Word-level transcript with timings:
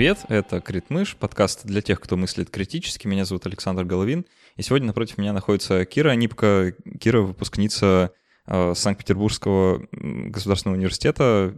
Привет, 0.00 0.20
это 0.30 0.62
Критмыш, 0.62 1.14
подкаст 1.14 1.66
для 1.66 1.82
тех, 1.82 2.00
кто 2.00 2.16
мыслит 2.16 2.48
критически. 2.48 3.06
Меня 3.06 3.26
зовут 3.26 3.44
Александр 3.44 3.84
Головин, 3.84 4.24
и 4.56 4.62
сегодня 4.62 4.86
напротив 4.86 5.18
меня 5.18 5.34
находится 5.34 5.84
Кира 5.84 6.08
Анипка. 6.08 6.72
Кира— 6.98 7.20
выпускница 7.20 8.10
э, 8.46 8.72
Санкт-Петербургского 8.74 9.86
государственного 9.92 10.78
университета, 10.78 11.54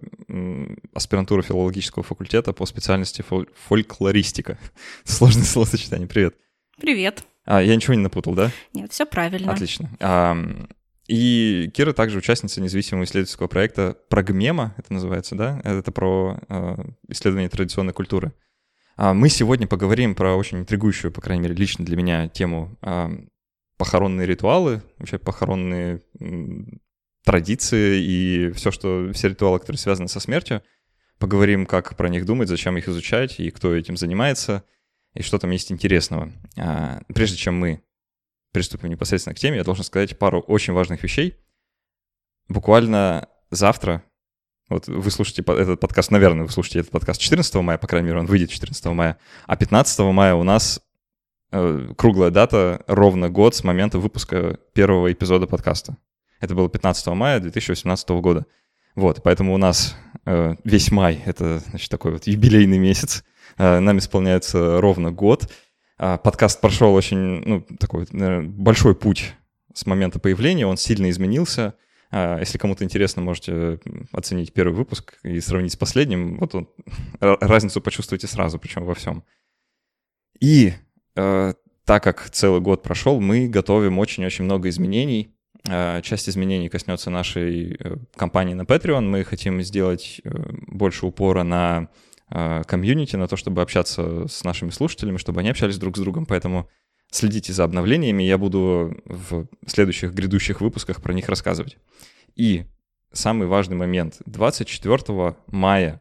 аспирантура 0.92 1.42
филологического 1.42 2.02
факультета 2.02 2.52
по 2.52 2.66
специальности 2.66 3.22
фол- 3.22 3.46
фольклористика. 3.54 4.58
Сложное 5.04 5.44
словосочетание. 5.44 6.08
Привет. 6.08 6.34
Привет. 6.80 7.24
А, 7.44 7.62
я 7.62 7.76
ничего 7.76 7.94
не 7.94 8.02
напутал, 8.02 8.34
да? 8.34 8.50
Нет, 8.74 8.90
все 8.90 9.06
правильно. 9.06 9.52
Отлично. 9.52 9.88
А, 10.00 10.36
и 11.12 11.68
Кира 11.74 11.92
также 11.92 12.16
участница 12.16 12.62
независимого 12.62 13.04
исследовательского 13.04 13.46
проекта 13.46 13.98
«Прогмема», 14.08 14.74
это 14.78 14.94
называется, 14.94 15.34
да? 15.34 15.60
Это 15.62 15.92
про 15.92 16.40
э, 16.48 16.76
исследование 17.08 17.50
традиционной 17.50 17.92
культуры. 17.92 18.32
А 18.96 19.12
мы 19.12 19.28
сегодня 19.28 19.66
поговорим 19.66 20.14
про 20.14 20.34
очень 20.34 20.60
интригующую, 20.60 21.12
по 21.12 21.20
крайней 21.20 21.42
мере, 21.42 21.54
лично 21.54 21.84
для 21.84 21.98
меня 21.98 22.28
тему 22.28 22.78
э, 22.80 23.10
похоронные 23.76 24.26
ритуалы, 24.26 24.82
вообще 24.96 25.18
похоронные 25.18 26.00
традиции 27.26 28.02
и 28.02 28.52
все, 28.52 28.70
что, 28.70 29.10
все 29.12 29.28
ритуалы, 29.28 29.58
которые 29.58 29.78
связаны 29.78 30.08
со 30.08 30.18
смертью. 30.18 30.62
Поговорим, 31.18 31.66
как 31.66 31.94
про 31.94 32.08
них 32.08 32.24
думать, 32.24 32.48
зачем 32.48 32.78
их 32.78 32.88
изучать 32.88 33.38
и 33.38 33.50
кто 33.50 33.74
этим 33.74 33.98
занимается, 33.98 34.64
и 35.12 35.20
что 35.20 35.38
там 35.38 35.50
есть 35.50 35.70
интересного. 35.72 36.32
А, 36.56 37.02
прежде 37.14 37.36
чем 37.36 37.58
мы 37.58 37.82
приступим 38.52 38.90
непосредственно 38.90 39.34
к 39.34 39.38
теме, 39.38 39.56
я 39.56 39.64
должен 39.64 39.84
сказать 39.84 40.18
пару 40.18 40.40
очень 40.40 40.72
важных 40.72 41.02
вещей. 41.02 41.36
Буквально 42.48 43.28
завтра, 43.50 44.02
вот 44.68 44.86
вы 44.86 45.10
слушаете 45.10 45.42
этот 45.42 45.80
подкаст, 45.80 46.10
наверное, 46.10 46.44
вы 46.44 46.50
слушаете 46.50 46.80
этот 46.80 46.92
подкаст 46.92 47.20
14 47.20 47.54
мая, 47.56 47.78
по 47.78 47.86
крайней 47.86 48.08
мере, 48.08 48.20
он 48.20 48.26
выйдет 48.26 48.50
14 48.50 48.84
мая, 48.86 49.18
а 49.46 49.56
15 49.56 49.98
мая 50.00 50.34
у 50.34 50.42
нас 50.42 50.80
э, 51.50 51.88
круглая 51.96 52.30
дата, 52.30 52.84
ровно 52.86 53.30
год 53.30 53.54
с 53.54 53.64
момента 53.64 53.98
выпуска 53.98 54.58
первого 54.74 55.12
эпизода 55.12 55.46
подкаста. 55.46 55.96
Это 56.40 56.54
было 56.54 56.68
15 56.68 57.06
мая 57.08 57.40
2018 57.40 58.08
года. 58.10 58.46
Вот, 58.94 59.22
поэтому 59.22 59.54
у 59.54 59.58
нас 59.58 59.96
э, 60.26 60.56
весь 60.64 60.90
май— 60.90 61.22
это, 61.24 61.60
значит, 61.60 61.90
такой 61.90 62.12
вот 62.12 62.26
юбилейный 62.26 62.78
месяц. 62.78 63.24
Э, 63.56 63.78
нам 63.78 63.98
исполняется 63.98 64.80
ровно 64.80 65.10
год. 65.10 65.50
А, 65.98 66.18
подкаст 66.18 66.60
прошел 66.60 66.94
очень, 66.94 67.16
ну, 67.18 67.60
такой, 67.78 68.06
большой 68.46 68.94
путь 68.94 69.34
с 69.74 69.86
момента 69.86 70.18
появления, 70.18 70.66
он 70.66 70.76
сильно 70.76 71.10
изменился. 71.10 71.74
А, 72.10 72.38
если 72.38 72.58
кому-то 72.58 72.84
интересно, 72.84 73.22
можете 73.22 73.80
оценить 74.12 74.52
первый 74.52 74.74
выпуск 74.74 75.18
и 75.22 75.40
сравнить 75.40 75.72
с 75.72 75.76
последним. 75.76 76.38
Вот 76.38 76.54
он, 76.54 76.68
разницу 77.20 77.80
почувствуете 77.80 78.26
сразу, 78.26 78.58
причем 78.58 78.84
во 78.84 78.94
всем. 78.94 79.24
И 80.40 80.72
э, 81.14 81.54
так 81.84 82.02
как 82.02 82.30
целый 82.30 82.60
год 82.60 82.82
прошел, 82.82 83.20
мы 83.20 83.48
готовим 83.48 83.98
очень-очень 83.98 84.44
много 84.44 84.68
изменений. 84.68 85.36
Э, 85.68 86.00
часть 86.02 86.28
изменений 86.28 86.68
коснется 86.68 87.10
нашей 87.10 87.76
э, 87.78 87.96
компании 88.16 88.54
на 88.54 88.62
Patreon. 88.62 89.02
Мы 89.02 89.24
хотим 89.24 89.62
сделать 89.62 90.20
больше 90.24 91.06
упора 91.06 91.44
на 91.44 91.82
Э, 91.82 92.11
комьюнити, 92.32 93.16
на 93.16 93.28
то, 93.28 93.36
чтобы 93.36 93.60
общаться 93.60 94.26
с 94.26 94.42
нашими 94.42 94.70
слушателями, 94.70 95.18
чтобы 95.18 95.40
они 95.40 95.50
общались 95.50 95.76
друг 95.76 95.96
с 95.96 96.00
другом. 96.00 96.24
Поэтому 96.24 96.68
следите 97.10 97.52
за 97.52 97.64
обновлениями, 97.64 98.22
я 98.22 98.38
буду 98.38 98.96
в 99.04 99.46
следующих 99.66 100.14
грядущих 100.14 100.60
выпусках 100.60 101.02
про 101.02 101.12
них 101.12 101.28
рассказывать. 101.28 101.76
И 102.34 102.64
самый 103.12 103.46
важный 103.46 103.76
момент. 103.76 104.16
24 104.26 105.36
мая 105.48 106.00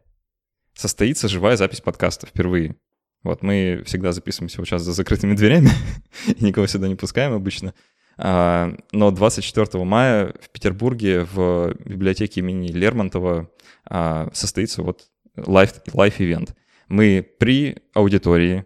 состоится 0.74 1.28
живая 1.28 1.58
запись 1.58 1.82
подкаста 1.82 2.28
впервые. 2.28 2.76
Вот 3.24 3.44
мы 3.44 3.84
всегда 3.86 4.14
записываемся 4.14 4.58
вот 4.60 4.68
сейчас 4.68 4.82
за 4.82 4.94
закрытыми 4.94 5.36
дверями, 5.36 5.70
и 6.28 6.44
никого 6.44 6.66
сюда 6.66 6.88
не 6.88 6.96
пускаем 6.96 7.34
обычно. 7.34 7.74
А, 8.18 8.74
но 8.92 9.12
24 9.12 9.84
мая 9.84 10.34
в 10.42 10.50
Петербурге 10.50 11.26
в 11.32 11.76
библиотеке 11.86 12.40
имени 12.40 12.70
Лермонтова 12.70 13.50
а, 13.86 14.30
состоится 14.34 14.82
вот 14.82 15.11
event. 15.38 16.54
Мы 16.88 17.22
при 17.40 17.78
аудитории 17.94 18.66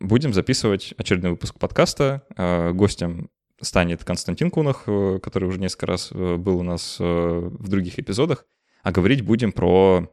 будем 0.00 0.32
записывать 0.32 0.94
очередной 0.96 1.32
выпуск 1.32 1.58
подкаста. 1.58 2.26
А, 2.36 2.72
гостем 2.72 3.30
станет 3.60 4.04
Константин 4.04 4.50
Кунах, 4.50 4.84
э, 4.86 5.18
который 5.22 5.48
уже 5.48 5.60
несколько 5.60 5.86
раз 5.86 6.10
э, 6.12 6.36
был 6.36 6.58
у 6.58 6.62
нас 6.62 6.96
э, 6.98 7.04
в 7.04 7.68
других 7.68 7.98
эпизодах. 7.98 8.46
А 8.82 8.90
говорить 8.90 9.22
будем 9.22 9.52
про 9.52 10.08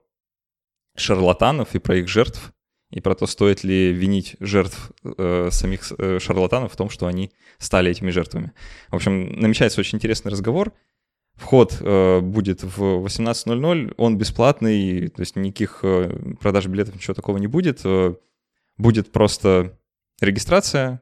шарлатанов 0.96 1.74
и 1.74 1.80
про 1.80 1.98
их 1.98 2.10
жертв, 2.10 2.54
и 2.90 3.02
про 3.02 3.16
то, 3.16 3.26
стоит 3.26 3.64
ли 3.64 3.92
винить 3.94 4.36
жертв 4.40 4.92
э, 5.04 5.50
самих 5.52 5.92
э, 5.98 6.20
шарлатанов 6.20 6.74
в 6.74 6.76
том, 6.76 6.90
что 6.90 7.08
они 7.08 7.32
стали 7.58 7.92
этими 7.92 8.12
жертвами. 8.12 8.52
В 8.90 8.96
общем, 8.96 9.40
намечается 9.40 9.80
очень 9.80 9.98
интересный 9.98 10.32
разговор. 10.32 10.74
Вход 11.38 11.78
э, 11.80 12.20
будет 12.20 12.64
в 12.64 13.06
18.00, 13.06 13.94
он 13.98 14.18
бесплатный, 14.18 15.08
то 15.08 15.22
есть 15.22 15.36
никаких 15.36 15.80
э, 15.84 16.34
продаж 16.40 16.66
билетов, 16.66 16.96
ничего 16.96 17.14
такого 17.14 17.38
не 17.38 17.46
будет. 17.46 17.82
Э, 17.86 18.16
будет 18.78 19.12
просто 19.12 19.78
регистрация, 20.20 21.02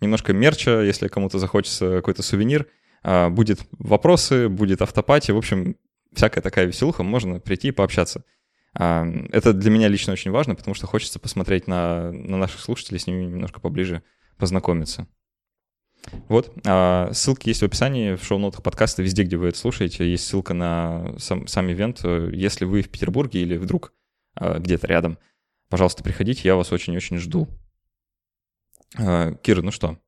немножко 0.00 0.32
мерча, 0.32 0.80
если 0.80 1.08
кому-то 1.08 1.38
захочется 1.38 1.96
какой-то 1.96 2.22
сувенир. 2.22 2.66
Э, 3.02 3.28
будет 3.28 3.60
вопросы, 3.78 4.48
будет 4.48 4.80
автопати, 4.80 5.32
в 5.32 5.36
общем, 5.36 5.76
всякая 6.14 6.40
такая 6.40 6.64
веселуха, 6.64 7.02
можно 7.02 7.38
прийти 7.38 7.68
и 7.68 7.72
пообщаться. 7.72 8.24
Э, 8.78 9.04
это 9.32 9.52
для 9.52 9.70
меня 9.70 9.88
лично 9.88 10.14
очень 10.14 10.30
важно, 10.30 10.54
потому 10.54 10.74
что 10.74 10.86
хочется 10.86 11.18
посмотреть 11.18 11.66
на, 11.66 12.10
на 12.10 12.38
наших 12.38 12.60
слушателей, 12.60 12.98
с 12.98 13.06
ними 13.06 13.24
немножко 13.24 13.60
поближе 13.60 14.02
познакомиться. 14.38 15.06
Вот. 16.28 16.52
А, 16.66 17.10
ссылки 17.12 17.48
есть 17.48 17.62
в 17.62 17.64
описании, 17.64 18.14
в 18.14 18.24
шоу-нотах 18.24 18.62
подкаста, 18.62 19.02
везде, 19.02 19.24
где 19.24 19.36
вы 19.36 19.48
это 19.48 19.58
слушаете, 19.58 20.10
есть 20.10 20.26
ссылка 20.26 20.54
на 20.54 21.14
сам, 21.18 21.46
сам 21.46 21.70
ивент. 21.70 22.04
Если 22.32 22.64
вы 22.64 22.82
в 22.82 22.90
Петербурге 22.90 23.42
или 23.42 23.56
вдруг 23.56 23.92
а, 24.34 24.58
где-то 24.58 24.86
рядом, 24.86 25.18
пожалуйста, 25.68 26.02
приходите, 26.02 26.42
я 26.44 26.56
вас 26.56 26.72
очень-очень 26.72 27.18
жду. 27.18 27.48
А, 28.96 29.34
Кира, 29.34 29.62
ну 29.62 29.70
что? 29.70 29.98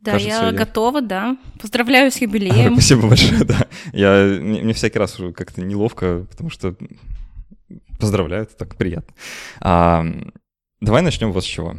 Да, 0.00 0.12
Кажется, 0.12 0.36
я, 0.36 0.46
я 0.46 0.52
готова, 0.52 1.00
да. 1.00 1.36
Поздравляю 1.60 2.10
с 2.10 2.16
юбилеем. 2.20 2.74
Спасибо 2.74 3.08
большое, 3.08 3.44
да. 3.44 3.68
Я, 3.92 4.38
мне, 4.40 4.62
мне 4.62 4.72
всякий 4.72 4.98
раз 4.98 5.18
уже 5.18 5.32
как-то 5.32 5.62
неловко, 5.62 6.26
потому 6.30 6.50
что 6.50 6.76
поздравляю, 7.98 8.42
это 8.44 8.56
так 8.56 8.76
приятно. 8.76 9.14
А, 9.60 10.04
давай 10.80 11.02
начнем 11.02 11.32
вот 11.32 11.44
с 11.44 11.46
чего. 11.46 11.76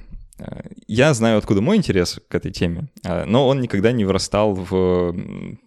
Я 0.87 1.13
знаю, 1.13 1.37
откуда 1.37 1.61
мой 1.61 1.77
интерес 1.77 2.19
к 2.27 2.35
этой 2.35 2.51
теме, 2.51 2.87
а, 3.05 3.25
но 3.25 3.47
он 3.47 3.61
никогда 3.61 3.91
не 3.91 4.03
вырастал 4.03 4.53
в 4.55 5.15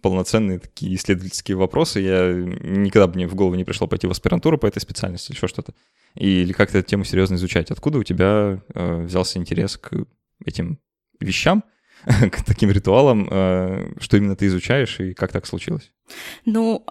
полноценные 0.01 0.59
такие 0.59 0.95
исследовательские 0.95 1.57
вопросы. 1.57 2.01
Я 2.01 2.33
никогда 2.33 3.07
бы 3.07 3.15
мне 3.15 3.27
в 3.27 3.35
голову 3.35 3.55
не 3.55 3.63
пришло 3.63 3.87
пойти 3.87 4.07
в 4.07 4.11
аспирантуру 4.11 4.57
по 4.57 4.67
этой 4.67 4.79
специальности 4.79 5.31
или 5.31 5.37
еще 5.37 5.47
что-то. 5.47 5.73
Или 6.15 6.51
как-то 6.51 6.79
эту 6.79 6.89
тему 6.89 7.05
серьезно 7.05 7.35
изучать. 7.35 7.71
Откуда 7.71 7.99
у 7.99 8.03
тебя 8.03 8.61
э, 8.73 9.01
взялся 9.03 9.39
интерес 9.39 9.77
к 9.77 9.93
этим 10.43 10.79
вещам, 11.19 11.63
к 12.05 12.43
таким 12.43 12.69
ритуалам, 12.69 13.27
э, 13.29 13.93
что 13.99 14.17
именно 14.17 14.35
ты 14.35 14.47
изучаешь 14.47 14.99
и 14.99 15.13
как 15.13 15.31
так 15.31 15.45
случилось? 15.45 15.91
Ну, 16.45 16.83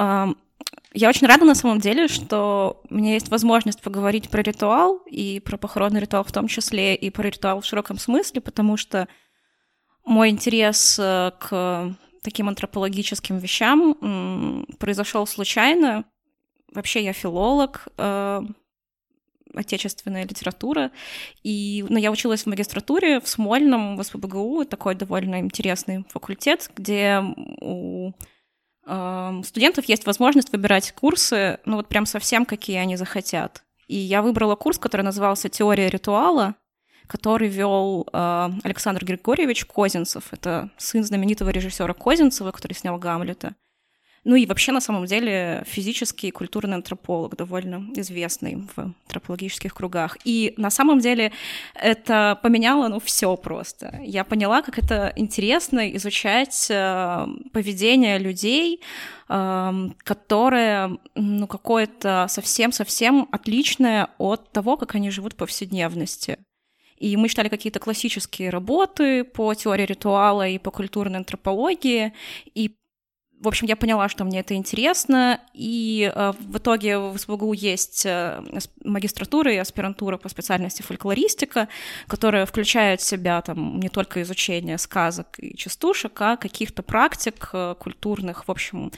я 0.93 1.09
очень 1.11 1.27
рада 1.27 1.45
на 1.45 1.55
самом 1.55 1.79
деле, 1.79 2.09
что 2.09 2.81
у 2.89 2.95
меня 2.95 3.15
есть 3.15 3.29
возможность 3.29 3.83
поговорить 3.83 4.31
про 4.31 4.43
ритуал 4.43 5.03
и 5.07 5.41
про 5.41 5.59
похоронный 5.59 6.01
ритуал 6.01 6.25
в 6.25 6.33
том 6.33 6.49
числе, 6.49 6.95
и 6.95 7.11
про 7.11 7.29
ритуал 7.29 7.61
в 7.61 7.67
широком 7.67 7.99
смысле, 7.99 8.41
потому 8.41 8.77
что 8.77 9.07
мой 10.07 10.31
интерес 10.31 10.99
э, 10.99 11.33
к 11.39 11.95
таким 12.23 12.49
антропологическим 12.49 13.39
вещам 13.39 14.67
произошел 14.79 15.27
случайно. 15.27 16.05
Вообще 16.73 17.05
я 17.05 17.13
филолог, 17.13 17.89
э, 17.99 18.41
отечественная 19.55 20.25
литература. 20.25 20.93
И 21.43 21.85
ну, 21.89 21.99
я 21.99 22.11
училась 22.11 22.45
в 22.45 22.47
магистратуре 22.47 23.21
в 23.21 23.29
Смольном, 23.29 23.97
в 23.97 24.03
СПБГУ, 24.03 24.65
такой 24.65 24.95
довольно 24.95 25.41
интересный 25.41 26.05
факультет, 26.09 26.71
где 26.75 27.23
у 27.61 28.13
студентов 29.45 29.87
есть 29.87 30.07
возможность 30.07 30.53
выбирать 30.53 30.93
курсы, 30.93 31.59
ну 31.65 31.77
вот 31.77 31.89
прям 31.89 32.07
совсем 32.07 32.47
какие 32.47 32.77
они 32.77 32.97
захотят. 32.97 33.65
И 33.89 33.97
я 33.97 34.23
выбрала 34.23 34.55
курс, 34.57 34.79
который 34.79 35.03
назывался 35.03 35.49
«Теория 35.49 35.89
ритуала», 35.89 36.55
который 37.07 37.49
вел 37.49 38.07
э, 38.13 38.51
Александр 38.65 39.05
Григорьевич 39.05 39.65
Козинцев. 39.65 40.33
Это 40.33 40.71
сын 40.77 41.05
знаменитого 41.05 41.51
режиссера 41.51 41.95
Козинцева, 41.95 42.51
который 42.51 42.75
снял 42.75 42.99
Гамлета. 42.99 43.55
Ну 44.27 44.35
и 44.35 44.45
вообще, 44.45 44.73
на 44.73 44.81
самом 44.81 45.07
деле, 45.07 45.63
физический 45.69 46.29
и 46.29 46.33
культурный 46.33 46.75
антрополог, 46.75 47.37
довольно 47.37 47.87
известный 47.95 48.57
в 48.57 48.77
антропологических 48.77 49.73
кругах. 49.73 50.19
И 50.25 50.53
на 50.57 50.69
самом 50.71 50.99
деле 50.99 51.31
это 51.77 52.37
поменяло, 52.43 52.89
ну, 52.89 52.99
все 52.99 53.37
просто. 53.37 54.01
Я 54.03 54.25
поняла, 54.25 54.63
как 54.63 54.79
это 54.81 55.13
интересно 55.15 55.95
изучать 55.95 56.67
э, 56.71 57.27
поведение 57.53 58.19
людей, 58.19 58.81
э, 59.29 59.73
которое, 59.99 60.99
ну, 61.15 61.47
какое-то 61.47 62.27
совсем-совсем 62.29 63.29
отличное 63.31 64.09
от 64.19 64.51
того, 64.51 64.77
как 64.77 64.97
они 64.97 65.11
живут 65.11 65.35
в 65.35 65.37
повседневности. 65.37 66.39
И 66.97 67.17
мы 67.17 67.29
читали 67.29 67.49
какие-то 67.49 67.79
классические 67.79 68.51
работы 68.51 69.23
по 69.23 69.55
теории 69.55 69.87
ритуала 69.87 70.49
и 70.49 70.59
по 70.59 70.73
культурной 70.73 71.19
антропологии, 71.19 72.13
и 72.57 72.75
в 73.41 73.49
общем, 73.49 73.67
я 73.67 73.77
поняла, 73.77 74.09
что 74.09 74.25
мне 74.25 74.41
это 74.41 74.55
интересно, 74.55 75.41
и 75.53 76.11
э, 76.15 76.33
в 76.39 76.57
итоге 76.57 76.99
в 76.99 77.19
СПГУ 77.19 77.53
есть 77.53 78.07
э, 78.07 78.43
магистратура 78.83 79.53
и 79.53 79.59
аспирантура 79.59 80.17
по 80.17 80.29
специальности 80.29 80.83
фольклористика, 80.83 81.69
которая 82.07 82.47
включает 82.47 83.01
в 83.01 83.05
себя 83.05 83.43
там 83.43 83.79
не 83.79 83.89
только 83.89 84.23
изучение 84.23 84.79
сказок 84.79 85.39
и 85.39 85.57
частушек, 85.57 86.21
а 86.21 86.37
каких-то 86.37 86.83
практик 86.83 87.51
э, 87.53 87.75
культурных, 87.79 88.49
в 88.49 88.51
общем, 88.51 88.91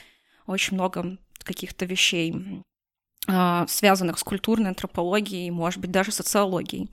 очень 0.46 0.74
много 0.74 1.18
каких-то 1.42 1.84
вещей, 1.84 2.62
э, 3.26 3.66
связанных 3.66 4.18
с 4.18 4.22
культурной 4.22 4.70
антропологией, 4.70 5.50
может 5.50 5.80
быть, 5.80 5.90
даже 5.90 6.12
социологией. 6.12 6.88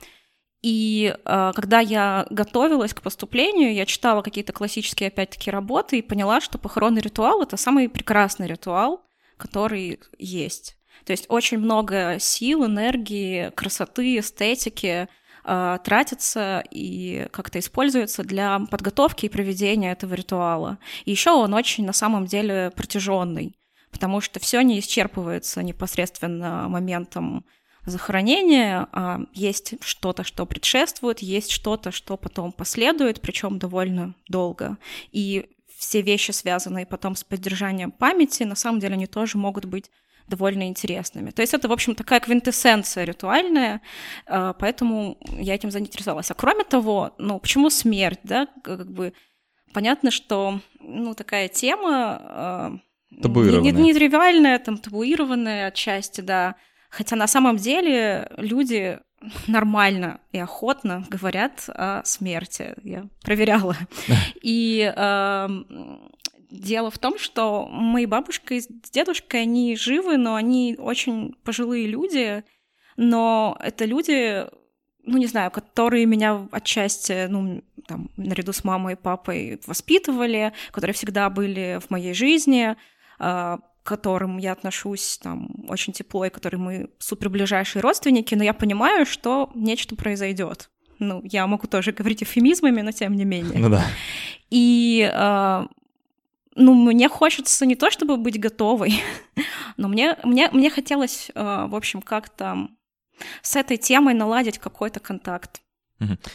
И 0.65 1.13
э, 1.13 1.51
когда 1.53 1.79
я 1.79 2.25
готовилась 2.31 2.91
к 2.95 3.03
поступлению, 3.03 3.71
я 3.71 3.85
читала 3.85 4.23
какие-то 4.23 4.51
классические, 4.51 5.09
опять-таки, 5.09 5.51
работы 5.51 5.99
и 5.99 6.01
поняла, 6.01 6.41
что 6.41 6.57
похоронный 6.57 7.01
ритуал— 7.01 7.41
это 7.43 7.55
самый 7.55 7.87
прекрасный 7.87 8.47
ритуал, 8.47 9.05
который 9.37 9.99
есть. 10.17 10.75
То 11.05 11.11
есть 11.11 11.27
очень 11.29 11.59
много 11.59 12.17
сил, 12.19 12.65
энергии, 12.65 13.51
красоты, 13.51 14.17
эстетики 14.17 15.07
э, 15.43 15.77
тратится 15.83 16.63
и 16.71 17.27
как-то 17.29 17.59
используется 17.59 18.23
для 18.23 18.57
подготовки 18.71 19.27
и 19.27 19.29
проведения 19.29 19.91
этого 19.91 20.15
ритуала. 20.15 20.79
И 21.03 21.11
еще 21.11 21.29
он 21.29 21.53
очень 21.53 21.85
на 21.85 21.93
самом 21.93 22.25
деле 22.25 22.71
протяженный, 22.75 23.55
потому 23.91 24.19
что 24.19 24.39
все 24.39 24.61
не 24.61 24.79
исчерпывается 24.79 25.61
непосредственно 25.61 26.67
моментом 26.69 27.45
захоронения, 27.85 28.87
а 28.91 29.21
есть 29.33 29.75
что-то, 29.81 30.23
что 30.23 30.45
предшествует, 30.45 31.19
есть 31.19 31.51
что-то, 31.51 31.91
что 31.91 32.17
потом 32.17 32.51
последует, 32.51 33.21
причем 33.21 33.59
довольно 33.59 34.15
долго. 34.27 34.77
И 35.11 35.49
все 35.77 36.01
вещи, 36.01 36.31
связанные 36.31 36.85
потом 36.85 37.15
с 37.15 37.23
поддержанием 37.23 37.91
памяти, 37.91 38.43
на 38.43 38.55
самом 38.55 38.79
деле 38.79 38.93
они 38.93 39.07
тоже 39.07 39.37
могут 39.37 39.65
быть 39.65 39.91
довольно 40.27 40.67
интересными. 40.67 41.29
То 41.29 41.41
есть 41.41 41.53
это, 41.53 41.67
в 41.67 41.71
общем, 41.71 41.93
такая 41.93 42.19
квинтэссенция 42.19 43.03
ритуальная, 43.03 43.81
а, 44.25 44.53
поэтому 44.53 45.17
я 45.37 45.53
этим 45.53 45.69
заинтересовалась. 45.69 46.31
А 46.31 46.33
кроме 46.33 46.63
того, 46.63 47.13
ну, 47.19 47.39
почему 47.39 47.69
смерть, 47.69 48.21
да, 48.23 48.47
как 48.63 48.91
бы 48.91 49.13
понятно, 49.73 50.09
что, 50.09 50.61
ну, 50.79 51.13
такая 51.13 51.47
тема... 51.47 52.81
Табуированная. 53.21 53.71
Не, 53.71 53.71
не, 53.71 53.83
не 53.83 53.93
тривиальная, 53.93 54.57
там, 54.59 54.77
табуированная 54.77 55.67
отчасти, 55.67 56.21
да, 56.21 56.55
Хотя 56.95 57.17
на 57.17 57.27
самом 57.27 57.57
деле 57.57 58.31
люди 58.37 58.99
нормально 59.47 60.21
и 60.31 60.39
охотно 60.39 61.05
говорят 61.09 61.65
о 61.67 62.01
смерти. 62.05 62.73
Я 62.83 63.07
проверяла. 63.21 63.75
И 64.41 64.93
э, 64.95 65.47
дело 66.49 66.91
в 66.91 66.97
том, 66.97 67.19
что 67.19 67.67
мои 67.67 68.05
бабушка 68.05 68.53
и 68.53 68.61
дедушка, 68.93 69.39
они 69.39 69.75
живы, 69.75 70.15
но 70.15 70.35
они 70.35 70.77
очень 70.79 71.35
пожилые 71.43 71.87
люди, 71.87 72.45
но 72.95 73.57
это 73.59 73.83
люди, 73.83 74.45
ну, 75.03 75.17
не 75.17 75.27
знаю, 75.27 75.51
которые 75.51 76.05
меня 76.05 76.47
отчасти, 76.51 77.27
ну, 77.27 77.61
там, 77.87 78.09
наряду 78.15 78.53
с 78.53 78.63
мамой 78.63 78.93
и 78.93 78.97
папой 78.97 79.59
воспитывали, 79.67 80.53
которые 80.71 80.93
всегда 80.93 81.29
были 81.29 81.81
в 81.85 81.89
моей 81.89 82.13
жизни, 82.13 82.77
а, 83.19 83.59
к 83.85 83.87
которым 83.87 84.39
я 84.39 84.51
отношусь 84.51 85.19
там 85.21 85.47
очень 85.67 85.93
тепло, 85.93 86.25
и 86.25 86.31
которые 86.31 86.59
мы 86.59 86.89
супер 86.97 87.29
ближайшие 87.29 87.83
родственники, 87.83 88.33
но 88.33 88.43
я 88.43 88.53
понимаю, 88.53 89.05
что 89.05 89.51
нечто 89.53 89.95
произойдет. 89.95 90.71
Ну, 90.97 91.21
я 91.23 91.45
могу 91.45 91.67
тоже 91.67 91.91
говорить 91.91 92.23
эвфемизмами, 92.23 92.81
но 92.81 92.91
тем 92.91 93.13
не 93.13 93.25
менее. 93.25 93.59
Ну 93.59 93.69
да. 93.69 93.85
И 94.49 95.07
э, 95.13 95.67
ну, 96.55 96.73
мне 96.73 97.07
хочется 97.09 97.65
не 97.67 97.75
то, 97.75 97.91
чтобы 97.91 98.17
быть 98.17 98.39
готовой, 98.39 99.03
но 99.77 99.87
мне, 99.87 100.17
мне, 100.23 100.49
мне 100.51 100.71
хотелось, 100.71 101.29
э, 101.35 101.67
в 101.69 101.75
общем, 101.75 102.01
как-то 102.01 102.69
с 103.43 103.55
этой 103.55 103.77
темой 103.77 104.15
наладить 104.15 104.57
какой-то 104.57 104.99
контакт. 104.99 105.61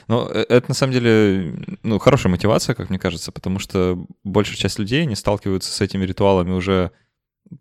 Ну, 0.07 0.29
э, 0.29 0.47
это 0.49 0.67
на 0.69 0.75
самом 0.75 0.93
деле 0.93 1.53
ну, 1.83 1.99
хорошая 1.99 2.31
мотивация, 2.31 2.77
как 2.77 2.91
мне 2.91 3.01
кажется, 3.01 3.33
потому 3.33 3.59
что 3.59 4.07
большая 4.23 4.57
часть 4.57 4.79
людей 4.79 5.05
не 5.05 5.17
сталкиваются 5.17 5.73
с 5.73 5.81
этими 5.81 6.05
ритуалами 6.05 6.53
уже 6.53 6.93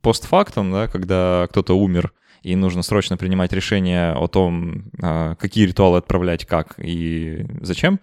постфактум, 0.01 0.71
да, 0.71 0.87
когда 0.87 1.47
кто-то 1.49 1.77
умер, 1.77 2.13
и 2.41 2.55
нужно 2.55 2.83
срочно 2.83 3.17
принимать 3.17 3.51
решение 3.53 4.11
о 4.13 4.27
том, 4.27 4.91
а, 5.01 5.35
какие 5.35 5.65
ритуалы 5.65 5.97
отправлять, 5.97 6.45
как 6.45 6.75
и 6.77 7.45
зачем. 7.61 7.99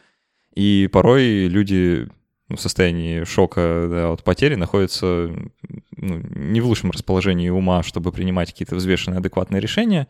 И 0.55 0.89
порой 0.93 1.49
люди 1.49 2.09
в 2.49 2.57
состоянии 2.57 3.25
шока 3.25 3.87
да, 3.91 4.13
от 4.13 4.23
потери 4.23 4.55
находятся 4.55 5.31
ну, 5.97 6.23
не 6.35 6.61
в 6.61 6.67
лучшем 6.67 6.91
расположении 6.91 7.49
ума, 7.49 7.83
чтобы 7.83 8.13
принимать 8.13 8.53
какие-то 8.53 8.77
взвешенные, 8.77 9.19
адекватные 9.19 9.61
решения. 9.61 10.07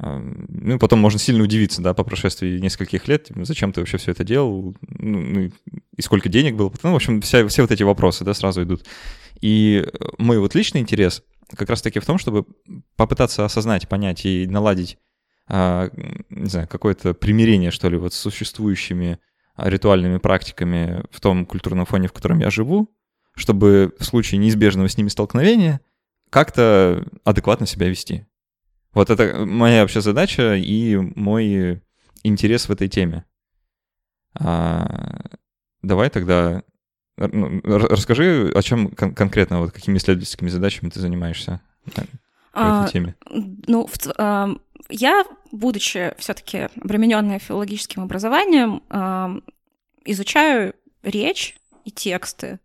Ну, 0.00 0.76
и 0.76 0.78
потом 0.78 1.00
можно 1.00 1.18
сильно 1.18 1.42
удивиться, 1.42 1.82
да, 1.82 1.92
по 1.92 2.04
прошествии 2.04 2.58
нескольких 2.58 3.08
лет, 3.08 3.24
типа, 3.24 3.44
зачем 3.44 3.72
ты 3.72 3.80
вообще 3.80 3.98
все 3.98 4.12
это 4.12 4.22
делал, 4.22 4.76
ну, 4.80 5.18
ну 5.18 5.50
и 5.96 6.02
сколько 6.02 6.28
денег 6.28 6.54
было. 6.54 6.72
Ну, 6.84 6.92
в 6.92 6.96
общем, 6.96 7.20
вся, 7.20 7.46
все 7.48 7.62
вот 7.62 7.72
эти 7.72 7.82
вопросы, 7.82 8.24
да, 8.24 8.32
сразу 8.32 8.62
идут. 8.62 8.84
И 9.40 9.84
мой 10.18 10.38
вот 10.38 10.54
личный 10.54 10.80
интерес 10.80 11.24
как 11.56 11.68
раз-таки 11.68 11.98
в 11.98 12.06
том, 12.06 12.18
чтобы 12.18 12.44
попытаться 12.94 13.44
осознать, 13.44 13.88
понять 13.88 14.24
и 14.24 14.46
наладить, 14.46 14.98
а, 15.48 15.90
не 16.30 16.48
знаю, 16.48 16.68
какое-то 16.68 17.12
примирение, 17.14 17.72
что 17.72 17.88
ли, 17.88 17.96
вот 17.96 18.14
с 18.14 18.18
существующими 18.18 19.18
ритуальными 19.56 20.18
практиками 20.18 21.02
в 21.10 21.20
том 21.20 21.44
культурном 21.44 21.86
фоне, 21.86 22.06
в 22.06 22.12
котором 22.12 22.38
я 22.38 22.50
живу, 22.50 22.88
чтобы 23.34 23.92
в 23.98 24.04
случае 24.04 24.38
неизбежного 24.38 24.88
с 24.88 24.96
ними 24.96 25.08
столкновения 25.08 25.80
как-то 26.30 27.04
адекватно 27.24 27.66
себя 27.66 27.88
вести. 27.88 28.27
Вот 28.98 29.10
это 29.10 29.46
моя 29.46 29.82
вообще 29.82 30.00
задача 30.00 30.56
и 30.56 30.96
мой 30.96 31.80
интерес 32.24 32.68
в 32.68 32.72
этой 32.72 32.88
теме. 32.88 33.24
А, 34.34 35.20
давай 35.82 36.10
тогда 36.10 36.64
ну, 37.16 37.60
расскажи, 37.62 38.50
о 38.52 38.60
чем 38.60 38.88
кон- 38.88 39.14
конкретно, 39.14 39.60
вот 39.60 39.70
какими 39.70 39.98
исследовательскими 39.98 40.48
задачами 40.48 40.90
ты 40.90 40.98
занимаешься 40.98 41.60
по 41.94 42.02
а, 42.54 42.82
этой 42.82 42.92
теме? 42.92 43.14
Ну, 43.30 43.86
в, 43.86 43.94
а, 44.18 44.48
я, 44.88 45.24
будучи 45.52 46.12
все-таки 46.18 46.66
обремененная 46.82 47.38
филологическим 47.38 48.02
образованием, 48.02 48.82
а, 48.90 49.30
изучаю 50.06 50.74
речь 51.04 51.56
и 51.84 51.92
тексты, 51.92 52.58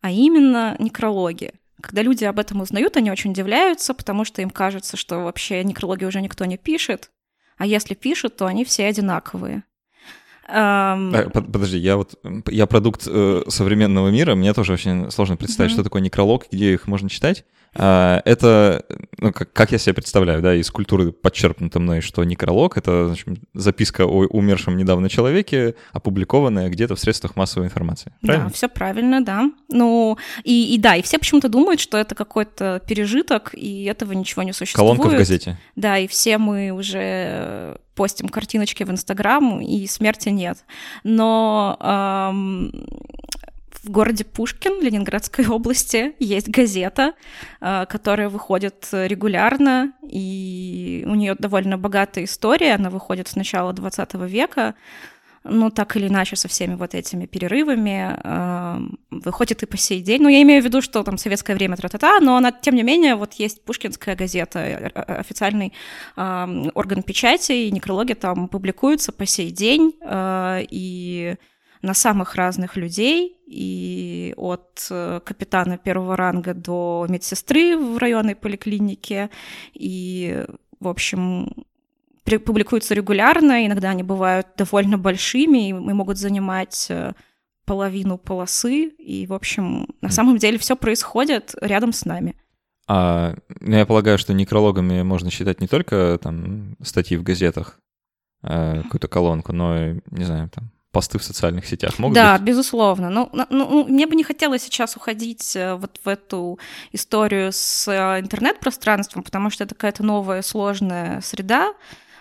а 0.00 0.10
именно 0.10 0.74
некрологи. 0.80 1.52
Когда 1.80 2.02
люди 2.02 2.24
об 2.24 2.38
этом 2.38 2.60
узнают, 2.60 2.96
они 2.96 3.10
очень 3.10 3.30
удивляются, 3.30 3.94
потому 3.94 4.24
что 4.24 4.42
им 4.42 4.50
кажется, 4.50 4.96
что 4.96 5.20
вообще 5.20 5.64
некрологи 5.64 6.04
уже 6.04 6.20
никто 6.20 6.44
не 6.44 6.56
пишет, 6.56 7.10
а 7.56 7.66
если 7.66 7.94
пишут, 7.94 8.36
то 8.36 8.46
они 8.46 8.64
все 8.64 8.86
одинаковые. 8.86 9.64
Um... 10.52 11.30
Подожди, 11.30 11.78
я 11.78 11.96
вот 11.96 12.14
я 12.48 12.66
продукт 12.66 13.06
э, 13.06 13.42
современного 13.48 14.08
мира, 14.08 14.34
мне 14.34 14.52
тоже 14.52 14.72
очень 14.72 15.10
сложно 15.10 15.36
представить, 15.36 15.70
mm-hmm. 15.70 15.74
что 15.74 15.84
такое 15.84 16.02
некролог, 16.02 16.46
где 16.50 16.72
их 16.72 16.86
можно 16.86 17.08
читать. 17.08 17.44
А, 17.74 18.20
это, 18.24 18.84
ну, 19.18 19.32
как, 19.32 19.52
как 19.52 19.72
я 19.72 19.78
себе 19.78 19.94
представляю, 19.94 20.42
да, 20.42 20.54
из 20.54 20.70
культуры 20.70 21.12
подчеркнуто 21.12 21.78
мной, 21.78 22.00
что 22.00 22.24
некролог— 22.24 22.76
это 22.76 23.06
значит, 23.08 23.28
записка 23.54 24.04
о 24.04 24.26
умершем 24.26 24.76
недавно 24.76 25.08
человеке, 25.08 25.76
опубликованная 25.92 26.68
где-то 26.68 26.96
в 26.96 27.00
средствах 27.00 27.36
массовой 27.36 27.66
информации. 27.66 28.12
Правильно? 28.22 28.48
Да, 28.48 28.54
все 28.54 28.68
правильно, 28.68 29.24
да. 29.24 29.50
Ну, 29.68 30.18
и, 30.42 30.74
и 30.74 30.78
да, 30.78 30.96
и 30.96 31.02
все 31.02 31.18
почему-то 31.18 31.48
думают, 31.48 31.80
что 31.80 31.96
это 31.96 32.14
какой-то 32.14 32.82
пережиток, 32.86 33.50
и 33.54 33.84
этого 33.84 34.12
ничего 34.12 34.42
не 34.42 34.52
существует. 34.52 34.98
Колонка 34.98 35.14
в 35.14 35.16
газете. 35.16 35.58
Да, 35.76 35.98
и 35.98 36.08
все 36.08 36.38
мы 36.38 36.70
уже 36.70 37.78
постим 38.00 38.30
картиночки 38.30 38.82
в 38.82 38.90
Инстаграм, 38.90 39.60
и 39.60 39.86
смерти 39.86 40.30
нет. 40.30 40.64
Но 41.04 41.76
эм, 41.78 42.72
в 43.82 43.90
городе 43.90 44.24
Пушкин, 44.24 44.80
Ленинградской 44.82 45.46
области, 45.56 46.14
есть 46.18 46.48
газета, 46.48 47.12
э, 47.60 47.84
которая 47.90 48.30
выходит 48.30 48.88
регулярно, 48.90 49.92
и 50.02 51.04
у 51.06 51.14
нее 51.14 51.34
довольно 51.38 51.76
богатая 51.76 52.24
история. 52.24 52.76
Она 52.76 52.88
выходит 52.88 53.28
с 53.28 53.36
начала 53.36 53.74
20 53.74 54.14
века, 54.14 54.76
ну, 55.44 55.70
так 55.70 55.96
или 55.96 56.08
иначе, 56.08 56.36
со 56.36 56.48
всеми 56.48 56.74
вот 56.74 56.94
этими 56.94 57.26
перерывами, 57.26 58.16
э, 58.22 58.78
выходит 59.10 59.62
и 59.62 59.66
по 59.66 59.76
сей 59.76 60.02
день. 60.02 60.22
Ну, 60.22 60.28
я 60.28 60.42
имею 60.42 60.62
в 60.62 60.64
виду, 60.64 60.82
что 60.82 61.02
там 61.02 61.16
советское 61.16 61.54
время, 61.54 61.76
тра-та-та, 61.76 62.20
но 62.20 62.36
она, 62.36 62.52
тем 62.52 62.74
не 62.74 62.82
менее, 62.82 63.14
вот 63.14 63.34
есть 63.34 63.64
Пушкинская 63.64 64.16
газета, 64.16 64.58
э, 64.58 64.88
официальный 64.88 65.72
э, 66.16 66.70
орган 66.74 67.02
печати, 67.02 67.52
и 67.52 67.70
некрологи 67.70 68.12
там 68.12 68.48
публикуются 68.48 69.12
по 69.12 69.24
сей 69.24 69.50
день, 69.50 69.94
э, 70.02 70.66
и 70.70 71.36
на 71.82 71.94
самых 71.94 72.34
разных 72.34 72.76
людей, 72.76 73.38
и 73.46 74.34
от 74.36 74.86
э, 74.90 75.20
капитана 75.24 75.78
первого 75.78 76.16
ранга 76.16 76.52
до 76.52 77.06
медсестры 77.08 77.78
в 77.78 77.96
районной 77.96 78.34
поликлинике, 78.34 79.30
и, 79.72 80.44
в 80.78 80.88
общем, 80.88 81.64
публикуются 82.38 82.94
регулярно, 82.94 83.66
иногда 83.66 83.90
они 83.90 84.02
бывают 84.02 84.46
довольно 84.56 84.98
большими 84.98 85.68
и 85.68 85.72
могут 85.72 86.18
занимать 86.18 86.86
э, 86.88 87.12
половину 87.64 88.18
полосы, 88.18 88.86
и, 88.86 89.26
в 89.26 89.32
общем, 89.32 89.88
на 90.00 90.10
самом 90.10 90.38
деле 90.38 90.58
все 90.58 90.76
происходит 90.76 91.54
рядом 91.60 91.92
с 91.92 92.04
нами. 92.04 92.36
А 92.88 93.36
ну, 93.60 93.76
я 93.76 93.86
полагаю, 93.86 94.18
что 94.18 94.34
некрологами 94.34 95.02
можно 95.02 95.30
считать 95.30 95.60
не 95.60 95.68
только 95.68 96.18
там 96.20 96.76
статьи 96.82 97.16
в 97.16 97.22
газетах, 97.22 97.78
э, 98.42 98.82
какую-то 98.82 99.08
колонку, 99.08 99.52
но 99.52 99.92
не 100.10 100.24
знаю, 100.24 100.50
там 100.50 100.70
посты 100.92 101.18
в 101.18 101.22
социальных 101.24 101.66
сетях 101.66 101.98
могут 101.98 102.16
да, 102.16 102.36
быть? 102.36 102.48
безусловно. 102.48 103.10
Ну, 103.10 103.28
ну, 103.32 103.46
ну, 103.50 103.86
мне 103.86 104.06
бы 104.06 104.16
не 104.16 104.24
хотелось 104.24 104.62
сейчас 104.62 104.96
уходить 104.96 105.54
э, 105.54 105.74
вот 105.74 106.00
в 106.02 106.08
эту 106.08 106.58
историю 106.92 107.52
с 107.52 107.86
э, 107.86 108.20
интернет-пространством, 108.20 109.22
потому 109.22 109.50
что 109.50 109.64
это 109.64 109.74
какая-то 109.74 110.02
новая 110.02 110.42
сложная 110.42 111.20
среда. 111.20 111.72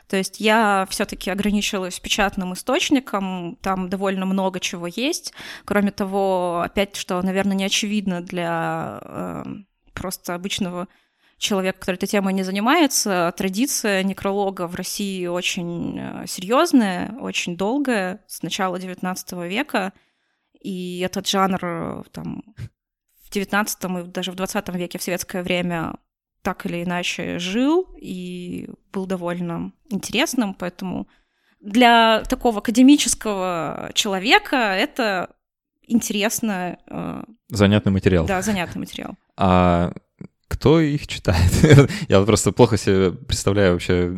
То 0.09 0.17
есть 0.17 0.39
я 0.39 0.87
все-таки 0.89 1.29
ограничилась 1.29 1.99
печатным 1.99 2.53
источником, 2.53 3.57
там 3.61 3.89
довольно 3.89 4.25
много 4.25 4.59
чего 4.59 4.87
есть. 4.87 5.33
Кроме 5.65 5.91
того, 5.91 6.61
опять, 6.65 6.95
что, 6.95 7.21
наверное, 7.21 7.55
не 7.55 7.65
очевидно 7.65 8.21
для 8.21 8.99
э, 9.03 9.43
просто 9.93 10.33
обычного 10.33 10.87
человек, 11.37 11.77
который 11.77 11.97
этой 11.97 12.07
темой 12.07 12.33
не 12.33 12.41
занимается, 12.41 13.31
традиция 13.37 14.01
некролога 14.01 14.67
в 14.67 14.73
России 14.73 15.27
очень 15.27 15.99
э, 15.99 16.25
серьезная, 16.25 17.15
очень 17.19 17.55
долгая, 17.55 18.23
с 18.25 18.41
начала 18.41 18.77
XIX 18.77 19.47
века, 19.47 19.93
и 20.59 21.01
этот 21.01 21.27
жанр 21.27 21.59
э, 21.61 22.03
там, 22.11 22.43
в 23.23 23.31
XIX 23.31 24.01
и 24.01 24.07
даже 24.07 24.31
в 24.31 24.35
XX 24.35 24.75
веке, 24.75 24.97
в 24.97 25.03
советское 25.03 25.43
время, 25.43 25.93
так 26.41 26.65
или 26.65 26.84
иначе 26.84 27.39
жил 27.39 27.88
и 27.98 28.69
был 28.91 29.05
довольно 29.05 29.72
интересным, 29.89 30.53
поэтому 30.53 31.08
для 31.60 32.24
такого 32.24 32.60
академического 32.60 33.91
человека 33.93 34.55
это 34.55 35.36
интересно. 35.81 36.77
Э, 36.88 37.24
занятный 37.50 37.91
материал. 37.91 38.25
Да, 38.25 38.41
занятный 38.41 38.79
материал. 38.79 39.15
А 39.36 39.91
кто 40.49 40.81
их 40.81 41.07
читает? 41.07 41.51
Я 42.09 42.21
просто 42.21 42.51
плохо 42.51 42.77
себе 42.77 43.11
представляю 43.11 43.73
вообще 43.73 44.11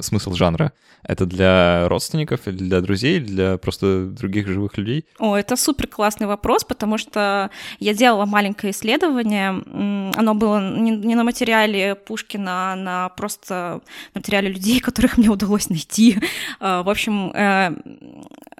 смысл 0.00 0.32
жанра. 0.32 0.72
Это 1.06 1.26
для 1.26 1.86
родственников 1.88 2.40
для 2.46 2.80
друзей, 2.80 3.20
для 3.20 3.58
просто 3.58 4.06
других 4.06 4.48
живых 4.48 4.78
людей? 4.78 5.04
О, 5.18 5.36
это 5.36 5.54
супер 5.56 5.86
классный 5.86 6.26
вопрос, 6.26 6.64
потому 6.64 6.96
что 6.96 7.50
я 7.78 7.92
делала 7.92 8.24
маленькое 8.24 8.72
исследование. 8.72 9.50
Оно 10.16 10.34
было 10.34 10.60
не 10.60 11.14
на 11.14 11.24
материале 11.24 11.94
Пушкина, 11.94 12.72
а 12.72 12.76
на 12.76 13.08
просто 13.10 13.82
на 14.14 14.20
материале 14.20 14.48
людей, 14.48 14.80
которых 14.80 15.18
мне 15.18 15.28
удалось 15.28 15.68
найти. 15.68 16.18
А, 16.60 16.82
в 16.82 16.88
общем, 16.88 17.30
э, 17.34 17.74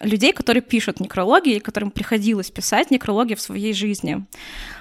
людей, 0.01 0.33
которые 0.33 0.63
пишут 0.63 1.01
некрологи, 1.01 1.59
которым 1.59 1.91
приходилось 1.91 2.51
писать 2.51 2.91
некрологи 2.91 3.35
в 3.35 3.41
своей 3.41 3.73
жизни. 3.73 4.25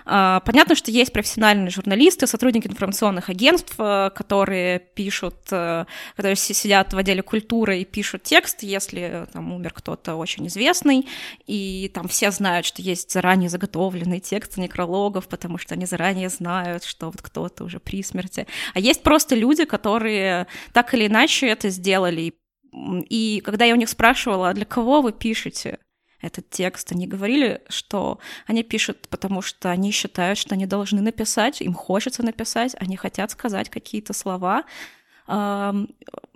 А, 0.06 0.42
понятно, 0.42 0.76
что 0.76 0.92
есть 0.92 1.14
профессиональные 1.14 1.70
журналисты, 1.70 2.28
сотрудники 2.28 2.68
информационных 2.68 3.30
агентств, 3.30 3.76
э, 3.78 4.10
которые 4.14 4.80
пишут, 4.80 5.36
э, 5.52 5.86
которые 6.16 6.36
сидят 6.36 6.94
в 6.94 6.98
отделе 6.98 7.22
культуры 7.22 7.80
и 7.80 7.86
пишут 7.86 8.24
текст, 8.24 8.64
если 8.64 9.02
э, 9.02 9.26
там 9.32 9.54
умер 9.54 9.74
кто-то 9.74 10.16
очень 10.16 10.48
известный, 10.48 11.08
и 11.48 11.90
там 11.94 12.08
все 12.08 12.32
знают, 12.32 12.66
что 12.66 12.82
есть 12.82 13.12
заранее 13.12 13.50
заготовленный 13.50 14.20
текст 14.20 14.58
некрологов, 14.58 15.28
потому 15.28 15.58
что 15.58 15.76
они 15.76 15.86
заранее 15.86 16.30
знают, 16.30 16.84
что 16.84 17.08
вот 17.08 17.22
кто-то 17.22 17.64
уже 17.64 17.80
при 17.80 18.04
смерти. 18.04 18.48
А 18.74 18.80
есть 18.80 19.04
просто 19.04 19.36
люди, 19.36 19.66
которые 19.66 20.48
так 20.74 20.94
или 20.94 21.08
иначе 21.08 21.48
это 21.48 21.70
сделали, 21.70 22.34
и 22.74 23.42
когда 23.44 23.66
я 23.66 23.74
у 23.74 23.78
них 23.78 23.90
спрашивала, 23.90 24.50
а 24.50 24.54
для 24.54 24.66
кого 24.66 25.02
вы 25.02 25.12
пишете 25.12 25.80
этот 26.22 26.50
текст, 26.50 26.92
они 26.92 27.06
говорили, 27.06 27.62
что 27.68 28.20
они 28.48 28.64
пишут, 28.64 29.08
потому 29.10 29.42
что 29.42 29.70
они 29.70 29.92
считают, 29.92 30.40
что 30.40 30.56
они 30.56 30.66
должны 30.66 31.02
написать, 31.02 31.62
им 31.62 31.74
хочется 31.74 32.24
написать, 32.24 32.76
они 32.80 32.96
хотят 32.96 33.32
сказать 33.32 33.70
какие-то 33.70 34.14
слова. 34.14 34.64
А, 35.28 35.76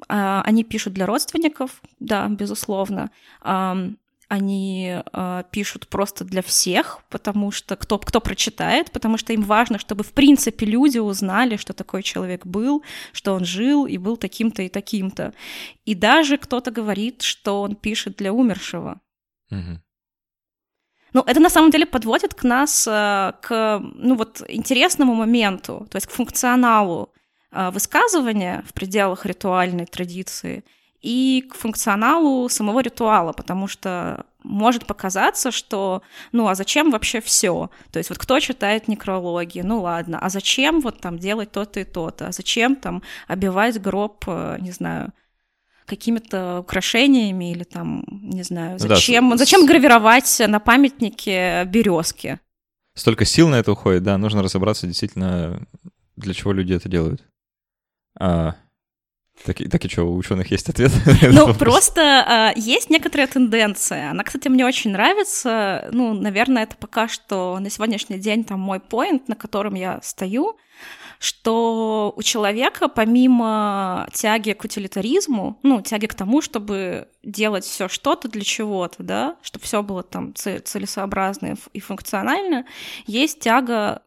они 0.08 0.64
пишут 0.64 0.94
для 0.94 1.06
родственников, 1.06 1.82
да, 2.00 2.28
безусловно 2.28 3.12
они 4.28 5.02
э, 5.14 5.44
пишут 5.52 5.88
просто 5.88 6.26
для 6.26 6.42
всех, 6.42 7.00
потому 7.10 7.52
что 7.52 7.76
кто, 7.76 7.98
кто 7.98 8.20
прочитает, 8.20 8.92
потому 8.92 9.18
что 9.18 9.34
им 9.34 9.42
важно, 9.42 9.80
чтобы 9.80 10.04
в 10.04 10.12
принципе 10.12 10.66
люди 10.66 11.00
узнали, 11.00 11.56
что 11.56 11.74
такой 11.74 12.04
человек 12.04 12.46
был, 12.46 12.84
что 13.14 13.34
он 13.34 13.46
жил 13.46 13.86
и 13.86 13.98
был 13.98 14.18
таким-то 14.18 14.64
и 14.64 14.70
таким-то. 14.70 15.34
И 15.86 15.96
даже 15.96 16.38
кто-то 16.38 16.72
говорит, 16.72 17.22
что 17.22 17.62
он 17.62 17.76
пишет 17.76 18.18
для 18.18 18.34
умершего. 18.34 19.00
Угу. 19.50 19.82
Ну, 21.14 21.24
это 21.26 21.40
на 21.40 21.50
самом 21.50 21.72
деле 21.72 21.86
подводит 21.86 22.34
к 22.34 22.44
нас 22.44 22.86
э, 22.86 23.34
к 23.42 23.80
ну, 23.80 24.16
вот, 24.16 24.42
интересному 24.50 25.14
моменту, 25.16 25.88
то 25.90 25.96
есть 25.96 26.08
к 26.08 26.12
функционалу 26.12 27.14
э, 27.52 27.70
высказывания 27.72 28.66
в 28.68 28.74
пределах 28.74 29.26
ритуальной 29.26 29.86
традиции— 29.86 30.66
и 31.08 31.42
к 31.42 31.56
функционалу 31.56 32.50
самого 32.50 32.82
ритуала, 32.82 33.32
потому 33.32 33.68
что 33.70 34.26
может 34.44 34.86
показаться, 34.86 35.52
что, 35.52 36.02
ну, 36.34 36.50
а 36.50 36.56
зачем 36.56 36.92
вообще 36.92 37.22
все? 37.22 37.70
То 37.92 38.00
есть 38.00 38.10
вот 38.10 38.20
кто 38.20 38.42
читает 38.42 38.90
некрологи? 38.90 39.62
Ну, 39.62 39.82
ладно, 39.82 40.20
а 40.20 40.30
зачем 40.30 40.82
вот 40.82 41.00
там 41.00 41.18
делать 41.18 41.52
то-то 41.52 41.80
и 41.80 41.86
то-то? 41.86 42.28
А 42.28 42.32
зачем 42.34 42.76
там 42.76 43.04
обивать 43.30 43.82
гроб, 43.82 44.26
э, 44.28 44.58
не 44.60 44.72
знаю, 44.72 45.14
какими-то 45.86 46.60
украшениями 46.60 47.52
или 47.54 47.64
там, 47.64 48.04
не 48.10 48.44
знаю, 48.44 48.78
зачем, 48.78 49.26
ну, 49.26 49.32
да, 49.32 49.38
зачем 49.38 49.66
гравировать 49.66 50.42
на 50.46 50.60
памятнике 50.60 51.64
березки? 51.64 52.40
Столько 52.96 53.24
сил 53.24 53.48
на 53.48 53.56
это 53.56 53.72
уходит, 53.72 54.04
да, 54.04 54.18
нужно 54.18 54.44
разобраться 54.44 54.88
действительно, 54.88 55.66
для 56.18 56.34
чего 56.34 56.52
люди 56.52 56.74
это 56.74 56.90
делают. 56.90 57.24
А, 58.20 58.56
так, 59.46 59.58
так 59.70 59.86
и 59.86 59.90
что, 59.90 60.04
у 60.04 60.18
ученых 60.18 60.52
есть 60.52 60.70
ответ? 60.70 60.92
Ну, 61.22 61.54
просто 61.54 62.54
э, 62.56 62.60
есть 62.60 62.90
некоторая 62.90 63.28
тенденция. 63.28 64.12
Она, 64.12 64.24
кстати, 64.24 64.48
мне 64.48 64.66
очень 64.66 64.92
нравится. 64.92 65.90
Ну, 65.92 66.14
наверное, 66.14 66.64
это 66.64 66.76
пока 66.76 67.08
что 67.08 67.58
на 67.60 67.70
сегодняшний 67.70 68.18
день 68.18 68.44
там 68.44 68.60
мой 68.60 68.80
поинт, 68.80 69.28
на 69.28 69.36
котором 69.36 69.76
я 69.76 70.00
стою, 70.02 70.58
что 71.20 72.14
у 72.16 72.22
человека, 72.24 72.88
помимо 72.88 74.08
тяги 74.14 74.52
к 74.52 74.64
утилитаризму, 74.64 75.60
ну, 75.64 75.82
тяги 75.82 76.06
к 76.06 76.14
тому, 76.14 76.42
чтобы 76.42 77.08
делать 77.24 77.66
все 77.66 77.88
что-то 77.88 78.28
для 78.28 78.44
чего-то, 78.44 79.04
да, 79.04 79.38
чтобы 79.42 79.66
все 79.66 79.82
было 79.82 80.04
там 80.04 80.34
целесообразно 80.36 81.56
и 81.74 81.80
функционально, 81.80 82.66
есть 83.08 83.40
тяга 83.40 84.04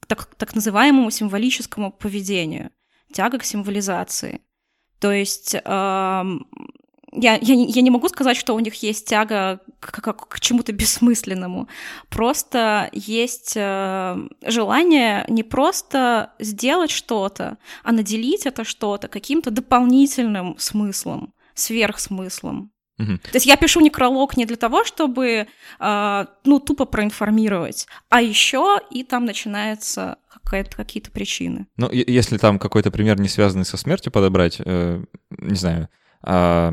к 0.00 0.06
так, 0.06 0.26
так 0.36 0.54
называемому 0.54 1.10
символическому 1.10 1.90
поведению, 1.90 2.70
тяга 3.12 3.38
к 3.38 3.44
символизации. 3.44 4.40
То 5.00 5.12
есть 5.12 5.54
я, 7.16 7.34
я, 7.40 7.54
я 7.54 7.82
не 7.82 7.90
могу 7.90 8.08
сказать, 8.08 8.36
что 8.36 8.54
у 8.54 8.60
них 8.60 8.74
есть 8.82 9.08
тяга 9.08 9.60
к, 9.80 9.90
к, 9.90 10.28
к 10.28 10.40
чему-то 10.40 10.72
бессмысленному. 10.72 11.68
Просто 12.08 12.90
есть 12.92 13.54
э, 13.56 14.16
желание 14.46 15.24
не 15.28 15.42
просто 15.42 16.32
сделать 16.38 16.90
что-то, 16.90 17.58
а 17.82 17.92
наделить 17.92 18.46
это 18.46 18.64
что-то 18.64 19.08
каким-то 19.08 19.50
дополнительным 19.50 20.56
смыслом, 20.58 21.32
сверхсмыслом. 21.54 22.70
Угу. 22.98 23.18
То 23.18 23.34
есть 23.34 23.46
я 23.46 23.56
пишу 23.56 23.80
некролог 23.80 24.36
не 24.36 24.46
для 24.46 24.56
того, 24.56 24.84
чтобы 24.84 25.46
э, 25.78 26.24
ну 26.44 26.60
тупо 26.60 26.86
проинформировать, 26.86 27.86
а 28.08 28.22
еще 28.22 28.80
и 28.90 29.04
там 29.04 29.24
начинается 29.24 30.18
какие-то 30.48 31.10
причины. 31.10 31.66
Ну, 31.76 31.90
если 31.90 32.38
там 32.38 32.60
какой-то 32.60 32.92
пример, 32.92 33.18
не 33.18 33.28
связанный 33.28 33.64
со 33.64 33.76
смертью, 33.76 34.12
подобрать, 34.12 34.60
э, 34.64 35.02
не 35.30 35.56
знаю, 35.56 35.88
э, 36.22 36.72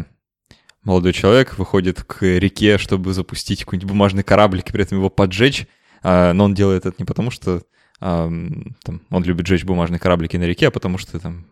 молодой 0.83 1.13
человек 1.13 1.57
выходит 1.57 2.03
к 2.03 2.23
реке, 2.23 2.77
чтобы 2.77 3.13
запустить 3.13 3.61
какой-нибудь 3.61 3.89
бумажный 3.89 4.23
кораблик 4.23 4.69
и 4.69 4.71
при 4.71 4.83
этом 4.83 4.99
его 4.99 5.09
поджечь, 5.09 5.65
э, 6.03 6.33
но 6.33 6.45
он 6.45 6.53
делает 6.53 6.85
это 6.85 6.95
не 6.99 7.05
потому, 7.05 7.31
что 7.31 7.63
там, 8.03 9.01
он 9.09 9.23
любит 9.23 9.47
жечь 9.47 9.63
бумажные 9.63 9.97
кораблики 9.97 10.35
на 10.35 10.43
реке, 10.43 10.67
а 10.67 10.71
потому 10.71 10.97
что, 10.97 11.19
там, 11.19 11.45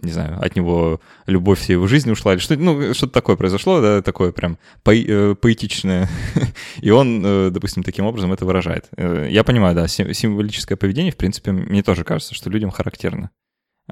не 0.00 0.10
знаю, 0.10 0.40
от 0.40 0.56
него 0.56 0.98
любовь 1.26 1.60
всей 1.60 1.74
его 1.74 1.86
жизни 1.86 2.10
ушла, 2.10 2.32
или 2.32 2.40
что 2.40 2.56
ну, 2.56 2.94
что-то 2.94 3.12
такое 3.12 3.36
произошло, 3.36 3.82
да, 3.82 4.00
такое 4.00 4.32
прям 4.32 4.56
по 4.82 4.94
э, 4.94 5.34
поэтичное, 5.34 6.08
и 6.80 6.88
он, 6.90 7.22
э, 7.22 7.50
допустим, 7.50 7.82
таким 7.82 8.06
образом 8.06 8.32
это 8.32 8.46
выражает. 8.46 8.88
Э, 8.96 9.28
я 9.30 9.44
понимаю, 9.44 9.74
да, 9.74 9.88
символическое 9.88 10.78
поведение, 10.78 11.12
в 11.12 11.18
принципе, 11.18 11.52
мне 11.52 11.82
тоже 11.82 12.02
кажется, 12.02 12.34
что 12.34 12.48
людям 12.48 12.70
характерно. 12.70 13.30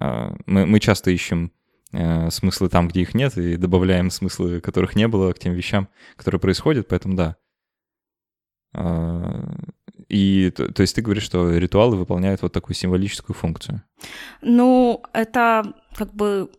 А, 0.00 0.34
мы, 0.46 0.64
мы 0.64 0.80
часто 0.80 1.10
ищем 1.10 1.52
смыслы 2.30 2.68
там, 2.68 2.88
где 2.88 3.00
их 3.00 3.14
нет, 3.14 3.36
и 3.38 3.56
добавляем 3.56 4.10
смыслы, 4.10 4.60
которых 4.60 4.94
не 4.94 5.08
было 5.08 5.32
к 5.32 5.38
тем 5.38 5.54
вещам, 5.54 5.88
которые 6.16 6.38
происходят, 6.38 6.86
поэтому 6.88 7.16
да. 7.16 7.36
И 10.08 10.50
то, 10.56 10.72
то 10.72 10.80
есть 10.80 10.94
ты 10.94 11.02
говоришь, 11.02 11.24
что 11.24 11.50
ритуалы 11.58 11.96
выполняют 11.96 12.40
вот 12.40 12.52
такую 12.52 12.74
символическую 12.74 13.36
функцию. 13.36 13.82
Ну, 14.40 15.02
это 15.12 15.74
как 15.94 16.14
бы 16.14 16.50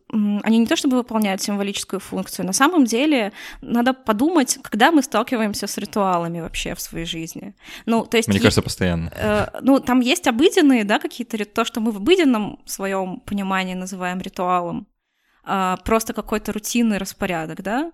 они 0.44 0.58
не 0.60 0.68
то 0.68 0.75
чтобы 0.75 0.98
выполняют 0.98 1.41
символическую 1.41 2.00
функцию, 2.00 2.46
на 2.46 2.53
самом 2.53 2.86
деле 2.86 3.32
надо 3.62 3.94
подумать, 3.94 4.60
когда 4.62 4.91
мы 4.91 5.01
сталкиваемся 5.01 5.65
с 5.65 5.77
ритуалами 5.77 6.41
вообще 6.41 6.75
в 6.75 6.82
своей 6.82 7.06
жизни. 7.06 7.56
Ну, 7.86 8.06
то 8.06 8.18
есть 8.18 8.27
мне 8.29 8.39
кажется, 8.39 8.62
постоянно. 8.62 9.12
Э, 9.15 9.48
ну, 9.62 9.79
там 9.79 10.01
есть 10.01 10.27
обыденные, 10.27 10.84
да, 10.84 11.00
какие-то 11.00 11.44
то, 11.46 11.65
что 11.65 11.79
мы 11.79 11.91
в 11.91 11.98
обыденном 11.98 12.60
своем 12.65 13.22
понимании 13.22 13.75
называем 13.75 14.20
ритуалом, 14.20 14.88
э, 15.46 15.77
просто 15.86 16.13
какой-то 16.13 16.51
рутинный 16.51 16.98
распорядок, 16.98 17.63
да, 17.63 17.91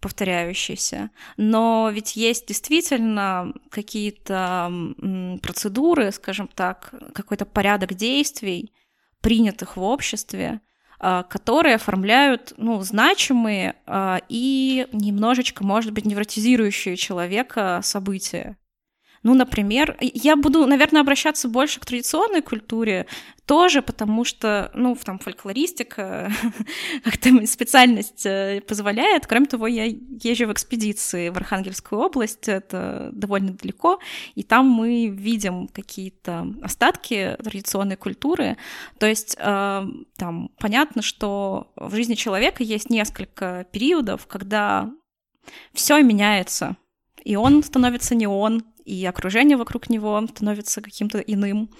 повторяющийся. 0.00 1.10
Но 1.36 1.90
ведь 1.92 2.16
есть 2.16 2.46
действительно 2.46 3.52
какие-то 3.70 4.72
процедуры, 5.42 6.12
скажем 6.12 6.48
так, 6.48 6.94
какой-то 7.14 7.46
порядок 7.46 7.94
действий, 7.94 8.72
принятых 9.20 9.76
в 9.76 9.82
обществе, 9.82 10.60
а, 11.00 11.22
которые 11.22 11.76
оформляют 11.76 12.52
ну, 12.56 12.80
значимые 12.82 13.74
а, 13.86 14.20
и 14.28 14.86
немножечко, 14.92 15.64
может 15.64 15.92
быть, 15.92 16.04
невротизирующие 16.04 16.96
человека 16.96 17.80
события. 17.82 18.56
Ну, 19.24 19.32
например, 19.32 19.96
я 20.00 20.36
буду, 20.36 20.66
наверное, 20.66 21.00
обращаться 21.00 21.48
больше 21.48 21.80
к 21.80 21.86
традиционной 21.86 22.42
культуре 22.42 23.06
тоже, 23.46 23.80
потому 23.80 24.22
что, 24.22 24.70
ну, 24.74 24.94
там 25.02 25.18
фольклористика, 25.18 26.30
как-то 27.04 27.46
специальность 27.46 28.26
э, 28.26 28.60
позволяет. 28.68 29.26
Кроме 29.26 29.46
того, 29.46 29.66
я 29.66 29.86
езжу 29.86 30.46
в 30.46 30.52
экспедиции 30.52 31.30
в 31.30 31.38
Архангельскую 31.38 32.02
область, 32.02 32.48
это 32.48 33.08
довольно 33.12 33.54
далеко, 33.54 33.98
и 34.34 34.42
там 34.42 34.66
мы 34.66 35.08
видим 35.08 35.68
какие-то 35.68 36.46
остатки 36.62 37.34
традиционной 37.42 37.96
культуры. 37.96 38.58
То 38.98 39.06
есть 39.06 39.36
э, 39.38 39.86
там 40.18 40.50
понятно, 40.58 41.00
что 41.00 41.72
в 41.76 41.94
жизни 41.94 42.14
человека 42.14 42.62
есть 42.62 42.90
несколько 42.90 43.66
периодов, 43.72 44.26
когда 44.26 44.90
все 45.72 46.02
меняется, 46.02 46.76
и 47.24 47.36
он 47.36 47.62
становится 47.62 48.14
не 48.14 48.26
он, 48.26 48.64
и 48.84 49.04
окружение 49.06 49.56
вокруг 49.56 49.90
него 49.90 50.26
становится 50.28 50.80
каким-то 50.80 51.18
иным. 51.18 51.70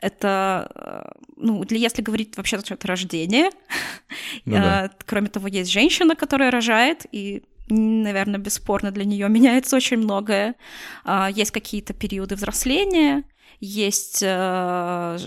Это, 0.00 0.70
э, 0.74 1.20
ну, 1.36 1.64
для, 1.64 1.78
если 1.78 2.02
говорить 2.02 2.36
вообще 2.36 2.56
это 2.56 2.86
рождение, 2.86 3.50
ну, 4.44 4.54
да. 4.54 4.86
Э, 4.86 4.88
кроме 5.06 5.28
того, 5.28 5.48
есть 5.48 5.70
женщина, 5.70 6.14
которая 6.14 6.50
рожает, 6.50 7.06
и 7.12 7.42
наверное, 7.68 8.40
бесспорно 8.40 8.90
для 8.90 9.04
нее 9.04 9.28
меняется 9.28 9.76
очень 9.76 9.98
многое. 9.98 10.56
А, 11.04 11.30
есть 11.30 11.52
какие-то 11.52 11.94
периоды 11.94 12.34
взросления, 12.34 13.22
есть 13.60 14.22
э, 14.22 15.18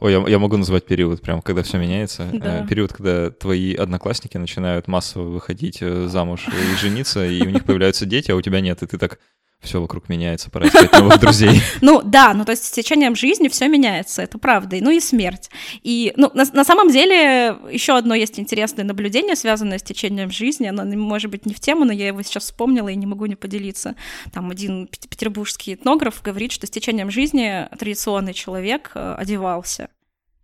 Ой, 0.00 0.12
я, 0.12 0.24
я 0.28 0.38
могу 0.38 0.56
назвать 0.56 0.86
период, 0.86 1.20
прям 1.20 1.42
когда 1.42 1.62
все 1.62 1.78
меняется. 1.78 2.28
Э, 2.32 2.38
да. 2.38 2.66
Период, 2.66 2.92
когда 2.92 3.30
твои 3.30 3.74
одноклассники 3.74 4.36
начинают 4.36 4.86
массово 4.88 5.24
выходить 5.24 5.78
э, 5.80 6.06
замуж 6.06 6.46
и 6.48 6.76
жениться, 6.76 7.26
и 7.26 7.40
у 7.42 7.50
них 7.50 7.64
появляются 7.64 8.06
дети, 8.06 8.30
а 8.30 8.36
у 8.36 8.42
тебя 8.42 8.60
нет, 8.60 8.82
и 8.82 8.86
ты 8.86 8.98
так 8.98 9.18
все 9.60 9.80
вокруг 9.80 10.08
меняется, 10.08 10.50
пора 10.50 10.68
искать 10.68 10.92
новых 10.92 11.20
друзей. 11.20 11.60
Ну 11.80 12.02
да, 12.02 12.34
ну 12.34 12.44
то 12.44 12.52
есть 12.52 12.64
с 12.64 12.70
течением 12.70 13.14
жизни 13.14 13.48
все 13.48 13.68
меняется, 13.68 14.22
это 14.22 14.38
правда, 14.38 14.76
ну 14.80 14.90
и 14.90 15.00
смерть. 15.00 15.50
И 15.82 16.12
ну, 16.16 16.30
на, 16.34 16.44
на 16.52 16.64
самом 16.64 16.90
деле 16.90 17.56
еще 17.70 17.96
одно 17.96 18.14
есть 18.14 18.38
интересное 18.38 18.84
наблюдение, 18.84 19.36
связанное 19.36 19.78
с 19.78 19.82
течением 19.82 20.30
жизни, 20.30 20.66
оно 20.66 20.84
может 20.96 21.30
быть 21.30 21.46
не 21.46 21.54
в 21.54 21.60
тему, 21.60 21.84
но 21.84 21.92
я 21.92 22.08
его 22.08 22.22
сейчас 22.22 22.44
вспомнила 22.44 22.88
и 22.88 22.96
не 22.96 23.06
могу 23.06 23.26
не 23.26 23.36
поделиться. 23.36 23.94
Там 24.32 24.50
один 24.50 24.86
петербургский 24.86 25.74
этнограф 25.74 26.22
говорит, 26.22 26.52
что 26.52 26.66
с 26.66 26.70
течением 26.70 27.10
жизни 27.10 27.68
традиционный 27.78 28.34
человек 28.34 28.92
э, 28.94 29.14
одевался. 29.18 29.88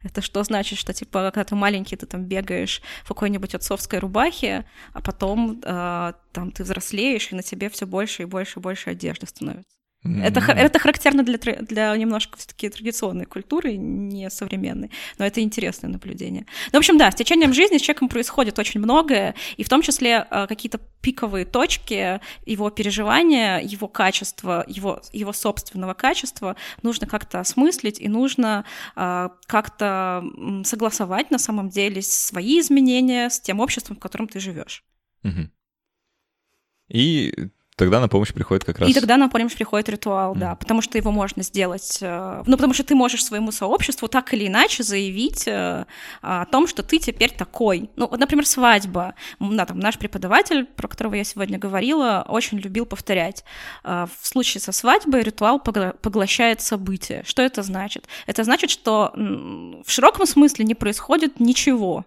Это 0.06 0.22
что 0.22 0.44
значит, 0.44 0.78
что 0.78 0.92
типа, 0.92 1.30
когда 1.32 1.44
ты 1.44 1.54
маленький, 1.56 1.96
ты 1.96 2.06
там 2.06 2.24
бегаешь 2.24 2.80
в 3.04 3.08
какой-нибудь 3.08 3.54
отцовской 3.54 3.98
рубахе, 3.98 4.64
а 4.92 5.00
потом 5.02 5.60
э, 5.64 6.12
там 6.32 6.52
ты 6.52 6.62
взрослеешь, 6.62 7.32
и 7.32 7.34
на 7.34 7.42
тебе 7.42 7.68
все 7.68 7.86
больше 7.86 8.22
и 8.22 8.26
больше 8.26 8.60
и 8.60 8.62
больше 8.62 8.90
одежды 8.90 9.26
становится. 9.26 9.75
Это, 10.22 10.40
это 10.40 10.78
характерно 10.78 11.22
для, 11.22 11.38
для 11.38 11.96
немножко 11.96 12.38
все-таки 12.38 12.68
традиционной 12.68 13.24
культуры, 13.24 13.76
не 13.76 14.30
современной, 14.30 14.90
но 15.18 15.26
это 15.26 15.40
интересное 15.40 15.90
наблюдение. 15.90 16.46
Ну, 16.72 16.78
в 16.78 16.80
общем, 16.80 16.98
да, 16.98 17.10
с 17.10 17.14
течением 17.14 17.52
жизни 17.52 17.78
с 17.78 17.82
человеком 17.82 18.08
происходит 18.08 18.58
очень 18.58 18.80
многое, 18.80 19.34
и 19.56 19.64
в 19.64 19.68
том 19.68 19.82
числе 19.82 20.26
э, 20.30 20.46
какие-то 20.46 20.80
пиковые 21.00 21.44
точки 21.44 22.20
его 22.46 22.70
переживания, 22.70 23.60
его 23.60 23.88
качества, 23.88 24.64
его, 24.66 25.00
его 25.12 25.32
собственного 25.32 25.94
качества 25.94 26.56
нужно 26.82 27.06
как-то 27.06 27.40
осмыслить, 27.40 28.00
и 28.00 28.08
нужно 28.08 28.64
э, 28.96 29.28
как-то 29.46 30.24
согласовать 30.64 31.30
на 31.30 31.38
самом 31.38 31.68
деле 31.68 32.02
свои 32.02 32.60
изменения 32.60 33.30
с 33.30 33.40
тем 33.40 33.60
обществом, 33.60 33.96
в 33.96 34.00
котором 34.00 34.28
ты 34.28 34.40
живешь. 34.40 34.84
И 36.88 37.32
Тогда 37.76 38.00
на 38.00 38.08
помощь 38.08 38.32
приходит 38.32 38.64
как 38.64 38.78
раз... 38.78 38.88
И 38.88 38.94
тогда 38.94 39.18
на 39.18 39.28
помощь 39.28 39.54
приходит 39.54 39.90
ритуал, 39.90 40.34
mm. 40.34 40.38
да, 40.38 40.54
потому 40.54 40.80
что 40.80 40.96
его 40.96 41.10
можно 41.10 41.42
сделать... 41.42 41.98
Э, 42.00 42.42
ну, 42.46 42.56
потому 42.56 42.72
что 42.72 42.84
ты 42.84 42.94
можешь 42.94 43.22
своему 43.22 43.52
сообществу 43.52 44.08
так 44.08 44.32
или 44.32 44.46
иначе 44.46 44.82
заявить 44.82 45.46
э, 45.46 45.84
о 46.22 46.46
том, 46.46 46.68
что 46.68 46.82
ты 46.82 46.98
теперь 46.98 47.30
такой. 47.32 47.90
Ну, 47.96 48.08
вот, 48.08 48.18
например, 48.18 48.46
свадьба. 48.46 49.14
Да, 49.40 49.66
там 49.66 49.78
наш 49.78 49.98
преподаватель, 49.98 50.64
про 50.64 50.88
которого 50.88 51.16
я 51.16 51.24
сегодня 51.24 51.58
говорила, 51.58 52.24
очень 52.26 52.58
любил 52.58 52.86
повторять. 52.86 53.44
Э, 53.84 54.06
в 54.20 54.26
случае 54.26 54.62
со 54.62 54.72
свадьбой 54.72 55.20
ритуал 55.20 55.60
поглощает 55.60 56.62
события. 56.62 57.24
Что 57.26 57.42
это 57.42 57.62
значит? 57.62 58.08
Это 58.26 58.42
значит, 58.44 58.70
что 58.70 59.12
в 59.14 59.90
широком 59.90 60.24
смысле 60.24 60.64
не 60.64 60.74
происходит 60.74 61.40
ничего. 61.40 62.06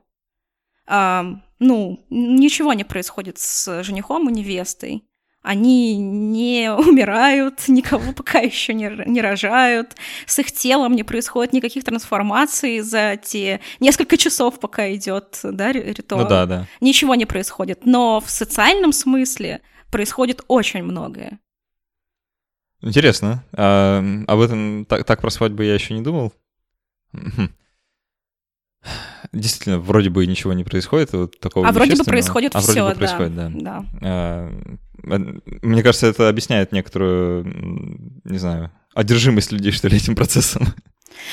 Ну, 0.87 1.99
ничего 2.09 2.73
не 2.73 2.83
происходит 2.83 3.37
с 3.37 3.83
женихом 3.83 4.29
и 4.29 4.33
невестой 4.33 5.03
они 5.41 5.97
не 5.97 6.71
умирают, 6.71 7.67
никого 7.67 8.11
пока 8.13 8.39
еще 8.39 8.73
не, 8.73 8.91
не 9.05 9.21
рожают, 9.21 9.95
с 10.25 10.39
их 10.39 10.51
телом 10.51 10.95
не 10.95 11.03
происходит 11.03 11.53
никаких 11.53 11.83
трансформаций 11.83 12.81
за 12.81 13.17
те 13.21 13.61
несколько 13.79 14.17
часов, 14.17 14.59
пока 14.59 14.93
идет 14.93 15.39
да, 15.43 15.71
ритуал. 15.71 16.23
Ну 16.23 16.27
да, 16.29 16.45
да. 16.45 16.67
Ничего 16.81 17.15
не 17.15 17.25
происходит. 17.25 17.85
Но 17.85 18.19
в 18.19 18.29
социальном 18.29 18.91
смысле 18.91 19.61
происходит 19.91 20.43
очень 20.47 20.83
многое. 20.83 21.39
Интересно. 22.81 23.43
А, 23.53 24.03
об 24.27 24.39
этом 24.39 24.85
так, 24.85 25.03
так 25.05 25.21
про 25.21 25.29
свадьбу 25.29 25.63
я 25.63 25.73
еще 25.73 25.93
не 25.93 26.01
думал. 26.01 26.33
Действительно, 29.33 29.79
вроде 29.79 30.09
бы 30.09 30.25
ничего 30.25 30.53
не 30.53 30.63
происходит, 30.63 31.11
вот 31.11 31.39
такого 31.39 31.67
А 31.67 31.71
вроде 31.73 31.97
бы 31.97 32.03
происходит 32.05 32.55
а 32.55 32.61
все, 32.61 32.83
вроде 32.83 32.83
бы 32.83 32.89
да. 32.89 32.95
происходит, 32.95 33.35
да. 33.35 33.49
да. 33.49 33.85
А, 34.01 34.49
мне 35.03 35.83
кажется, 35.83 36.07
это 36.07 36.29
объясняет 36.29 36.71
некоторую, 36.71 37.45
не 38.23 38.37
знаю, 38.37 38.71
одержимость 38.93 39.51
людей, 39.51 39.71
что 39.71 39.87
ли, 39.87 39.97
этим 39.97 40.15
процессом. 40.15 40.67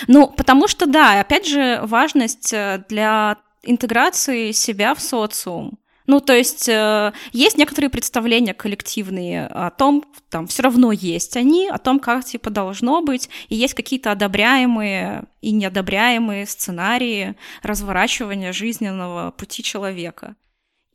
Ну, 0.09 0.29
потому 0.29 0.69
что, 0.69 0.87
да, 0.87 1.21
опять 1.21 1.47
же, 1.47 1.81
важность 1.83 2.53
э, 2.53 2.85
для 2.89 3.39
интеграции 3.63 4.53
себя 4.53 4.95
в 4.95 5.01
социум. 5.01 5.79
Ну, 6.07 6.21
то 6.21 6.33
есть 6.33 6.69
э, 6.69 7.13
есть 7.33 7.59
некоторые 7.59 7.91
представления 7.91 8.55
коллективные 8.55 9.47
о 9.47 9.71
том, 9.71 10.05
там 10.31 10.47
все 10.47 10.63
равно 10.63 10.93
есть 10.93 11.37
они, 11.37 11.69
о 11.69 11.79
том, 11.79 11.99
как 11.99 12.25
типа 12.25 12.51
должно 12.51 13.03
быть, 13.03 13.29
и 13.49 13.57
есть 13.57 13.75
какие-то 13.75 14.13
одобряемые 14.13 15.25
и 15.41 15.51
неодобряемые 15.51 16.47
сценарии 16.47 17.35
разворачивания 17.63 18.53
жизненного 18.53 19.33
пути 19.33 19.63
человека. 19.65 20.37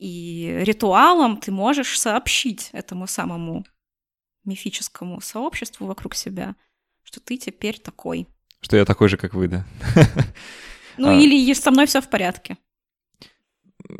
И 0.02 0.58
ритуалом 0.62 1.36
ты 1.36 1.52
можешь 1.52 1.96
сообщить 1.96 2.70
этому 2.72 3.06
самому 3.06 3.64
мифическому 4.44 5.20
сообществу 5.20 5.86
вокруг 5.86 6.16
себя, 6.16 6.56
что 7.04 7.20
ты 7.20 7.36
теперь 7.36 7.78
такой. 7.78 8.26
Что 8.60 8.76
я 8.76 8.84
такой 8.84 9.08
же, 9.08 9.16
как 9.16 9.34
вы, 9.34 9.46
да? 9.46 9.64
Ну, 10.98 11.08
а... 11.08 11.14
или 11.14 11.54
со 11.54 11.70
мной 11.70 11.86
все 11.86 12.00
в 12.00 12.10
порядке. 12.10 12.58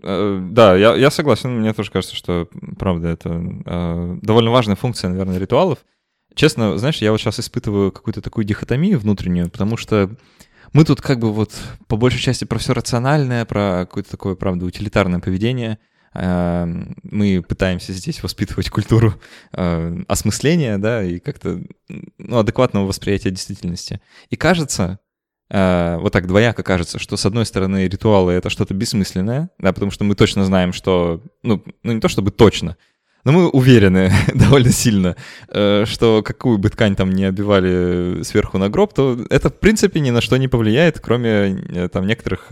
Э, 0.03 0.41
да, 0.43 0.77
я, 0.77 0.95
я 0.97 1.11
согласен. 1.11 1.61
Мне 1.61 1.73
тоже 1.73 1.93
кажется, 1.93 2.17
что, 2.17 2.49
правда, 2.79 3.09
это 3.09 3.31
э, 3.31 4.19
довольно 4.21 4.51
важная 4.51 4.77
функция, 4.77 5.09
наверное, 5.09 5.39
ритуалов. 5.39 5.79
Честно, 6.35 6.77
знаешь, 6.79 6.99
я 6.99 7.13
вот 7.13 7.21
сейчас 7.21 7.39
испытываю 7.39 7.93
какую-то 7.93 8.21
такую 8.21 8.45
дихотомию 8.45 8.99
внутреннюю, 8.99 9.51
потому 9.51 9.77
что 9.77 10.11
мы 10.73 10.85
тут 10.85 11.01
как 11.01 11.21
бы 11.21 11.33
вот 11.33 11.53
по 11.87 11.97
большей 11.97 12.21
части 12.21 12.45
про 12.45 12.59
все 12.59 12.75
рациональное, 12.75 13.45
про 13.45 13.87
какое-то 13.87 14.11
такое, 14.11 14.35
правда, 14.35 14.67
утилитарное 14.67 15.21
поведение. 15.21 15.79
Э, 16.15 16.67
мы 17.03 17.43
пытаемся 17.43 17.93
здесь 17.93 18.23
воспитывать 18.23 18.71
культуру 18.71 19.15
э, 19.53 20.03
осмысления, 20.09 20.79
да, 20.79 21.03
и 21.03 21.19
как-то 21.19 21.63
ну, 22.19 22.39
адекватного 22.39 22.87
восприятия 22.87 23.31
действительности. 23.31 24.01
И 24.31 24.37
кажется, 24.37 24.99
Э, 25.53 25.99
вот 26.01 26.13
так 26.15 26.27
двояко 26.27 26.63
кажется, 26.63 26.99
что 26.99 27.19
с 27.19 27.27
одной 27.27 27.45
стороны 27.45 27.87
ритуалы— 27.87 28.33
это 28.35 28.49
что-то 28.49 28.73
бессмысленное, 28.73 29.51
да, 29.59 29.75
потому 29.75 29.91
что 29.91 30.03
мы 30.05 30.15
точно 30.15 30.47
знаем, 30.47 30.73
что, 30.73 31.23
ну, 31.43 31.63
ну 31.83 31.93
не 31.93 32.01
то 32.01 32.09
чтобы 32.09 32.31
точно, 32.31 32.79
Но 33.25 33.33
мы 33.33 33.51
уверены 33.51 34.11
довольно 34.35 34.73
сильно, 34.73 35.15
э, 35.49 35.85
что 35.87 36.23
какую 36.23 36.57
бы 36.57 36.71
ткань 36.71 36.97
там 36.97 37.11
не 37.11 37.25
обивали 37.25 38.23
сверху 38.23 38.57
на 38.57 38.71
гроб, 38.71 38.95
то 38.95 39.19
это, 39.29 39.51
в 39.51 39.59
принципе, 39.61 40.01
ни 40.01 40.11
на 40.11 40.23
что 40.23 40.39
не 40.39 40.49
повлияет, 40.49 41.01
кроме 41.01 41.89
там 41.93 42.07
некоторых 42.07 42.51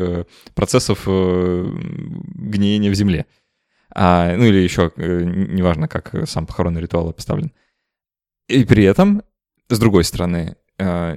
процессов 0.55 1.07
гниения 1.07 2.90
в 2.90 2.94
земле. 2.94 3.25
А, 3.92 4.37
ну 4.37 4.44
или 4.44 4.59
еще, 4.59 4.92
неважно, 4.96 5.88
как 5.88 6.29
сам 6.29 6.46
похоронный 6.46 6.81
ритуал 6.81 7.12
поставлен. 7.12 7.53
И 8.48 8.64
при 8.64 8.85
этом, 8.85 9.22
с 9.68 9.79
другой 9.79 10.05
стороны, 10.05 10.57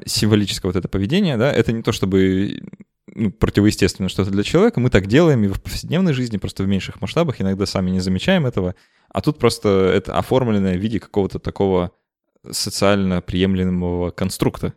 символическое 0.06 0.70
вот 0.70 0.76
это 0.76 0.88
поведение, 0.88 1.38
да, 1.38 1.52
это 1.52 1.72
не 1.72 1.84
то 1.84 1.92
чтобы 1.92 2.62
ну, 3.16 3.32
противоестественно 3.32 4.10
что-то 4.10 4.32
для 4.32 4.44
человека, 4.44 4.80
мы 4.80 4.90
так 4.90 5.08
делаем 5.08 5.44
и 5.44 5.48
в 5.48 5.62
повседневной 5.62 6.14
жизни, 6.14 6.38
просто 6.38 6.64
в 6.64 6.68
меньших 6.68 7.02
масштабах, 7.02 7.42
иногда 7.42 7.66
сами 7.66 7.92
не 7.92 8.00
замечаем 8.00 8.46
этого, 8.46 8.76
а 9.10 9.22
тут 9.22 9.38
просто 9.38 9.70
это 9.96 10.18
оформлено 10.18 10.72
в 10.72 10.78
виде 10.78 11.00
какого-то 11.00 11.40
такого 11.40 11.92
социально 12.50 13.22
приемлемого 13.22 14.12
конструкта. 14.12 14.74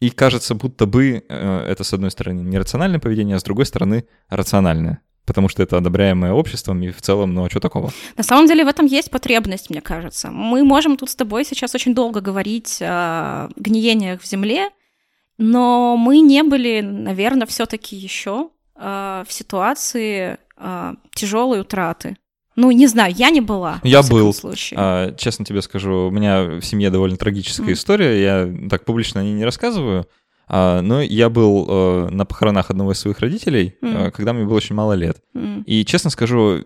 И 0.00 0.10
кажется, 0.10 0.54
будто 0.54 0.86
бы 0.86 1.24
э, 1.26 1.58
это, 1.68 1.84
с 1.84 1.92
одной 1.94 2.10
стороны, 2.10 2.40
нерациональное 2.40 3.00
поведение, 3.00 3.36
а 3.36 3.40
с 3.40 3.44
другой 3.44 3.66
стороны, 3.66 4.06
рациональное. 4.28 5.00
Потому 5.26 5.48
что 5.48 5.62
это 5.62 5.76
одобряемое 5.76 6.32
обществом, 6.32 6.82
и 6.82 6.90
в 6.90 7.02
целом, 7.02 7.34
ну 7.34 7.44
а 7.44 7.50
что 7.50 7.60
такого? 7.60 7.90
На 8.16 8.22
самом 8.22 8.46
деле 8.46 8.64
в 8.64 8.68
этом 8.68 8.86
есть 8.86 9.10
потребность, 9.10 9.70
мне 9.70 9.80
кажется. 9.80 10.30
Мы 10.30 10.64
можем 10.64 10.96
тут 10.96 11.10
с 11.10 11.16
тобой 11.16 11.44
сейчас 11.44 11.74
очень 11.74 11.94
долго 11.94 12.20
говорить 12.20 12.78
о 12.80 13.48
гниениях 13.56 14.22
в 14.22 14.26
земле, 14.26 14.70
но 15.36 15.96
мы 15.96 16.20
не 16.20 16.42
были, 16.42 16.80
наверное, 16.80 17.46
все-таки 17.46 17.96
еще 17.96 18.50
э, 18.76 19.24
в 19.26 19.32
ситуации 19.32 20.38
э, 20.56 20.94
тяжелой 21.14 21.60
утраты. 21.60 22.16
Ну, 22.54 22.70
не 22.70 22.86
знаю, 22.86 23.12
я 23.14 23.28
не 23.28 23.42
была. 23.42 23.80
Я 23.84 24.02
был. 24.02 24.34
А, 24.76 25.12
честно 25.16 25.44
тебе 25.44 25.60
скажу, 25.60 26.06
у 26.06 26.10
меня 26.10 26.42
в 26.42 26.62
семье 26.62 26.88
довольно 26.88 27.18
трагическая 27.18 27.68
mm. 27.68 27.72
история. 27.72 28.22
Я 28.22 28.68
так 28.70 28.86
публично 28.86 29.20
о 29.20 29.24
ней 29.24 29.34
не 29.34 29.44
рассказываю. 29.44 30.06
А, 30.48 30.80
но 30.80 31.00
я 31.02 31.28
был 31.28 31.66
а, 31.68 32.08
на 32.10 32.24
похоронах 32.24 32.70
одного 32.70 32.92
из 32.92 32.98
своих 32.98 33.18
родителей, 33.18 33.76
mm. 33.82 34.12
когда 34.12 34.32
мне 34.32 34.44
было 34.44 34.56
очень 34.56 34.76
мало 34.76 34.92
лет. 34.92 35.18
Mm. 35.34 35.64
И 35.64 35.84
честно 35.84 36.10
скажу, 36.10 36.64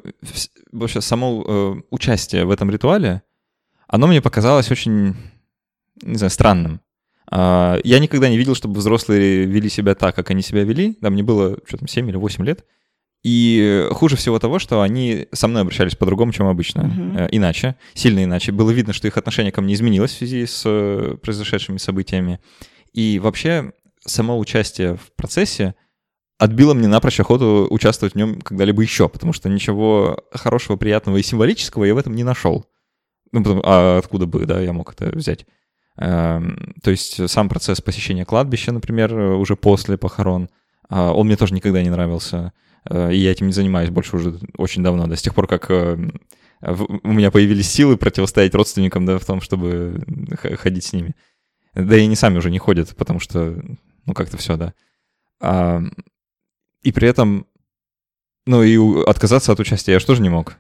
вообще 0.71 1.01
само 1.01 1.45
а, 1.47 1.77
участие 1.91 2.45
в 2.45 2.51
этом 2.51 2.71
ритуале, 2.71 3.23
оно 3.89 4.07
мне 4.07 4.21
показалось 4.21 4.71
очень, 4.71 5.17
не 6.03 6.17
знаю, 6.17 6.31
странным. 6.31 6.81
А, 7.31 7.79
я 7.85 7.99
никогда 8.01 8.29
не 8.29 8.37
видел, 8.37 8.55
чтобы 8.55 8.79
взрослые 8.79 9.47
вели 9.47 9.69
себя 9.71 9.95
так, 9.95 10.15
как 10.15 10.31
они 10.31 10.43
себя 10.43 10.65
вели. 10.65 10.99
Да, 11.01 11.11
мне 11.11 11.23
было, 11.23 11.57
что 11.67 11.79
там, 11.79 11.89
7 11.89 12.09
или 12.09 12.17
8 12.17 12.45
лет. 12.45 12.65
И 13.23 13.87
хуже 13.93 14.17
всего 14.17 14.39
того, 14.39 14.59
что 14.59 14.81
они 14.81 15.27
со 15.33 15.47
мной 15.47 15.63
обращались 15.63 15.95
по-другому, 15.95 16.33
чем 16.33 16.47
обычно. 16.47 16.81
Uh-huh. 16.81 17.29
Иначе, 17.31 17.77
сильно 17.93 18.25
иначе. 18.25 18.51
Было 18.51 18.71
видно, 18.71 18.95
что 18.95 19.07
их 19.09 19.19
отношение 19.19 19.53
ко 19.53 19.61
мне 19.61 19.75
изменилось 19.75 20.13
в 20.13 20.17
связи 20.17 20.47
с 20.47 20.63
э, 20.65 21.17
произошедшими 21.21 21.77
событиями. 21.77 22.41
И 22.93 23.19
вообще, 23.19 23.73
само 24.05 24.39
участие 24.39 24.97
в 24.97 25.13
процессе 25.17 25.75
отбило 26.39 26.75
мне 26.75 26.89
напрочь 26.89 27.21
охоту 27.21 27.67
участвовать 27.71 28.15
в 28.15 28.17
нем 28.17 28.41
когда-либо 28.41 28.83
еще, 28.83 29.09
потому 29.09 29.33
что 29.33 29.49
ничего 29.49 30.19
хорошего, 30.33 30.77
приятного 30.77 31.19
и 31.19 31.23
символического 31.23 31.85
я 31.85 31.95
в 31.95 31.99
этом 31.99 32.15
не 32.15 32.25
нашел. 32.25 32.67
Ну, 33.33 33.43
потому, 33.43 33.63
а 33.65 33.99
откуда 33.99 34.27
бы, 34.27 34.47
да, 34.47 34.61
я 34.61 34.73
мог 34.73 34.93
это 34.93 35.17
взять? 35.17 35.47
Эм, 35.99 36.75
то 36.83 36.91
есть 36.91 37.29
сам 37.31 37.49
процесс 37.49 37.81
посещения 37.81 38.25
кладбища, 38.25 38.73
например, 38.73 39.15
уже 39.15 39.55
после 39.55 39.99
похорон, 39.99 40.49
а, 40.89 41.13
он 41.13 41.27
мне 41.27 41.37
тоже 41.37 41.55
никогда 41.55 41.83
не 41.83 41.91
нравился. 41.91 42.53
Э, 42.89 43.13
и 43.13 43.19
я 43.19 43.33
этим 43.33 43.47
не 43.47 43.53
занимаюсь 43.53 43.91
больше 43.91 44.17
уже 44.17 44.39
очень 44.57 44.83
давно, 44.83 45.07
да, 45.07 45.17
с 45.17 45.23
тех 45.23 45.35
пор, 45.35 45.47
как 45.47 45.71
э, 45.71 45.97
у 46.63 47.13
меня 47.13 47.31
появились 47.31 47.71
силы 47.71 47.97
противостоять 47.97 48.55
родственникам, 48.55 49.07
да, 49.07 49.19
в 49.19 49.25
том, 49.25 49.41
чтобы 49.41 50.03
ходить 50.59 50.85
с 50.85 50.93
ними. 50.93 51.15
Да 51.75 51.97
и 51.97 52.03
они 52.03 52.17
сами 52.17 52.39
уже 52.39 52.51
не 52.51 52.59
ходят, 52.59 52.95
потому 52.97 53.21
что, 53.21 53.61
ну, 54.07 54.15
как-то 54.15 54.37
все, 54.37 54.57
да. 54.57 54.75
А, 55.41 55.83
и 56.83 56.93
при 56.93 57.09
этом, 57.09 57.47
ну, 58.47 58.63
и 58.63 59.05
отказаться 59.05 59.53
от 59.53 59.61
участия 59.61 59.93
я 59.93 59.99
же 59.99 60.07
тоже 60.07 60.23
не 60.23 60.29
мог. 60.29 60.57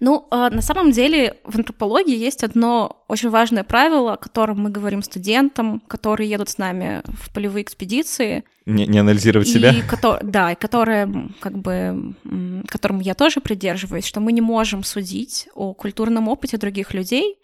Ну, 0.00 0.28
э, 0.30 0.48
на 0.50 0.62
самом 0.62 0.92
деле 0.92 1.36
в 1.44 1.56
антропологии 1.56 2.16
есть 2.16 2.44
одно 2.44 3.04
очень 3.08 3.30
важное 3.30 3.64
правило, 3.64 4.12
о 4.12 4.16
котором 4.16 4.60
мы 4.60 4.70
говорим 4.70 5.02
студентам, 5.02 5.80
которые 5.80 6.30
едут 6.30 6.50
с 6.50 6.58
нами 6.58 7.02
в 7.06 7.32
полевые 7.32 7.62
экспедиции. 7.62 8.44
Не, 8.66 8.86
не 8.86 8.98
анализировать 8.98 9.48
и 9.48 9.52
себя? 9.52 9.74
Ко- 9.88 10.20
да, 10.22 10.52
и 10.52 10.54
которое, 10.54 11.30
как 11.40 11.58
бы, 11.58 12.14
которому 12.68 13.00
я 13.00 13.14
тоже 13.14 13.40
придерживаюсь, 13.40 14.06
что 14.06 14.20
мы 14.20 14.32
не 14.32 14.40
можем 14.40 14.84
судить 14.84 15.48
о 15.54 15.74
культурном 15.74 16.28
опыте 16.28 16.58
других 16.58 16.94
людей, 16.94 17.36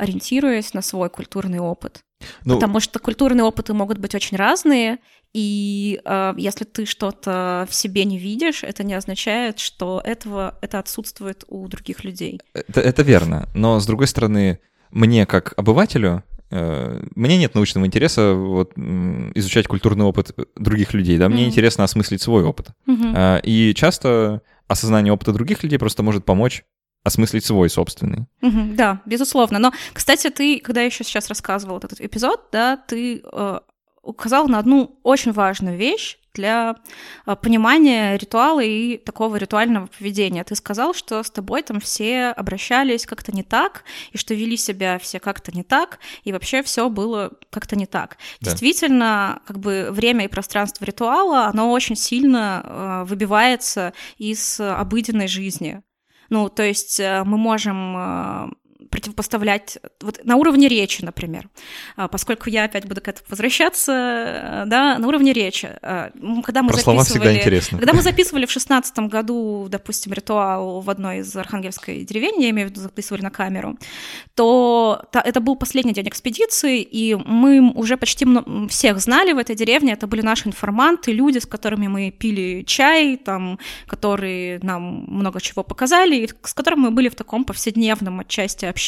ориентируясь 0.00 0.74
на 0.74 0.82
свой 0.82 1.10
культурный 1.10 1.58
опыт. 1.58 2.02
Ну, 2.44 2.54
Потому 2.54 2.80
что 2.80 2.98
культурные 2.98 3.44
опыты 3.44 3.72
могут 3.72 3.98
быть 3.98 4.14
очень 4.14 4.36
разные, 4.36 4.98
и 5.32 6.00
э, 6.04 6.34
если 6.36 6.64
ты 6.64 6.84
что-то 6.84 7.66
в 7.70 7.74
себе 7.74 8.04
не 8.04 8.18
видишь, 8.18 8.62
это 8.62 8.82
не 8.82 8.94
означает, 8.94 9.58
что 9.58 10.02
этого 10.04 10.58
это 10.60 10.78
отсутствует 10.78 11.44
у 11.48 11.66
других 11.68 12.04
людей. 12.04 12.40
Это, 12.52 12.80
это 12.80 13.02
верно, 13.02 13.48
но 13.54 13.80
с 13.80 13.86
другой 13.86 14.06
стороны, 14.06 14.60
мне 14.90 15.24
как 15.24 15.54
обывателю 15.56 16.24
э, 16.50 17.02
мне 17.14 17.38
нет 17.38 17.54
научного 17.54 17.86
интереса 17.86 18.34
вот, 18.34 18.76
изучать 18.76 19.66
культурный 19.66 20.04
опыт 20.04 20.36
других 20.56 20.92
людей, 20.92 21.16
да, 21.16 21.28
мне 21.28 21.44
mm-hmm. 21.44 21.46
интересно 21.46 21.84
осмыслить 21.84 22.20
свой 22.20 22.42
опыт. 22.42 22.68
Mm-hmm. 22.86 23.40
И 23.44 23.72
часто 23.74 24.42
осознание 24.68 25.12
опыта 25.12 25.32
других 25.32 25.62
людей 25.62 25.78
просто 25.78 26.02
может 26.02 26.24
помочь 26.24 26.64
осмыслить 27.02 27.44
свой 27.44 27.70
собственный. 27.70 28.26
Угу, 28.42 28.74
да, 28.74 29.00
безусловно. 29.06 29.58
Но, 29.58 29.72
кстати, 29.92 30.30
ты, 30.30 30.60
когда 30.60 30.80
я 30.80 30.86
еще 30.86 31.04
сейчас 31.04 31.28
рассказывала 31.28 31.78
этот 31.78 32.00
эпизод, 32.00 32.48
да, 32.52 32.76
ты 32.76 33.22
э, 33.24 33.60
указал 34.02 34.48
на 34.48 34.58
одну 34.58 34.98
очень 35.02 35.32
важную 35.32 35.76
вещь 35.76 36.18
для 36.34 36.76
э, 37.26 37.36
понимания 37.36 38.16
ритуала 38.16 38.60
и 38.60 38.96
такого 38.98 39.36
ритуального 39.36 39.86
поведения. 39.86 40.44
Ты 40.44 40.54
сказал, 40.54 40.94
что 40.94 41.22
с 41.22 41.30
тобой 41.30 41.62
там 41.62 41.80
все 41.80 42.26
обращались 42.28 43.06
как-то 43.06 43.32
не 43.32 43.42
так, 43.42 43.84
и 44.12 44.18
что 44.18 44.34
вели 44.34 44.56
себя 44.56 44.98
все 44.98 45.20
как-то 45.20 45.52
не 45.52 45.62
так, 45.62 45.98
и 46.24 46.32
вообще 46.32 46.62
все 46.62 46.88
было 46.88 47.32
как-то 47.50 47.76
не 47.76 47.86
так. 47.86 48.18
Да. 48.40 48.50
Действительно, 48.50 49.40
как 49.46 49.58
бы 49.58 49.88
время 49.90 50.26
и 50.26 50.28
пространство 50.28 50.84
ритуала, 50.84 51.46
оно 51.46 51.72
очень 51.72 51.96
сильно 51.96 52.62
э, 52.64 53.04
выбивается 53.06 53.92
из 54.18 54.60
обыденной 54.60 55.28
жизни. 55.28 55.82
Ну, 56.30 56.48
то 56.48 56.62
есть 56.62 57.00
э, 57.00 57.24
мы 57.24 57.36
можем 57.36 57.96
э, 57.96 58.48
противопоставлять 58.90 59.78
вот 60.00 60.20
на 60.24 60.36
уровне 60.36 60.68
речи, 60.68 61.04
например, 61.04 61.48
а, 61.96 62.08
поскольку 62.08 62.50
я 62.50 62.64
опять 62.64 62.86
буду 62.86 63.00
к 63.00 63.08
этому 63.08 63.26
возвращаться, 63.28 63.92
э, 63.92 64.64
да, 64.66 64.98
на 64.98 65.06
уровне 65.06 65.32
речи. 65.32 65.70
Когда 65.80 66.62
мы 66.62 66.68
Про 66.70 66.78
слова 66.78 67.04
всегда 67.04 67.34
интересно. 67.36 67.78
Когда 67.78 67.92
мы 67.92 68.02
записывали 68.02 68.46
в 68.46 68.50
шестнадцатом 68.50 69.08
году, 69.08 69.68
допустим, 69.70 70.12
ритуал 70.12 70.80
в 70.80 70.90
одной 70.90 71.18
из 71.18 71.34
архангельской 71.36 72.04
деревень, 72.04 72.42
я 72.42 72.50
имею 72.50 72.68
в 72.68 72.70
виду, 72.70 72.80
записывали 72.80 73.22
на 73.22 73.30
камеру, 73.30 73.78
то 74.34 75.02
это 75.12 75.40
был 75.40 75.56
последний 75.56 75.92
день 75.92 76.08
экспедиции, 76.08 76.82
и 76.82 77.14
мы 77.14 77.72
уже 77.72 77.96
почти 77.96 78.26
всех 78.68 78.98
знали 79.00 79.32
в 79.32 79.38
этой 79.38 79.54
деревне, 79.54 79.92
это 79.92 80.06
были 80.06 80.22
наши 80.22 80.48
информанты, 80.48 81.12
люди, 81.12 81.38
с 81.38 81.46
которыми 81.46 81.86
мы 81.86 82.10
пили 82.10 82.64
чай, 82.66 83.16
там, 83.16 83.58
которые 83.86 84.58
нам 84.62 85.04
много 85.08 85.40
чего 85.40 85.62
показали, 85.62 86.16
и 86.16 86.28
с 86.42 86.54
которыми 86.54 86.80
мы 86.80 86.90
были 86.90 87.08
в 87.08 87.14
таком 87.14 87.44
повседневном 87.44 88.20
отчасти 88.20 88.64
общении. 88.64 88.79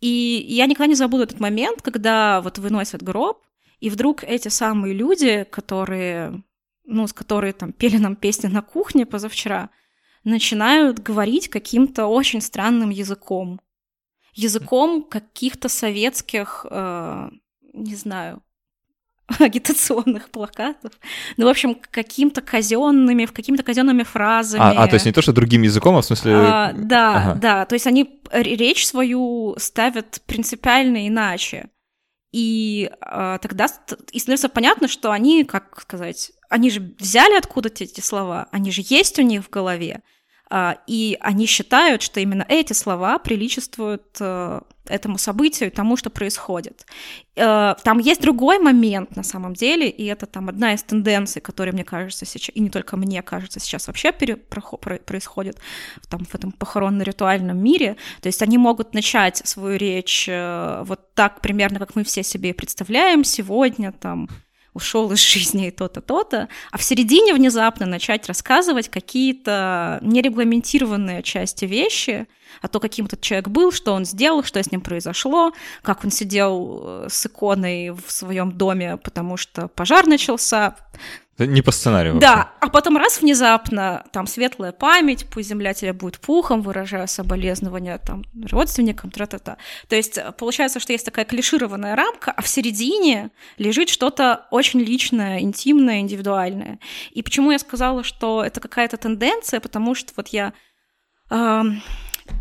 И 0.00 0.46
я 0.48 0.66
никогда 0.66 0.86
не 0.86 0.94
забуду 0.94 1.24
этот 1.24 1.40
момент, 1.40 1.82
когда 1.82 2.40
вот 2.40 2.58
выносят 2.58 3.02
гроб, 3.02 3.44
и 3.80 3.90
вдруг 3.90 4.22
эти 4.22 4.48
самые 4.48 4.94
люди, 4.94 5.44
которые, 5.50 6.42
ну, 6.84 7.06
с 7.06 7.12
которые 7.12 7.52
там 7.52 7.72
пели 7.72 7.96
нам 7.96 8.14
песни 8.16 8.46
на 8.46 8.62
кухне 8.62 9.06
позавчера, 9.06 9.70
начинают 10.24 11.00
говорить 11.00 11.48
каким-то 11.48 12.06
очень 12.06 12.40
странным 12.40 12.90
языком. 12.90 13.60
Языком 14.34 15.02
каких-то 15.02 15.68
советских, 15.68 16.64
э, 16.70 17.30
не 17.72 17.94
знаю, 17.96 18.42
агитационных 19.38 20.30
плакатов. 20.30 20.92
Ну, 21.36 21.46
в 21.46 21.48
общем, 21.48 21.76
каким-то 21.90 22.40
казенными, 22.40 23.26
какими-то 23.26 23.62
казенными 23.62 24.02
фразами. 24.02 24.62
А, 24.62 24.84
а, 24.84 24.88
то 24.88 24.94
есть 24.94 25.06
не 25.06 25.12
то, 25.12 25.22
что 25.22 25.32
другим 25.32 25.62
языком, 25.62 25.96
а 25.96 26.02
в 26.02 26.04
смысле... 26.04 26.34
А, 26.36 26.72
да, 26.74 27.16
ага. 27.16 27.34
да. 27.34 27.64
То 27.66 27.74
есть 27.74 27.86
они 27.86 28.20
речь 28.32 28.86
свою 28.86 29.54
ставят 29.58 30.20
принципиально 30.26 31.08
иначе. 31.08 31.68
И 32.32 32.90
а, 33.00 33.38
тогда 33.38 33.66
и 34.10 34.18
становится 34.18 34.48
понятно, 34.48 34.88
что 34.88 35.12
они, 35.12 35.44
как 35.44 35.80
сказать, 35.80 36.32
они 36.48 36.70
же 36.70 36.94
взяли 36.98 37.36
откуда-то 37.36 37.84
эти 37.84 38.00
слова, 38.00 38.48
они 38.52 38.70
же 38.70 38.82
есть 38.84 39.18
у 39.18 39.22
них 39.22 39.44
в 39.44 39.50
голове. 39.50 40.02
А, 40.54 40.76
и 40.86 41.16
они 41.20 41.46
считают, 41.46 42.02
что 42.02 42.20
именно 42.20 42.44
эти 42.46 42.74
слова 42.74 43.18
приличествуют 43.18 44.18
э, 44.20 44.60
этому 44.84 45.16
событию 45.16 45.70
тому, 45.70 45.96
что 45.96 46.10
происходит. 46.10 46.84
Э, 47.36 47.74
там 47.82 47.98
есть 47.98 48.20
другой 48.20 48.58
момент 48.58 49.16
на 49.16 49.22
самом 49.22 49.54
деле, 49.54 49.88
и 49.88 50.04
это 50.04 50.26
там 50.26 50.50
одна 50.50 50.74
из 50.74 50.82
тенденций, 50.82 51.40
которая, 51.40 51.72
мне 51.72 51.84
кажется, 51.84 52.26
сейчас, 52.26 52.54
и 52.54 52.60
не 52.60 52.68
только 52.68 52.98
мне 52.98 53.22
кажется, 53.22 53.60
сейчас 53.60 53.86
вообще 53.86 54.12
пере, 54.12 54.36
происходит 54.36 55.56
там, 56.10 56.26
в 56.26 56.34
этом 56.34 56.52
похоронно-ритуальном 56.52 57.56
мире. 57.56 57.96
То 58.20 58.26
есть 58.26 58.42
они 58.42 58.58
могут 58.58 58.92
начать 58.92 59.40
свою 59.46 59.78
речь 59.78 60.26
э, 60.28 60.82
вот 60.84 61.14
так 61.14 61.40
примерно, 61.40 61.78
как 61.78 61.96
мы 61.96 62.04
все 62.04 62.22
себе 62.22 62.52
представляем 62.52 63.24
сегодня, 63.24 63.90
там, 63.90 64.28
ушел 64.74 65.10
из 65.12 65.20
жизни 65.20 65.68
и 65.68 65.70
то-то, 65.70 66.00
то-то, 66.00 66.48
а 66.70 66.78
в 66.78 66.82
середине 66.82 67.34
внезапно 67.34 67.86
начать 67.86 68.26
рассказывать 68.26 68.88
какие-то 68.88 69.98
нерегламентированные 70.02 71.22
части 71.22 71.64
вещи, 71.64 72.26
о 72.60 72.68
том, 72.68 72.82
каким 72.82 73.06
этот 73.06 73.20
человек 73.20 73.48
был, 73.48 73.72
что 73.72 73.92
он 73.92 74.04
сделал, 74.04 74.44
что 74.44 74.62
с 74.62 74.70
ним 74.70 74.82
произошло, 74.82 75.52
как 75.82 76.04
он 76.04 76.10
сидел 76.10 76.82
э, 76.84 77.06
с 77.10 77.26
иконой 77.26 77.90
в 77.90 78.10
своем 78.10 78.52
доме, 78.52 78.98
потому 78.98 79.36
что 79.36 79.68
пожар 79.68 80.06
начался, 80.06 80.76
не 81.38 81.62
по 81.62 81.72
сценарию. 81.72 82.18
Да, 82.18 82.36
вообще. 82.36 82.50
а 82.60 82.68
потом 82.68 82.96
раз 82.96 83.20
внезапно, 83.20 84.04
там, 84.12 84.26
светлая 84.26 84.72
память, 84.72 85.26
пусть 85.30 85.48
земля 85.48 85.72
тебе 85.74 85.92
будет 85.92 86.18
пухом, 86.18 86.62
выражая 86.62 87.06
соболезнования 87.06 87.98
там 87.98 88.24
родственникам, 88.50 89.10
тра-та-та. 89.10 89.56
То 89.88 89.96
есть 89.96 90.18
э, 90.18 90.32
получается, 90.32 90.78
что 90.78 90.92
есть 90.92 91.04
такая 91.04 91.24
клишированная 91.24 91.96
рамка, 91.96 92.32
а 92.32 92.42
в 92.42 92.48
середине 92.48 93.30
лежит 93.58 93.88
что-то 93.88 94.46
очень 94.50 94.80
личное, 94.80 95.40
интимное, 95.40 96.00
индивидуальное. 96.00 96.78
И 97.12 97.22
почему 97.22 97.50
я 97.50 97.58
сказала, 97.58 98.04
что 98.04 98.44
это 98.44 98.60
какая-то 98.60 98.96
тенденция, 98.96 99.60
потому 99.60 99.94
что 99.94 100.12
вот 100.16 100.28
я 100.28 100.52
э, 101.30 101.62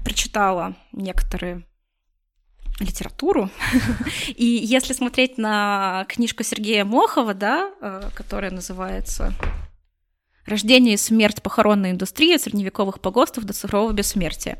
прочитала 0.03 0.75
некоторые 0.91 1.63
литературу. 2.79 3.49
И 4.35 4.45
если 4.45 4.93
смотреть 4.93 5.37
на 5.37 6.05
книжку 6.07 6.43
Сергея 6.43 6.85
Мохова, 6.85 7.33
да, 7.33 7.71
э, 7.81 8.09
которая 8.13 8.51
называется 8.51 9.33
«Рождение 10.45 10.95
и 10.95 10.97
смерть 10.97 11.41
похоронной 11.41 11.91
индустрии 11.91 12.35
от 12.35 12.41
средневековых 12.41 12.99
погостов 12.99 13.43
до 13.43 13.53
цифрового 13.53 13.91
бессмертия», 13.91 14.57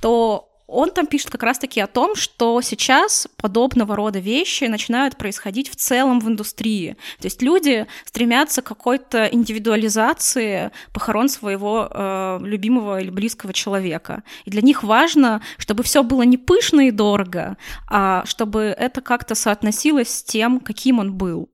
то 0.00 0.53
он 0.66 0.90
там 0.90 1.06
пишет 1.06 1.30
как 1.30 1.42
раз-таки 1.42 1.80
о 1.80 1.86
том, 1.86 2.16
что 2.16 2.60
сейчас 2.62 3.28
подобного 3.36 3.96
рода 3.96 4.18
вещи 4.18 4.64
начинают 4.64 5.16
происходить 5.16 5.70
в 5.70 5.76
целом 5.76 6.20
в 6.20 6.28
индустрии. 6.28 6.96
То 7.20 7.26
есть 7.26 7.42
люди 7.42 7.86
стремятся 8.04 8.62
к 8.62 8.66
какой-то 8.66 9.26
индивидуализации 9.26 10.70
похорон 10.92 11.28
своего 11.28 11.88
э, 11.90 12.38
любимого 12.42 13.00
или 13.00 13.10
близкого 13.10 13.52
человека. 13.52 14.22
И 14.44 14.50
для 14.50 14.62
них 14.62 14.82
важно, 14.82 15.42
чтобы 15.58 15.82
все 15.82 16.02
было 16.02 16.22
не 16.22 16.38
пышно 16.38 16.88
и 16.88 16.90
дорого, 16.90 17.56
а 17.88 18.24
чтобы 18.26 18.74
это 18.76 19.00
как-то 19.00 19.34
соотносилось 19.34 20.08
с 20.08 20.22
тем, 20.22 20.60
каким 20.60 20.98
он 20.98 21.12
был 21.12 21.50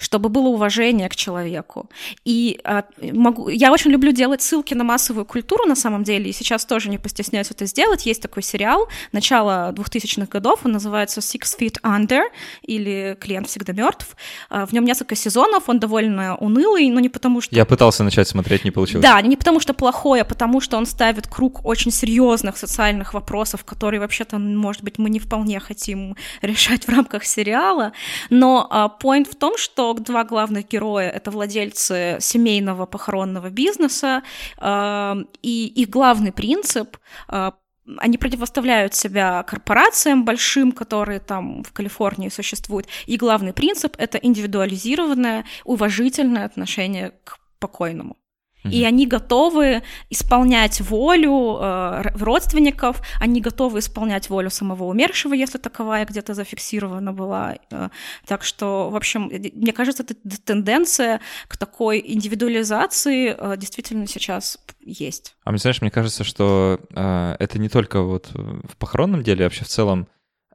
чтобы 0.00 0.30
было 0.30 0.48
уважение 0.48 1.08
к 1.08 1.14
человеку. 1.14 1.90
И 2.24 2.58
а, 2.64 2.84
могу, 3.12 3.48
я 3.50 3.70
очень 3.70 3.90
люблю 3.90 4.12
делать 4.12 4.40
ссылки 4.40 4.72
на 4.72 4.82
массовую 4.82 5.26
культуру 5.26 5.66
на 5.66 5.76
самом 5.76 6.04
деле, 6.04 6.30
и 6.30 6.32
сейчас 6.32 6.64
тоже 6.64 6.88
не 6.88 6.98
постесняюсь 6.98 7.50
это 7.50 7.66
сделать. 7.66 8.06
Есть 8.06 8.22
такой 8.22 8.42
сериал 8.42 8.88
начала 9.12 9.72
2000-х 9.72 10.26
годов, 10.26 10.60
он 10.64 10.72
называется 10.72 11.20
Six 11.20 11.58
Feet 11.58 11.80
Under, 11.82 12.22
или 12.62 13.16
«Клиент 13.20 13.48
всегда 13.48 13.74
мертв». 13.74 14.16
А, 14.48 14.64
в 14.64 14.72
нем 14.72 14.84
несколько 14.84 15.14
сезонов, 15.14 15.68
он 15.68 15.78
довольно 15.78 16.36
унылый, 16.36 16.88
но 16.88 16.98
не 16.98 17.10
потому 17.10 17.42
что... 17.42 17.54
Я 17.54 17.66
пытался 17.66 18.02
начать 18.02 18.26
смотреть, 18.26 18.64
не 18.64 18.70
получилось. 18.70 19.04
Да, 19.04 19.20
не 19.20 19.36
потому 19.36 19.60
что 19.60 19.74
плохой, 19.74 20.22
а 20.22 20.24
потому 20.24 20.62
что 20.62 20.78
он 20.78 20.86
ставит 20.86 21.26
круг 21.26 21.64
очень 21.66 21.90
серьезных 21.90 22.56
социальных 22.56 23.12
вопросов, 23.12 23.64
которые 23.64 24.00
вообще-то, 24.00 24.38
может 24.38 24.82
быть, 24.82 24.98
мы 24.98 25.10
не 25.10 25.18
вполне 25.18 25.60
хотим 25.60 26.16
решать 26.42 26.86
в 26.86 26.88
рамках 26.88 27.24
сериала. 27.24 27.92
Но 28.30 28.66
а, 28.70 28.90
point 29.02 29.30
в 29.30 29.36
том, 29.36 29.58
что 29.58 29.89
два 29.98 30.24
главных 30.24 30.68
героя— 30.68 31.10
это 31.10 31.30
владельцы 31.30 32.18
семейного 32.20 32.86
похоронного 32.86 33.50
бизнеса, 33.50 34.22
э, 34.58 35.14
и 35.42 35.66
их 35.66 35.88
главный 35.90 36.32
принцип 36.32 36.96
э, 37.28 37.50
они 37.98 38.18
противоставляют 38.18 38.94
себя 38.94 39.42
корпорациям 39.42 40.24
большим, 40.24 40.70
которые 40.72 41.18
там 41.18 41.64
в 41.64 41.72
Калифорнии 41.72 42.28
существуют. 42.28 42.86
И 43.06 43.16
главный 43.16 43.52
принцип— 43.52 43.96
это 43.98 44.18
индивидуализированное, 44.18 45.44
уважительное 45.64 46.44
отношение 46.44 47.12
к 47.24 47.38
покойному. 47.58 48.19
И 48.64 48.84
они 48.84 49.06
готовы 49.06 49.82
исполнять 50.10 50.80
волю 50.80 51.58
э, 51.60 52.02
родственников, 52.18 53.00
они 53.18 53.40
готовы 53.40 53.78
исполнять 53.78 54.28
волю 54.28 54.50
самого 54.50 54.84
умершего, 54.84 55.34
если 55.34 55.58
таковая 55.58 56.04
где-то 56.04 56.34
зафиксирована 56.34 57.12
была. 57.12 57.56
Э, 57.70 57.88
так 58.26 58.44
что, 58.44 58.90
в 58.90 58.96
общем, 58.96 59.30
мне 59.54 59.72
кажется, 59.72 60.02
эта 60.02 60.14
тенденция 60.44 61.20
к 61.48 61.56
такой 61.56 62.02
индивидуализации 62.04 63.34
э, 63.36 63.56
действительно 63.56 64.06
сейчас 64.06 64.58
есть. 64.84 65.36
А 65.44 65.50
мне, 65.50 65.58
знаешь, 65.58 65.80
мне 65.80 65.90
кажется, 65.90 66.24
что 66.24 66.80
э, 66.94 67.36
это 67.38 67.58
не 67.58 67.68
только 67.68 68.02
вот 68.02 68.30
в 68.34 68.76
похоронном 68.76 69.22
деле, 69.22 69.44
а 69.44 69.46
вообще 69.46 69.64
в 69.64 69.68
целом 69.68 70.06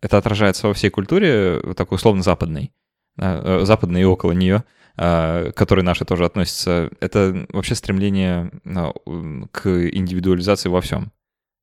это 0.02 0.18
отражается 0.18 0.68
во 0.68 0.74
всей 0.74 0.90
культуре, 0.90 1.60
такой 1.76 1.96
условно 1.96 2.22
западной, 2.22 2.72
западной 3.18 4.02
и 4.02 4.06
около 4.06 4.32
нее. 4.32 4.64
А, 4.98 5.52
к 5.52 5.56
которой 5.56 5.82
наши 5.82 6.06
тоже 6.06 6.26
относятся, 6.26 6.90
это 7.02 7.46
вообще 7.50 7.76
стремление 7.76 8.50
а, 8.66 8.94
к 9.52 9.68
индивидуализации 9.90 10.70
во 10.70 10.82
всем. 10.82 11.12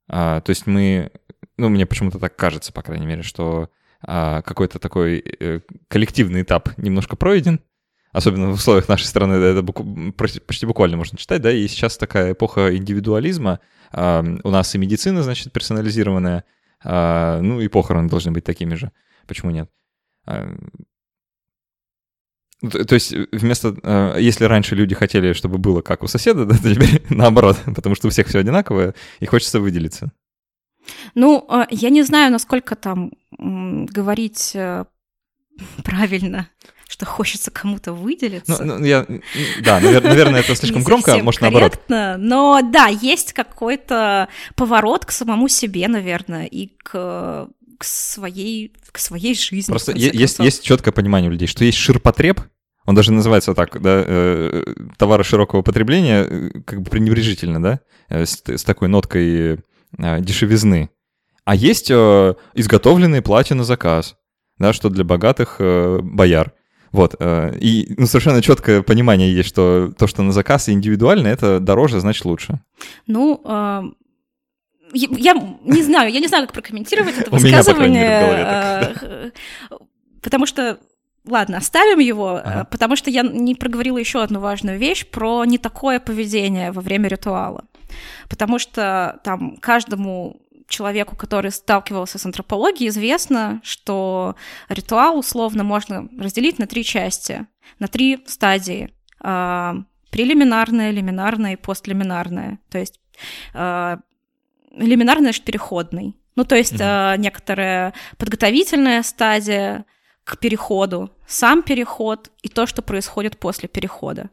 А, 0.08 0.42
то 0.42 0.50
есть 0.50 0.66
мы, 0.66 1.10
ну, 1.56 1.70
мне 1.70 1.86
почему-то 1.86 2.18
так 2.18 2.36
кажется, 2.36 2.72
по 2.72 2.82
крайней 2.82 3.06
мере, 3.06 3.22
что 3.22 3.70
какой-то 4.04 4.80
такой 4.80 5.20
э, 5.20 5.60
коллективный 5.86 6.42
этап 6.42 6.76
немножко 6.76 7.14
пройден, 7.14 7.60
особенно 8.10 8.50
в 8.50 8.54
условиях 8.54 8.88
нашей 8.88 9.04
страны, 9.04 9.34
это 9.34 9.62
почти 10.44 10.66
буквально 10.66 10.96
можно 10.96 11.16
читать, 11.16 11.40
да, 11.40 11.52
и 11.52 11.68
сейчас 11.68 11.98
такая 11.98 12.32
эпоха 12.32 12.76
индивидуализма, 12.76 13.60
у 13.92 14.50
нас 14.50 14.74
и 14.74 14.78
медицина, 14.78 15.22
значит, 15.22 15.52
персонализированная, 15.52 16.42
ну 16.82 17.60
и 17.60 17.68
похороны 17.68 18.08
должны 18.08 18.32
быть 18.32 18.42
такими 18.42 18.74
же, 18.74 18.90
почему 19.28 19.52
нет? 19.52 19.70
Ну, 22.62 22.70
то 22.70 22.94
есть 22.94 23.12
э, 23.12 23.26
вместо... 23.32 23.74
Э, 23.82 24.16
если 24.18 24.44
раньше 24.44 24.76
люди 24.76 24.94
хотели, 24.94 25.32
чтобы 25.32 25.58
было 25.58 25.82
как 25.82 26.02
у 26.02 26.06
соседа, 26.06 26.44
да, 26.46 26.56
то 26.56 26.74
теперь 26.74 27.02
наоборот, 27.10 27.58
потому 27.66 27.94
что 27.94 28.06
у 28.06 28.10
всех 28.10 28.28
все 28.28 28.38
одинаковое, 28.38 28.94
и 29.20 29.26
хочется 29.26 29.60
выделиться. 29.60 30.12
Ну, 31.14 31.46
э, 31.50 31.66
я 31.70 31.90
не 31.90 32.02
знаю, 32.02 32.30
насколько 32.32 32.76
там 32.76 33.12
говорить 33.36 34.56
правильно, 35.84 36.48
что 36.88 37.04
хочется 37.04 37.50
кому-то 37.50 37.92
выделиться. 37.92 38.64
Ну, 38.64 38.78
ну 38.78 38.84
я, 38.84 39.06
да, 39.64 39.80
наверное, 39.80 40.40
это 40.40 40.54
слишком 40.54 40.82
громко, 40.82 41.18
может, 41.18 41.40
наоборот. 41.40 41.80
Но 41.88 42.60
да, 42.62 42.86
есть 42.86 43.32
какой-то 43.32 44.28
поворот 44.54 45.04
к 45.04 45.10
самому 45.10 45.48
себе, 45.48 45.88
наверное, 45.88 46.44
и 46.44 46.68
к 46.78 47.48
к 47.82 47.84
своей, 47.84 48.72
к 48.92 48.98
своей 48.98 49.34
жизни. 49.34 49.72
Просто 49.72 49.90
есть, 49.90 50.38
есть 50.38 50.62
четкое 50.62 50.92
понимание 50.92 51.28
у 51.28 51.32
людей, 51.32 51.48
что 51.48 51.64
есть 51.64 51.78
ширпотреб, 51.78 52.40
он 52.86 52.94
даже 52.94 53.10
называется 53.10 53.54
так, 53.54 53.82
да, 53.82 54.04
э, 54.06 54.62
товары 54.96 55.24
широкого 55.24 55.62
потребления, 55.62 56.22
э, 56.22 56.50
как 56.64 56.82
бы 56.82 56.90
пренебрежительно, 56.90 57.60
да, 57.60 57.80
э, 58.08 58.24
с, 58.24 58.40
с 58.46 58.62
такой 58.62 58.86
ноткой 58.86 59.54
э, 59.98 60.20
дешевизны. 60.20 60.90
А 61.44 61.56
есть 61.56 61.90
э, 61.90 62.34
изготовленные 62.54 63.20
платья 63.20 63.56
на 63.56 63.64
заказ, 63.64 64.14
да, 64.58 64.72
что 64.72 64.88
для 64.88 65.02
богатых 65.02 65.56
э, 65.58 65.98
бояр. 66.04 66.52
Вот, 66.92 67.16
э, 67.18 67.58
и 67.58 67.94
ну, 67.98 68.06
совершенно 68.06 68.42
четкое 68.42 68.82
понимание 68.82 69.34
есть, 69.34 69.48
что 69.48 69.92
то, 69.98 70.06
что 70.06 70.22
на 70.22 70.30
заказ 70.30 70.68
и 70.68 70.72
индивидуально, 70.72 71.26
это 71.26 71.58
дороже, 71.58 71.98
значит 71.98 72.24
лучше. 72.26 72.60
Ну, 73.08 73.42
э, 73.44 73.82
я 74.92 75.32
не 75.64 75.82
знаю, 75.82 76.12
я 76.12 76.20
не 76.20 76.28
знаю, 76.28 76.46
как 76.46 76.54
прокомментировать 76.54 77.18
это 77.18 77.30
высказывание, 77.30 78.92
потому 80.22 80.46
что 80.46 80.78
Ладно, 81.24 81.58
оставим 81.58 82.00
его, 82.00 82.40
ага. 82.44 82.64
потому 82.64 82.96
что 82.96 83.08
я 83.08 83.22
не 83.22 83.54
проговорила 83.54 83.96
еще 83.96 84.22
одну 84.22 84.40
важную 84.40 84.76
вещь 84.76 85.06
про 85.06 85.44
не 85.44 85.56
такое 85.56 86.00
поведение 86.00 86.72
во 86.72 86.82
время 86.82 87.08
ритуала. 87.08 87.64
Потому 88.28 88.58
что 88.58 89.20
там 89.22 89.56
каждому 89.58 90.42
человеку, 90.66 91.14
который 91.14 91.52
сталкивался 91.52 92.18
с 92.18 92.26
антропологией, 92.26 92.88
известно, 92.88 93.60
что 93.62 94.34
ритуал 94.68 95.16
условно 95.16 95.62
можно 95.62 96.08
разделить 96.18 96.58
на 96.58 96.66
три 96.66 96.82
части, 96.82 97.46
на 97.78 97.86
три 97.86 98.24
стадии. 98.26 98.92
Прелиминарная, 99.20 100.90
лиминарная 100.90 101.52
и 101.52 101.56
постлиминарная. 101.56 102.58
То 102.68 102.78
есть 102.78 103.00
лиминарный 104.74 105.30
это 105.30 105.40
переходный. 105.42 106.16
Ну, 106.36 106.44
то 106.44 106.56
есть 106.56 106.74
угу. 106.74 106.82
э, 106.82 107.16
некоторая 107.18 107.94
подготовительная 108.18 109.02
стадия 109.02 109.84
к 110.24 110.38
переходу, 110.38 111.10
сам 111.26 111.62
переход 111.62 112.30
и 112.42 112.48
то, 112.48 112.66
что 112.66 112.80
происходит 112.80 113.38
после 113.38 113.68
перехода. 113.68 114.30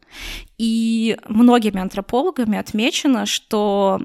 И 0.56 1.18
многими 1.28 1.80
антропологами 1.80 2.58
отмечено, 2.58 3.26
что 3.26 4.00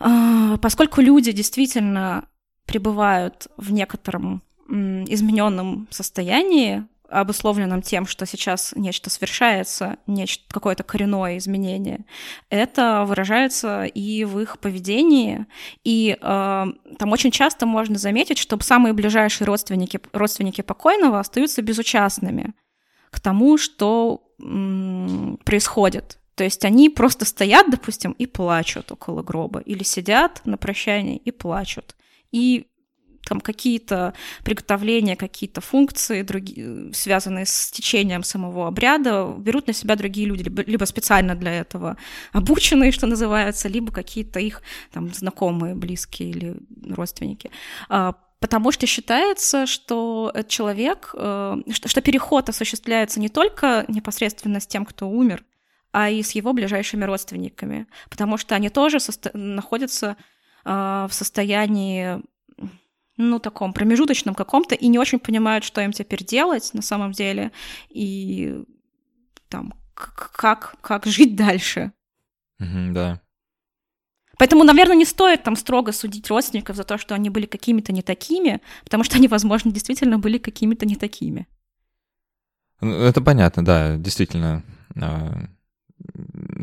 А, 0.00 0.56
поскольку 0.58 1.00
люди 1.00 1.32
действительно 1.32 2.28
пребывают 2.66 3.48
в 3.56 3.72
некотором 3.72 4.42
измененном 4.68 5.88
состоянии, 5.90 6.84
обусловленном 7.08 7.82
тем, 7.82 8.06
что 8.06 8.26
сейчас 8.26 8.72
нечто 8.76 9.10
совершается, 9.10 9.96
нечто, 10.06 10.44
какое-то 10.48 10.82
коренное 10.82 11.38
изменение, 11.38 12.04
это 12.50 13.04
выражается 13.06 13.84
и 13.84 14.24
в 14.24 14.38
их 14.40 14.58
поведении. 14.58 15.46
И 15.84 16.16
э, 16.20 16.66
там 16.98 17.12
очень 17.12 17.30
часто 17.30 17.66
можно 17.66 17.98
заметить, 17.98 18.38
что 18.38 18.58
самые 18.62 18.92
ближайшие 18.92 19.46
родственники, 19.46 20.00
родственники 20.12 20.60
покойного 20.60 21.18
остаются 21.18 21.62
безучастными 21.62 22.54
к 23.10 23.20
тому, 23.20 23.56
что 23.56 24.22
м, 24.40 25.38
происходит. 25.44 26.18
То 26.34 26.44
есть 26.44 26.64
они 26.64 26.88
просто 26.88 27.24
стоят, 27.24 27.68
допустим, 27.70 28.12
и 28.12 28.26
плачут 28.26 28.92
около 28.92 29.22
гроба, 29.22 29.60
или 29.60 29.82
сидят 29.82 30.40
на 30.44 30.56
прощании 30.56 31.16
и 31.16 31.32
плачут. 31.32 31.96
И 32.30 32.68
там 33.28 33.40
какие-то 33.40 34.14
приготовления, 34.44 35.16
какие-то 35.16 35.60
функции, 35.60 36.22
другие, 36.22 36.92
связанные 36.94 37.44
с 37.44 37.70
течением 37.70 38.22
самого 38.22 38.66
обряда, 38.66 39.34
берут 39.38 39.66
на 39.66 39.72
себя 39.72 39.96
другие 39.96 40.26
люди, 40.26 40.42
либо, 40.42 40.84
специально 40.84 41.34
для 41.34 41.52
этого 41.52 41.96
обученные, 42.32 42.92
что 42.92 43.06
называется, 43.06 43.68
либо 43.68 43.92
какие-то 43.92 44.40
их 44.40 44.62
там 44.92 45.12
знакомые, 45.12 45.74
близкие 45.74 46.30
или 46.30 46.56
родственники. 46.90 47.50
А, 47.88 48.14
потому 48.40 48.72
что 48.72 48.86
считается, 48.86 49.66
что 49.66 50.32
человек, 50.48 51.10
э, 51.14 51.56
что, 51.70 52.00
переход 52.00 52.48
осуществляется 52.48 53.20
не 53.20 53.28
только 53.28 53.84
непосредственно 53.88 54.60
с 54.60 54.66
тем, 54.66 54.84
кто 54.84 55.08
умер, 55.08 55.44
а 55.92 56.10
и 56.10 56.22
с 56.22 56.32
его 56.32 56.52
ближайшими 56.52 57.04
родственниками, 57.04 57.86
потому 58.08 58.38
что 58.38 58.54
они 58.54 58.68
тоже 58.68 58.98
находятся 59.34 60.16
э, 60.64 61.06
в 61.08 61.12
состоянии 61.12 62.22
ну, 63.18 63.38
таком 63.38 63.72
промежуточном 63.72 64.34
каком-то, 64.34 64.74
и 64.74 64.88
не 64.88 64.98
очень 64.98 65.18
понимают, 65.18 65.64
что 65.64 65.80
им 65.82 65.92
теперь 65.92 66.24
делать 66.24 66.70
на 66.72 66.82
самом 66.82 67.12
деле, 67.12 67.52
и 67.90 68.64
там, 69.48 69.74
как, 69.94 70.76
как 70.80 71.06
жить 71.06 71.36
дальше. 71.36 71.92
Mm-hmm, 72.60 72.92
да. 72.92 73.20
Поэтому, 74.38 74.62
наверное, 74.62 74.96
не 74.96 75.04
стоит 75.04 75.42
там 75.42 75.56
строго 75.56 75.92
судить 75.92 76.28
родственников 76.28 76.76
за 76.76 76.84
то, 76.84 76.96
что 76.96 77.16
они 77.16 77.28
были 77.28 77.46
какими-то 77.46 77.92
не 77.92 78.02
такими, 78.02 78.60
потому 78.84 79.02
что 79.02 79.16
они, 79.16 79.26
возможно, 79.26 79.72
действительно 79.72 80.18
были 80.18 80.38
какими-то 80.38 80.86
не 80.86 80.94
такими. 80.94 81.48
Ну, 82.80 82.94
это 82.94 83.20
понятно, 83.20 83.64
да, 83.64 83.96
действительно. 83.96 84.62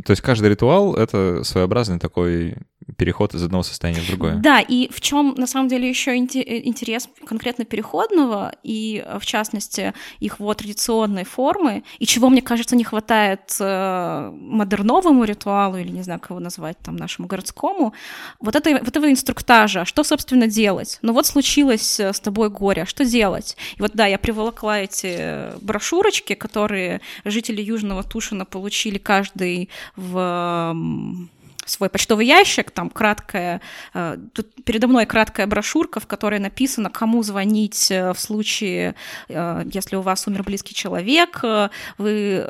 То 0.04 0.12
есть 0.12 0.22
каждый 0.22 0.50
ритуал— 0.50 0.96
это 0.96 1.44
своеобразный 1.44 2.00
такой 2.00 2.58
переход 2.98 3.34
из 3.34 3.44
одного 3.44 3.64
состояния 3.64 4.02
в 4.02 4.08
другое. 4.08 4.36
Да, 4.36 4.60
и 4.60 4.90
в 4.92 5.02
чем 5.02 5.34
на 5.38 5.48
самом 5.48 5.68
деле 5.68 5.90
еще 5.90 6.16
интерес 6.16 7.10
конкретно 7.26 7.66
переходного, 7.66 8.54
и 8.64 9.04
в 9.20 9.26
частности 9.26 9.94
их 10.20 10.40
вот 10.40 10.58
традиционной 10.58 11.24
формы, 11.24 11.84
и 11.98 12.06
чего, 12.06 12.30
мне 12.30 12.42
кажется, 12.42 12.76
не 12.76 12.84
хватает 12.84 13.56
э, 13.60 14.30
модерновому 14.32 15.24
ритуалу, 15.24 15.78
или 15.78 15.90
не 15.90 16.04
знаю, 16.04 16.20
как 16.20 16.32
его 16.32 16.40
назвать, 16.40 16.78
там, 16.80 16.96
нашему 16.96 17.28
городскому, 17.28 17.94
вот, 18.40 18.56
это, 18.56 18.72
вот 18.72 18.88
этого 18.88 19.10
инструктажа, 19.10 19.86
что, 19.86 20.04
собственно, 20.04 20.48
делать? 20.48 21.00
Ну 21.02 21.14
вот 21.14 21.26
случилось 21.26 22.00
э, 22.00 22.14
с 22.14 22.20
тобой 22.20 22.50
горе, 22.50 22.86
что 22.86 23.04
делать? 23.04 23.58
И 23.78 23.82
вот, 23.82 23.92
да, 23.94 24.06
я 24.06 24.20
приволокла 24.20 24.80
эти 24.80 25.58
брошюрочки, 25.62 26.36
которые 26.36 27.02
жители 27.24 27.62
Южного 27.62 28.04
Тушина 28.04 28.46
получили 28.46 29.00
каждый 29.00 29.70
в 29.96 30.76
свой 31.66 31.90
почтовый 31.90 32.26
ящик, 32.26 32.72
там 32.72 32.90
краткая, 32.90 33.62
э, 33.94 34.18
тут 34.34 34.48
передо 34.64 34.88
мной 34.88 35.06
краткая 35.06 35.48
брошюрка, 35.48 36.00
в 36.00 36.08
которой 36.08 36.40
написано, 36.40 36.90
кому 36.90 37.24
звонить 37.24 37.92
э, 37.92 38.14
в 38.14 38.20
случае, 38.20 38.96
э, 39.28 39.64
если 39.74 39.96
у 39.96 40.02
вас 40.02 40.28
умер 40.28 40.44
близкий 40.44 40.76
человек, 40.76 41.42
вы 41.98 42.48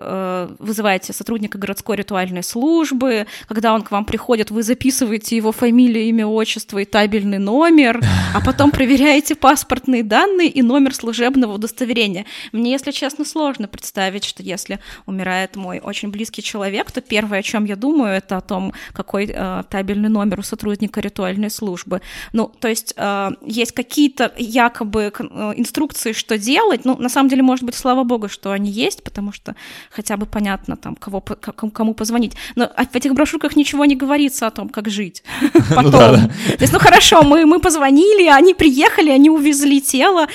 вызываете 0.60 1.13
сотрудника 1.13 1.58
городской 1.58 1.95
ритуальной 1.95 2.43
службы, 2.43 3.28
когда 3.47 3.73
он 3.73 3.82
к 3.82 3.91
вам 3.91 4.06
приходит, 4.06 4.51
вы 4.51 4.63
записываете 4.63 5.36
его 5.36 5.51
фамилию, 5.51 6.04
имя, 6.06 6.28
отчество 6.28 6.80
и 6.80 6.86
табельный 6.86 7.39
номер, 7.39 8.01
а 8.34 8.41
потом 8.41 8.71
проверяете 8.86 9.36
паспортные 9.36 10.04
данные 10.04 10.49
и 10.49 10.62
номер 10.62 10.93
служебного 10.93 11.54
удостоверения. 11.54 12.25
Мне, 12.51 12.71
если 12.71 12.91
честно, 12.91 13.25
сложно 13.25 13.67
представить, 13.67 14.23
что 14.23 14.43
если 14.43 14.80
умирает 15.06 15.56
мой 15.56 15.80
очень 15.80 16.10
близкий 16.10 16.43
человек, 16.43 16.91
то 16.91 17.01
первое, 17.01 17.39
о 17.39 17.43
чем 17.43 17.65
я 17.65 17.75
думаю, 17.75 18.15
это 18.15 18.38
о 18.38 18.41
том, 18.41 18.73
как 18.93 19.05
какой 19.06 19.32
э, 19.34 19.63
табельный 19.70 20.10
номер 20.10 20.39
у 20.39 20.44
сотрудника 20.44 21.00
ритуальной 21.02 21.50
службы. 21.50 22.02
Ну, 22.34 22.52
то 22.60 22.68
есть 22.68 22.94
э, 22.98 23.32
есть 23.46 23.72
какие-то 23.72 24.32
якобы 24.38 25.13
э, 25.18 25.54
инструкции, 25.56 26.13
что 26.13 26.38
делать. 26.38 26.86
Ну, 26.86 26.98
на 26.98 27.10
самом 27.10 27.30
деле, 27.30 27.44
может 27.44 27.65
быть, 27.65 27.76
слава 27.76 28.04
богу, 28.04 28.28
что 28.30 28.52
они 28.52 28.72
есть, 28.72 29.04
потому 29.04 29.32
что 29.32 29.56
хотя 29.91 30.18
бы 30.18 30.26
понятно, 30.26 30.76
там, 30.76 30.96
кого, 30.96 31.22
кому 31.22 31.94
позвонить. 31.94 32.34
Но 32.56 32.68
в 32.68 32.96
этих 32.96 33.13
брошюрках 33.13 33.56
ничего 33.56 33.86
не 33.86 33.96
говорится 33.96 34.48
о 34.48 34.52
том, 34.52 34.70
как 34.70 34.89
жить 34.89 35.24
ну 35.41 35.76
потом. 35.76 35.91
То 35.91 36.62
есть, 36.62 36.74
ну 36.74 36.80
хорошо, 36.80 37.22
мы, 37.24 37.60
позвонили, 37.60 38.28
они 38.28 38.54
приехали, 38.54 39.12
они 39.12 39.30
увезли 39.30 39.82
тело, 39.82 40.28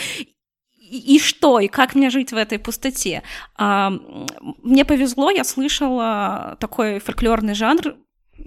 и, 0.91 1.19
что, 1.21 1.61
и 1.61 1.69
как 1.69 1.95
мне 1.95 2.11
жить 2.11 2.33
в 2.33 2.37
этой 2.37 2.59
пустоте. 2.59 3.23
А, 3.57 3.93
мне 4.63 4.85
повезло, 4.85 5.31
я 5.31 5.45
слышала 5.45 6.57
такой 6.59 6.99
фольклорный 6.99 7.55
жанр 7.55 7.95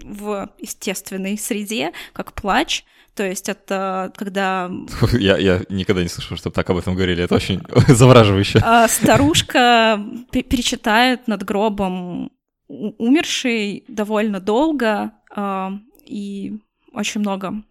в 0.04 0.50
естественной 0.60 1.38
среде, 1.38 1.92
как 2.14 2.34
плач. 2.34 2.84
То 3.16 3.24
есть 3.24 3.48
это 3.48 4.12
когда... 4.16 4.72
Я, 5.14 5.38
я 5.38 5.62
никогда 5.70 6.02
не 6.02 6.10
слышал, 6.10 6.36
чтобы 6.36 6.54
так 6.54 6.70
об 6.70 6.78
этом 6.78 6.96
говорили. 6.96 7.24
Это 7.24 7.36
очень 7.36 7.62
завораживающе. 7.88 8.60
А 8.64 8.88
старушка 8.88 10.04
перечитает 10.32 11.28
над 11.28 11.44
гробом 11.44 12.32
умершей 12.68 13.86
довольно 13.88 14.40
долго, 14.40 15.12
а, 15.36 15.74
и 16.06 16.58
очень 16.92 17.22
много... 17.22 17.64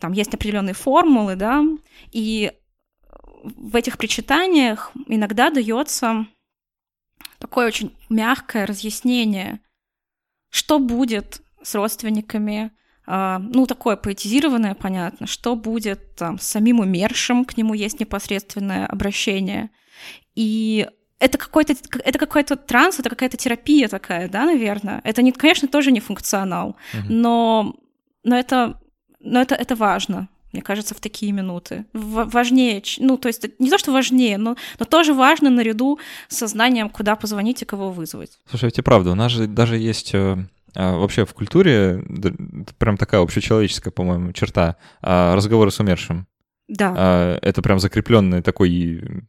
Там 0.00 0.12
есть 0.12 0.34
определенные 0.34 0.74
формулы, 0.74 1.36
да, 1.36 1.64
и 2.12 2.52
в 3.42 3.76
этих 3.76 3.96
причитаниях 3.96 4.92
иногда 5.06 5.48
дается 5.48 6.26
такое 7.38 7.68
очень 7.68 7.96
мягкое 8.10 8.66
разъяснение 8.66 9.60
что 10.56 10.78
будет 10.78 11.42
с 11.66 11.74
родственниками, 11.74 12.70
Uh, 13.08 13.38
ну, 13.38 13.66
такое 13.66 13.94
поэтизированное, 13.94 14.74
понятно, 14.74 15.28
что 15.28 15.54
будет 15.54 16.16
там, 16.16 16.40
с 16.40 16.42
самим 16.42 16.80
умершим, 16.80 17.44
к 17.44 17.56
нему 17.56 17.72
есть 17.72 18.00
непосредственное 18.00 18.84
обращение. 18.84 19.70
И 20.34 20.88
это 21.20 21.38
какой-то 21.38 21.74
это 22.04 22.18
какой-то 22.18 22.56
транс, 22.56 22.98
это 22.98 23.08
какая-то 23.08 23.36
терапия 23.36 23.86
такая, 23.86 24.28
да, 24.28 24.44
наверное. 24.44 25.02
Это, 25.04 25.22
не, 25.22 25.30
конечно, 25.30 25.68
тоже 25.68 25.92
не 25.92 26.00
функционал, 26.00 26.70
uh-huh. 26.70 27.04
но, 27.08 27.76
но, 28.24 28.36
это, 28.36 28.80
но 29.20 29.40
это, 29.40 29.54
это 29.54 29.76
важно 29.76 30.28
мне 30.52 30.62
кажется, 30.62 30.94
в 30.94 31.00
такие 31.00 31.32
минуты. 31.32 31.84
В 31.92 32.24
важнее, 32.30 32.82
ну, 32.98 33.18
то 33.18 33.28
есть 33.28 33.44
не 33.58 33.68
то, 33.68 33.76
что 33.76 33.92
важнее, 33.92 34.38
но, 34.38 34.56
но 34.78 34.86
тоже 34.86 35.12
важно 35.12 35.50
наряду 35.50 35.98
с 36.28 36.38
сознанием, 36.38 36.88
куда 36.88 37.14
позвонить 37.14 37.60
и 37.60 37.66
кого 37.66 37.90
вызвать. 37.90 38.38
Слушай, 38.48 38.70
это 38.70 38.82
правда, 38.82 39.10
у 39.10 39.14
нас 39.14 39.32
же 39.32 39.46
даже 39.46 39.76
есть 39.76 40.14
э, 40.14 40.38
а, 40.76 40.96
вообще 40.96 41.24
в 41.24 41.34
культуре 41.34 42.04
прям 42.78 42.96
такая 42.96 43.20
общечеловеческая, 43.20 43.90
по-моему, 43.90 44.32
черта 44.32 44.76
а, 45.02 45.34
разговоры 45.34 45.70
с 45.70 45.80
умершим. 45.80 46.26
Да. 46.68 46.94
А, 46.96 47.38
это 47.42 47.62
прям 47.62 47.78
закрепленный 47.78 48.42
такой 48.42 49.24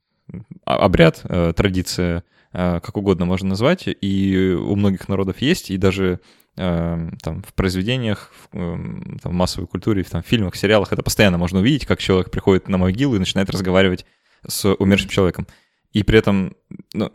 обряд, 0.66 1.22
э, 1.24 1.54
традиция, 1.56 2.24
как 2.52 2.98
угодно 2.98 3.24
можно 3.24 3.50
назвать, 3.50 3.86
и 3.88 4.58
у 4.60 4.76
многих 4.76 5.08
народов 5.08 5.42
есть, 5.42 5.72
и 5.72 5.78
даже 5.78 6.20
Эм, 6.60 7.16
там, 7.22 7.44
в 7.44 7.54
произведениях, 7.54 8.32
в, 8.34 8.58
эм, 8.58 9.20
там, 9.22 9.32
в 9.32 9.36
массовой 9.36 9.68
культуре, 9.68 10.02
в 10.02 10.10
там, 10.10 10.24
фильмах, 10.24 10.56
сериалах 10.56 10.92
это 10.92 11.04
постоянно 11.04 11.38
можно 11.38 11.60
увидеть, 11.60 11.86
как 11.86 12.00
человек 12.00 12.32
приходит 12.32 12.68
на 12.68 12.80
могилу 12.80 13.16
и 13.16 13.20
начинает 13.20 13.52
разговаривать 13.52 14.08
с 14.48 14.68
умершим 14.74 15.10
человеком. 15.10 15.46
И 15.94 16.02
при 16.02 16.18
этом 16.18 16.56
ну, 16.96 17.12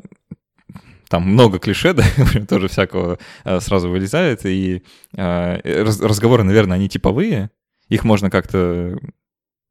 там 1.12 1.28
много 1.28 1.58
клише, 1.58 1.92
да, 1.94 2.04
тоже 2.48 2.68
всякого 2.68 3.18
э, 3.44 3.60
сразу 3.60 3.90
вылезает, 3.90 4.46
и 4.46 4.82
э, 5.14 5.82
разговоры, 5.82 6.42
наверное, 6.42 6.76
они 6.76 6.88
типовые, 6.88 7.50
их 7.90 8.04
можно 8.04 8.30
как-то, 8.30 8.98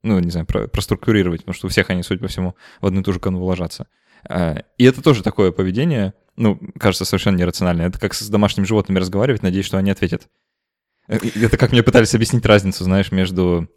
ну, 0.03 0.19
не 0.19 0.29
знаю, 0.29 0.45
про, 0.45 0.67
проструктурировать, 0.67 1.41
потому 1.41 1.55
что 1.55 1.65
у 1.65 1.69
всех 1.71 1.89
они, 1.89 2.03
судя 2.03 2.21
по 2.21 2.27
всему, 2.27 2.55
в 2.79 2.85
одну 2.85 3.01
и 3.01 3.03
ту 3.03 3.11
же 3.11 3.19
канву 3.19 3.43
ложатся. 3.43 3.87
Э, 4.29 4.57
и 4.77 4.83
это 4.83 5.01
тоже 5.01 5.23
такое 5.23 5.51
поведение, 5.51 6.13
ну, 6.35 6.59
кажется 6.79 7.05
совершенно 7.05 7.37
нерационально. 7.37 7.81
Это 7.81 7.99
как 7.99 8.13
с 8.13 8.29
домашними 8.29 8.67
животными 8.67 8.99
разговаривать, 8.99 9.41
надеюсь, 9.41 9.65
что 9.65 9.79
они 9.79 9.89
ответят. 9.89 10.27
Это 11.07 11.57
как 11.57 11.71
мне 11.71 11.81
пытались 11.81 12.13
объяснить 12.13 12.45
разницу, 12.45 12.83
знаешь, 12.83 13.11
между 13.11 13.67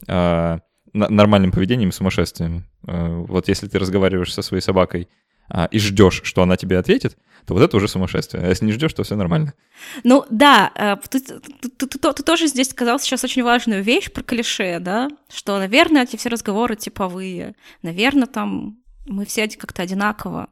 нормальным 0.92 1.50
поведением 1.50 1.88
и 1.88 1.92
сумасшествием. 1.92 2.66
Вот 2.82 3.48
если 3.48 3.66
ты 3.66 3.80
разговариваешь 3.80 4.32
со 4.32 4.42
своей 4.42 4.60
собакой, 4.60 5.08
а, 5.49 5.66
и 5.66 5.78
ждешь, 5.78 6.22
что 6.24 6.42
она 6.42 6.57
тебе 6.57 6.78
ответит, 6.78 7.16
то 7.47 7.55
вот 7.55 7.62
это 7.62 7.76
уже 7.76 7.88
сумасшествие. 7.88 8.42
А 8.42 8.49
если 8.49 8.64
не 8.64 8.72
ждешь, 8.72 8.95
то 8.95 9.03
все 9.03 9.16
нормально. 9.16 9.55
Ну 10.03 10.24
да, 10.30 10.99
ты, 11.11 11.20
ты 11.20 12.22
тоже 12.22 12.47
здесь 12.47 12.70
сказал 12.70 12.99
сейчас 12.99 13.24
очень 13.24 13.42
важную 13.42 13.82
вещь 13.82 14.11
про 14.11 14.22
клише, 14.22 14.78
да, 14.80 15.09
что, 15.32 15.59
наверное, 15.59 16.05
эти 16.05 16.16
все 16.16 16.30
разговоры 16.30 16.76
типовые, 16.76 17.55
наверное, 17.82 18.26
там 18.26 18.78
мы 19.07 19.26
все 19.26 19.47
как-то 19.49 19.82
одинаково 19.82 20.49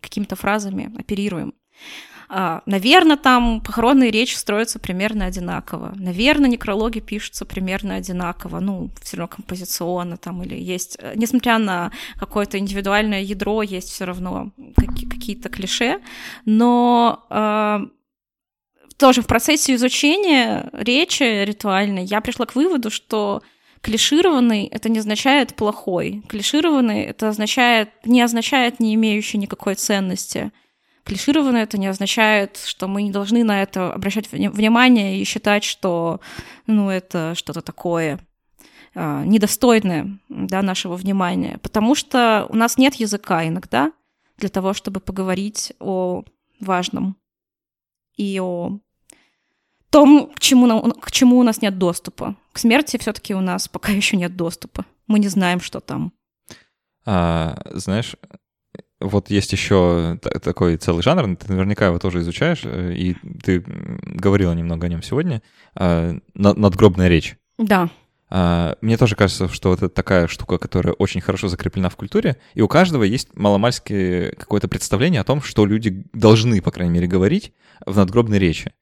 какими-то 0.00 0.36
фразами 0.36 0.92
оперируем. 0.98 1.54
А, 2.34 2.62
наверное, 2.64 3.18
там 3.18 3.60
похоронные 3.60 4.10
речи 4.10 4.36
строятся 4.36 4.78
примерно 4.78 5.26
одинаково. 5.26 5.92
Наверное, 5.96 6.48
некрологи 6.48 6.98
пишутся 6.98 7.44
примерно 7.44 7.96
одинаково. 7.96 8.58
Ну, 8.60 8.88
все 9.02 9.18
равно 9.18 9.36
композиционно 9.36 10.16
там 10.16 10.42
или 10.42 10.54
есть... 10.54 10.96
Э, 10.98 11.12
несмотря 11.14 11.58
на 11.58 11.92
какое-то 12.18 12.58
индивидуальное 12.58 13.20
ядро, 13.20 13.62
есть 13.62 13.90
все 13.90 14.06
равно 14.06 14.50
какие-то 14.76 15.50
клише. 15.50 16.00
Но 16.46 17.26
э, 17.28 17.80
тоже 18.96 19.20
в 19.20 19.26
процессе 19.26 19.74
изучения 19.74 20.70
речи 20.72 21.44
ритуальной 21.44 22.06
я 22.06 22.22
пришла 22.22 22.46
к 22.46 22.54
выводу, 22.54 22.90
что 22.90 23.42
клишированный 23.82 24.68
это 24.68 24.88
не 24.88 25.00
означает 25.00 25.54
плохой. 25.54 26.22
Клишированный 26.30 27.02
это 27.02 27.28
означает, 27.28 27.90
не 28.06 28.22
означает 28.22 28.80
не 28.80 28.94
имеющий 28.94 29.36
никакой 29.36 29.74
ценности 29.74 30.50
клишировано, 31.04 31.58
это 31.58 31.78
не 31.78 31.86
означает, 31.86 32.56
что 32.56 32.88
мы 32.88 33.02
не 33.02 33.10
должны 33.10 33.44
на 33.44 33.62
это 33.62 33.92
обращать 33.92 34.30
внимание 34.30 35.18
и 35.18 35.24
считать, 35.24 35.64
что 35.64 36.20
ну, 36.66 36.90
это 36.90 37.34
что-то 37.34 37.60
такое 37.60 38.20
э, 38.94 39.22
недостойное 39.24 40.18
да, 40.28 40.62
нашего 40.62 40.96
внимания. 40.96 41.58
Потому 41.62 41.94
что 41.94 42.46
у 42.48 42.56
нас 42.56 42.78
нет 42.78 42.94
языка 42.94 43.46
иногда 43.46 43.92
для 44.38 44.48
того, 44.48 44.74
чтобы 44.74 45.00
поговорить 45.00 45.72
о 45.78 46.24
важном 46.60 47.16
и 48.16 48.40
о 48.40 48.78
том, 49.90 50.32
к 50.34 50.40
чему, 50.40 50.66
нам, 50.66 50.92
к 50.92 51.10
чему 51.10 51.38
у 51.38 51.42
нас 51.42 51.60
нет 51.60 51.78
доступа. 51.78 52.36
К 52.52 52.58
смерти 52.58 52.96
все-таки 52.96 53.34
у 53.34 53.40
нас 53.40 53.68
пока 53.68 53.92
еще 53.92 54.16
нет 54.16 54.36
доступа. 54.36 54.86
Мы 55.06 55.18
не 55.18 55.28
знаем, 55.28 55.60
что 55.60 55.80
там. 55.80 56.12
А, 57.04 57.60
знаешь, 57.74 58.16
вот 59.02 59.30
есть 59.30 59.52
еще 59.52 60.18
такой 60.20 60.76
целый 60.76 61.02
жанр, 61.02 61.36
ты 61.36 61.52
наверняка 61.52 61.86
его 61.86 61.98
тоже 61.98 62.20
изучаешь, 62.20 62.62
э, 62.64 62.92
и 62.94 63.16
ты 63.42 63.64
говорила 64.04 64.52
немного 64.52 64.86
о 64.86 64.88
нем 64.88 65.02
сегодня. 65.02 65.42
А, 65.74 66.14
надгробная 66.34 67.08
речь. 67.08 67.36
Да. 67.58 67.90
А, 68.30 68.76
мне 68.80 68.96
тоже 68.96 69.14
кажется, 69.14 69.48
что 69.48 69.68
вот 69.68 69.78
это 69.78 69.88
такая 69.88 70.26
штука, 70.26 70.58
которая 70.58 70.94
очень 70.94 71.20
хорошо 71.20 71.48
закреплена 71.48 71.90
в 71.90 71.96
культуре, 71.96 72.38
и 72.54 72.62
у 72.62 72.68
каждого 72.68 73.02
есть 73.02 73.36
маломальски 73.36 74.34
какое-то 74.38 74.68
представление 74.68 75.20
о 75.20 75.24
том, 75.24 75.42
что 75.42 75.66
люди 75.66 76.04
должны, 76.12 76.62
по 76.62 76.70
крайней 76.70 76.94
мере, 76.94 77.06
говорить 77.06 77.52
в 77.84 77.96
надгробной 77.96 78.38
речи. 78.38 78.72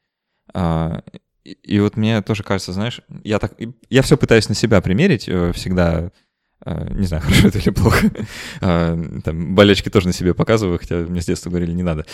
А, 0.55 1.03
и 1.45 1.81
вот 1.81 1.97
мне 1.97 2.23
тоже 2.23 2.43
кажется, 2.43 2.73
знаешь, 2.73 3.01
я 3.25 3.39
так, 3.39 3.55
я 3.89 4.03
все 4.03 4.17
пытаюсь 4.17 4.49
на 4.49 4.55
себя 4.55 4.81
примерить 4.81 5.29
э, 5.29 5.53
всегда 5.53 6.13
не 6.67 7.07
знаю, 7.07 7.23
хорошо 7.27 7.49
это 7.49 7.59
или 7.59 7.71
плохо. 7.71 8.11
А, 8.61 8.99
там, 9.25 9.55
болячки 9.55 9.89
тоже 9.89 10.07
на 10.07 10.13
себе 10.13 10.35
показываю, 10.35 10.79
хотя 10.79 10.97
мне 10.97 11.21
с 11.21 11.27
детства 11.27 11.51
говорили, 11.51 11.73
не 11.73 11.83
надо. 11.83 12.07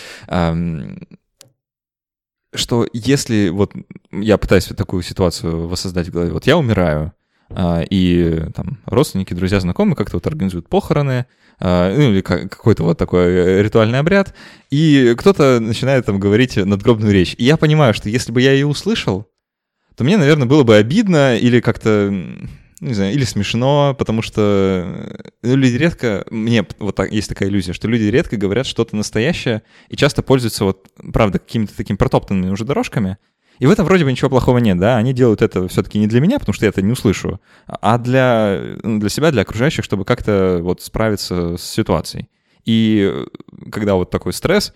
Что 2.54 2.86
если 2.92 3.48
вот 3.50 3.72
я 4.12 4.38
пытаюсь 4.38 4.64
такую 4.66 5.02
ситуацию 5.02 5.68
воссоздать 5.68 6.08
в 6.08 6.12
голове, 6.12 6.32
вот 6.32 6.46
я 6.46 6.56
умираю, 6.56 7.12
а, 7.50 7.82
и 7.82 8.44
там 8.54 8.78
родственники, 8.86 9.34
друзья, 9.34 9.60
знакомые 9.60 9.96
как-то 9.96 10.16
вот 10.16 10.26
организуют 10.26 10.68
похороны, 10.68 11.26
ну 11.58 12.12
или 12.12 12.20
какой-то 12.20 12.82
вот 12.82 12.98
такой 12.98 13.24
э, 13.28 13.62
ритуальный 13.62 13.98
обряд, 13.98 14.34
и 14.70 15.14
кто-то 15.16 15.58
начинает 15.58 16.04
там 16.04 16.20
говорить 16.20 16.56
надгробную 16.56 17.14
речь. 17.14 17.34
И 17.38 17.44
я 17.44 17.56
понимаю, 17.56 17.94
что 17.94 18.10
если 18.10 18.30
бы 18.30 18.42
я 18.42 18.52
ее 18.52 18.66
услышал, 18.66 19.26
то 19.96 20.04
мне, 20.04 20.18
наверное, 20.18 20.46
было 20.46 20.64
бы 20.64 20.76
обидно 20.76 21.36
или 21.36 21.60
как-то 21.60 22.12
не 22.86 22.94
знаю, 22.94 23.12
или 23.12 23.24
смешно, 23.24 23.94
потому 23.98 24.22
что 24.22 24.86
ну, 25.42 25.56
люди 25.56 25.76
редко, 25.76 26.24
мне 26.30 26.66
вот 26.78 26.94
так, 26.94 27.12
есть 27.12 27.28
такая 27.28 27.48
иллюзия, 27.48 27.72
что 27.72 27.88
люди 27.88 28.04
редко 28.04 28.36
говорят 28.36 28.66
что-то 28.66 28.96
настоящее 28.96 29.62
и 29.88 29.96
часто 29.96 30.22
пользуются 30.22 30.64
вот, 30.64 30.88
правда, 31.12 31.38
какими-то 31.38 31.76
такими 31.76 31.96
протоптанными 31.96 32.50
уже 32.50 32.64
дорожками, 32.64 33.18
и 33.58 33.66
в 33.66 33.70
этом 33.70 33.86
вроде 33.86 34.04
бы 34.04 34.10
ничего 34.10 34.30
плохого 34.30 34.58
нет, 34.58 34.78
да, 34.78 34.96
они 34.96 35.12
делают 35.12 35.42
это 35.42 35.66
все-таки 35.68 35.98
не 35.98 36.06
для 36.06 36.20
меня, 36.20 36.38
потому 36.38 36.54
что 36.54 36.66
я 36.66 36.70
это 36.70 36.82
не 36.82 36.92
услышу, 36.92 37.40
а 37.66 37.98
для, 37.98 38.60
ну, 38.82 39.00
для 39.00 39.08
себя, 39.08 39.30
для 39.30 39.42
окружающих, 39.42 39.84
чтобы 39.84 40.04
как-то 40.04 40.60
вот 40.62 40.82
справиться 40.82 41.56
с 41.56 41.62
ситуацией. 41.62 42.28
И 42.64 43.12
когда 43.70 43.94
вот 43.94 44.10
такой 44.10 44.32
стресс, 44.32 44.74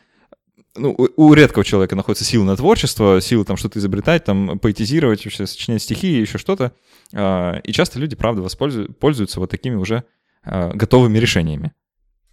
ну, 0.77 0.95
у, 1.17 1.35
редкого 1.35 1.65
человека 1.65 1.97
находится 1.97 2.25
сила 2.25 2.45
на 2.45 2.57
творчество, 2.57 3.21
сила 3.21 3.45
там 3.45 3.57
что-то 3.57 3.79
изобретать, 3.79 4.25
там 4.25 4.59
поэтизировать, 4.59 5.25
вообще 5.25 5.47
сочинять 5.47 5.83
стихи 5.83 6.19
и 6.19 6.21
еще 6.21 6.39
что-то. 6.39 6.73
А, 7.13 7.59
и 7.65 7.73
часто 7.73 7.99
люди, 7.99 8.17
правда, 8.17 8.43
воспользуются, 8.43 8.93
пользуются 8.95 9.41
вот 9.41 9.51
такими 9.51 9.75
уже 9.75 10.05
а, 10.45 10.71
готовыми 10.73 11.19
решениями. 11.19 11.73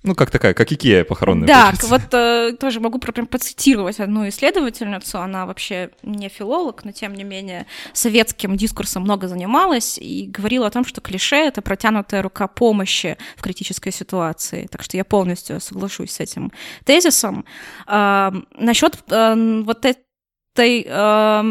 Ну, 0.08 0.16
как 0.16 0.32
такая, 0.32 0.54
как 0.54 0.72
Икея 0.72 1.04
похоронная. 1.04 1.48
Да, 1.48 1.66
получается. 1.66 1.88
вот 1.88 2.14
э, 2.14 2.54
тоже 2.58 2.80
могу 2.80 2.98
прям 2.98 3.28
процитировать 3.28 4.00
одну 4.00 4.28
исследовательницу, 4.30 5.20
она 5.20 5.46
вообще 5.46 5.90
не 6.02 6.30
филолог, 6.30 6.86
но 6.86 6.94
тем 6.94 7.14
не 7.14 7.26
менее 7.26 7.66
советским 7.92 8.56
дискурсом 8.56 9.04
много 9.04 9.28
занималась 9.28 9.98
и 9.98 10.28
говорила 10.28 10.68
о 10.68 10.70
том, 10.72 10.86
что 10.86 11.02
клише— 11.02 11.36
это 11.48 11.62
протянутая 11.62 12.22
рука 12.22 12.48
помощи 12.48 13.18
в 13.36 13.42
критической 13.42 13.92
ситуации. 13.92 14.68
Так 14.72 14.82
что 14.82 14.96
я 14.96 15.04
полностью 15.04 15.60
соглашусь 15.60 16.12
с 16.12 16.22
этим 16.22 16.54
тезисом. 16.86 17.44
Э, 17.88 18.32
насчет 18.58 18.98
э, 19.10 19.62
вот 19.66 19.86
этой... 19.86 20.86
Э, 20.88 21.44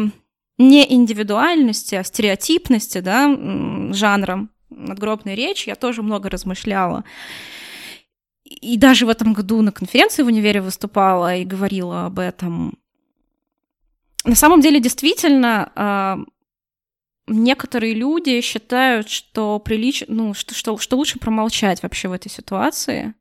не 0.59 0.91
индивидуальности, 0.91 1.93
а 1.93 2.03
стереотипности, 2.03 2.97
да, 2.97 3.31
жанра 3.91 4.47
надгробной 4.71 5.35
речи 5.35 5.69
я 5.69 5.75
тоже 5.75 6.01
много 6.01 6.31
размышляла 6.31 7.03
и 8.47 8.77
даже 8.77 9.05
в 9.05 9.09
этом 9.09 9.33
году 9.33 9.61
на 9.61 9.71
конференции 9.71 10.23
в 10.23 10.27
универе 10.27 10.61
выступала 10.61 11.35
и 11.35 11.45
говорила 11.45 12.05
об 12.05 12.19
этом. 12.19 12.77
На 14.23 14.35
самом 14.35 14.61
деле, 14.61 14.79
действительно, 14.79 15.71
а, 15.75 16.19
некоторые 17.27 17.93
люди 17.93 18.41
считают, 18.41 19.09
что 19.09 19.59
прилич... 19.59 20.03
ну, 20.07 20.33
что, 20.33 20.53
что, 20.53 20.77
что 20.77 20.97
лучше 20.97 21.19
промолчать 21.19 21.83
вообще 21.83 22.07
в 22.07 22.13
этой 22.13 22.29
ситуации. 22.29 23.13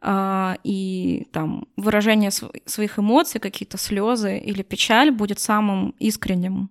А, 0.00 0.56
и 0.64 1.28
там 1.32 1.68
выражение 1.76 2.30
своих 2.30 2.98
эмоций, 2.98 3.40
какие-то 3.40 3.78
слезы 3.78 4.38
или 4.38 4.62
печаль 4.62 5.10
будет 5.10 5.38
самым 5.38 5.90
искренним, 5.98 6.70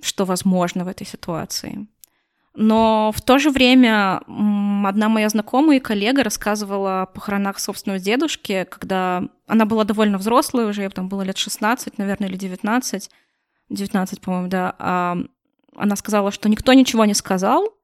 что 0.00 0.24
возможно 0.24 0.84
в 0.84 0.88
этой 0.88 1.06
ситуации. 1.06 1.86
Но 2.56 3.10
в 3.14 3.20
то 3.20 3.38
же 3.38 3.50
время 3.50 4.18
одна 4.86 5.08
моя 5.08 5.28
знакомая 5.28 5.78
и 5.78 5.80
коллега 5.80 6.22
рассказывала 6.22 7.02
о 7.02 7.06
похоронах 7.06 7.58
собственного 7.58 7.98
дедушки, 7.98 8.66
когда 8.70 9.24
она 9.46 9.66
была 9.66 9.82
довольно 9.84 10.18
взрослая 10.18 10.66
уже, 10.66 10.82
ей 10.82 10.88
там 10.90 11.08
было 11.08 11.22
лет 11.22 11.36
16, 11.36 11.98
наверное, 11.98 12.28
или 12.28 12.36
19, 12.36 13.10
19, 13.70 14.20
по-моему, 14.20 14.48
да. 14.48 14.74
А 14.78 15.16
она 15.74 15.96
сказала, 15.96 16.30
что 16.30 16.48
никто 16.48 16.72
ничего 16.72 17.04
не 17.04 17.14
сказал, 17.14 17.74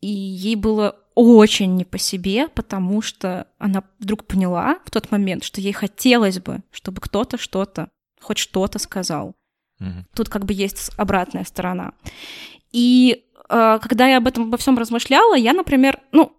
и 0.00 0.08
ей 0.08 0.56
было 0.56 0.96
очень 1.14 1.76
не 1.76 1.84
по 1.84 1.98
себе, 1.98 2.48
потому 2.48 3.02
что 3.02 3.46
она 3.58 3.84
вдруг 3.98 4.24
поняла 4.24 4.78
в 4.86 4.90
тот 4.90 5.10
момент, 5.10 5.44
что 5.44 5.60
ей 5.60 5.72
хотелось 5.72 6.40
бы, 6.40 6.62
чтобы 6.70 7.02
кто-то 7.02 7.36
что-то, 7.36 7.90
хоть 8.20 8.38
что-то 8.38 8.78
сказал. 8.78 9.34
Угу. 9.80 10.06
Тут 10.14 10.28
как 10.30 10.46
бы 10.46 10.54
есть 10.54 10.90
обратная 10.96 11.44
сторона. 11.44 11.92
И 12.72 13.26
когда 13.48 14.06
я 14.06 14.18
об 14.18 14.26
этом 14.26 14.44
обо 14.44 14.56
всем 14.56 14.78
размышляла, 14.78 15.34
я, 15.34 15.52
например, 15.52 16.00
ну, 16.12 16.36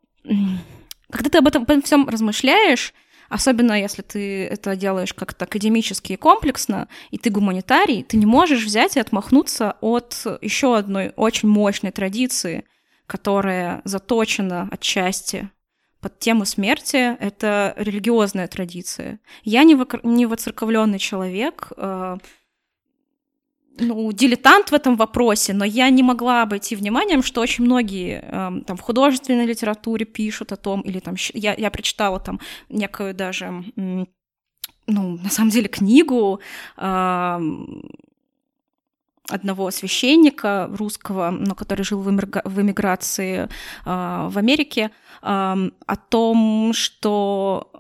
когда 1.10 1.30
ты 1.30 1.38
об 1.38 1.48
этом 1.48 1.64
обо 1.64 1.82
всем 1.82 2.08
размышляешь, 2.10 2.94
особенно 3.30 3.80
если 3.80 4.02
ты 4.02 4.46
это 4.46 4.76
делаешь 4.76 5.14
как-то 5.14 5.46
академически 5.46 6.14
и 6.14 6.18
комплексно, 6.18 6.88
и 7.12 7.18
ты 7.18 7.30
гуманитарий, 7.30 8.04
ты 8.04 8.18
не 8.18 8.26
можешь 8.26 8.64
взять 8.64 8.96
и 8.96 9.00
отмахнуться 9.00 9.76
от 9.82 10.26
еще 10.42 10.78
одной 10.78 11.14
очень 11.16 11.50
мощной 11.50 11.92
традиции, 11.92 12.66
которая 13.08 13.82
заточена 13.84 14.70
отчасти 14.72 15.50
под 16.00 16.20
тему 16.20 16.46
смерти, 16.46 17.16
это 17.20 17.74
религиозная 17.78 18.48
традиция. 18.48 19.20
Я 19.44 19.64
не, 19.64 19.76
вокр... 19.76 20.02
не 20.04 20.26
воцерковленный 20.26 21.00
человек, 21.00 21.72
э, 21.78 22.18
ну, 23.80 24.12
дилетант 24.12 24.70
в 24.72 24.74
этом 24.74 24.96
вопросе, 24.96 25.54
но 25.54 25.66
я 25.66 25.90
не 25.90 26.04
могла 26.04 26.44
обойти 26.44 26.76
вниманием, 26.76 27.24
что 27.24 27.42
очень 27.42 27.64
многие 27.66 28.22
э, 28.24 28.62
там 28.66 28.78
в 28.78 28.82
художественной 28.82 29.46
литературе 29.46 30.06
пишут 30.06 30.52
о 30.52 30.58
том, 30.58 30.82
или 30.82 31.00
там 31.00 31.16
я, 31.34 31.56
я 31.56 31.72
прочитала 31.72 32.20
там 32.20 32.40
некую 32.70 33.14
даже, 33.14 33.64
ну, 33.76 34.08
на 34.88 35.30
самом 35.30 35.50
деле, 35.50 35.68
книгу, 35.68 36.40
э, 36.78 37.40
одного 39.30 39.72
священника 39.72 40.70
русского, 40.78 41.32
но 41.32 41.56
который 41.56 41.84
жил 41.84 42.02
в, 42.02 42.10
эмиграции 42.10 43.48
в 43.86 44.38
Америке, 44.38 44.92
о 45.22 45.96
том, 46.10 46.74
что 46.74 47.72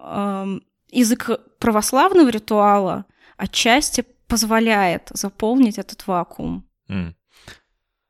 язык 0.89 1.29
православного 1.59 2.29
ритуала 2.29 3.05
отчасти 3.35 4.05
позволяет 4.33 5.11
заполнить 5.13 5.77
этот 5.77 6.07
вакуум. 6.07 6.67
Mm. 6.89 7.13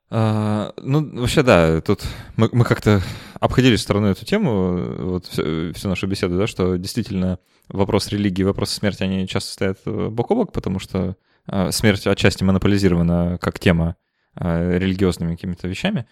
А, 0.08 0.72
ну, 0.78 1.20
вообще, 1.20 1.42
да, 1.42 1.82
тут 1.82 2.02
мы, 2.36 2.48
мы 2.50 2.64
как-то 2.64 3.02
обходили 3.40 3.76
стороной 3.76 4.12
эту 4.12 4.24
тему, 4.24 4.94
вот 5.00 5.26
всю, 5.26 5.74
всю 5.74 5.88
нашу 5.90 6.06
беседу, 6.06 6.38
да, 6.38 6.46
что 6.46 6.76
действительно 6.76 7.38
вопрос 7.68 8.08
религии 8.08 8.42
вопрос 8.42 8.70
смерти, 8.70 9.02
они 9.02 9.28
часто 9.28 9.52
стоят 9.52 9.80
э, 9.84 10.08
бок 10.08 10.30
о 10.30 10.34
бок, 10.36 10.52
потому 10.52 10.78
что 10.78 11.18
а, 11.46 11.70
смерть 11.72 12.06
отчасти 12.06 12.42
монополизирована 12.42 13.36
как 13.38 13.58
тема 13.58 13.96
а, 14.34 14.78
религиозными 14.78 15.34
какими-то 15.34 15.68
вещами. 15.68 16.06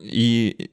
И 0.00 0.70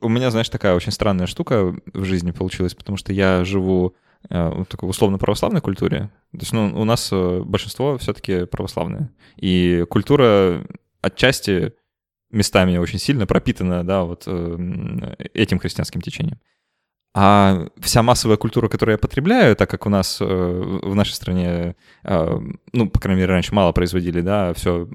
у 0.00 0.08
меня, 0.08 0.30
знаешь, 0.30 0.48
такая 0.48 0.74
очень 0.74 0.92
странная 0.92 1.26
штука 1.26 1.76
в 1.92 2.04
жизни 2.04 2.30
получилась, 2.30 2.74
потому 2.74 2.96
что 2.96 3.12
я 3.12 3.44
живу 3.44 3.94
такой 4.28 4.88
условно-православной 4.88 5.60
культуре. 5.60 6.10
То 6.32 6.38
есть, 6.40 6.52
ну, 6.52 6.72
у 6.74 6.84
нас 6.84 7.08
э, 7.12 7.42
большинство 7.44 7.96
все-таки 7.98 8.44
православные. 8.44 9.10
И 9.36 9.84
культура 9.88 10.66
отчасти 11.00 11.72
местами 12.30 12.76
очень 12.76 12.98
сильно 12.98 13.26
пропитана, 13.26 13.84
да, 13.84 14.04
вот 14.04 14.24
э, 14.26 15.16
этим 15.34 15.58
христианским 15.58 16.00
течением. 16.00 16.38
А 17.14 17.68
вся 17.78 18.02
массовая 18.02 18.36
культура, 18.36 18.68
которую 18.68 18.94
я 18.94 18.98
потребляю, 18.98 19.56
так 19.56 19.70
как 19.70 19.86
у 19.86 19.88
нас 19.88 20.20
в 20.20 20.94
нашей 20.94 21.14
стране, 21.14 21.74
ну, 22.04 22.90
по 22.90 23.00
крайней 23.00 23.22
мере, 23.22 23.32
раньше 23.32 23.54
мало 23.54 23.72
производили, 23.72 24.20
да, 24.20 24.52
все 24.52 24.86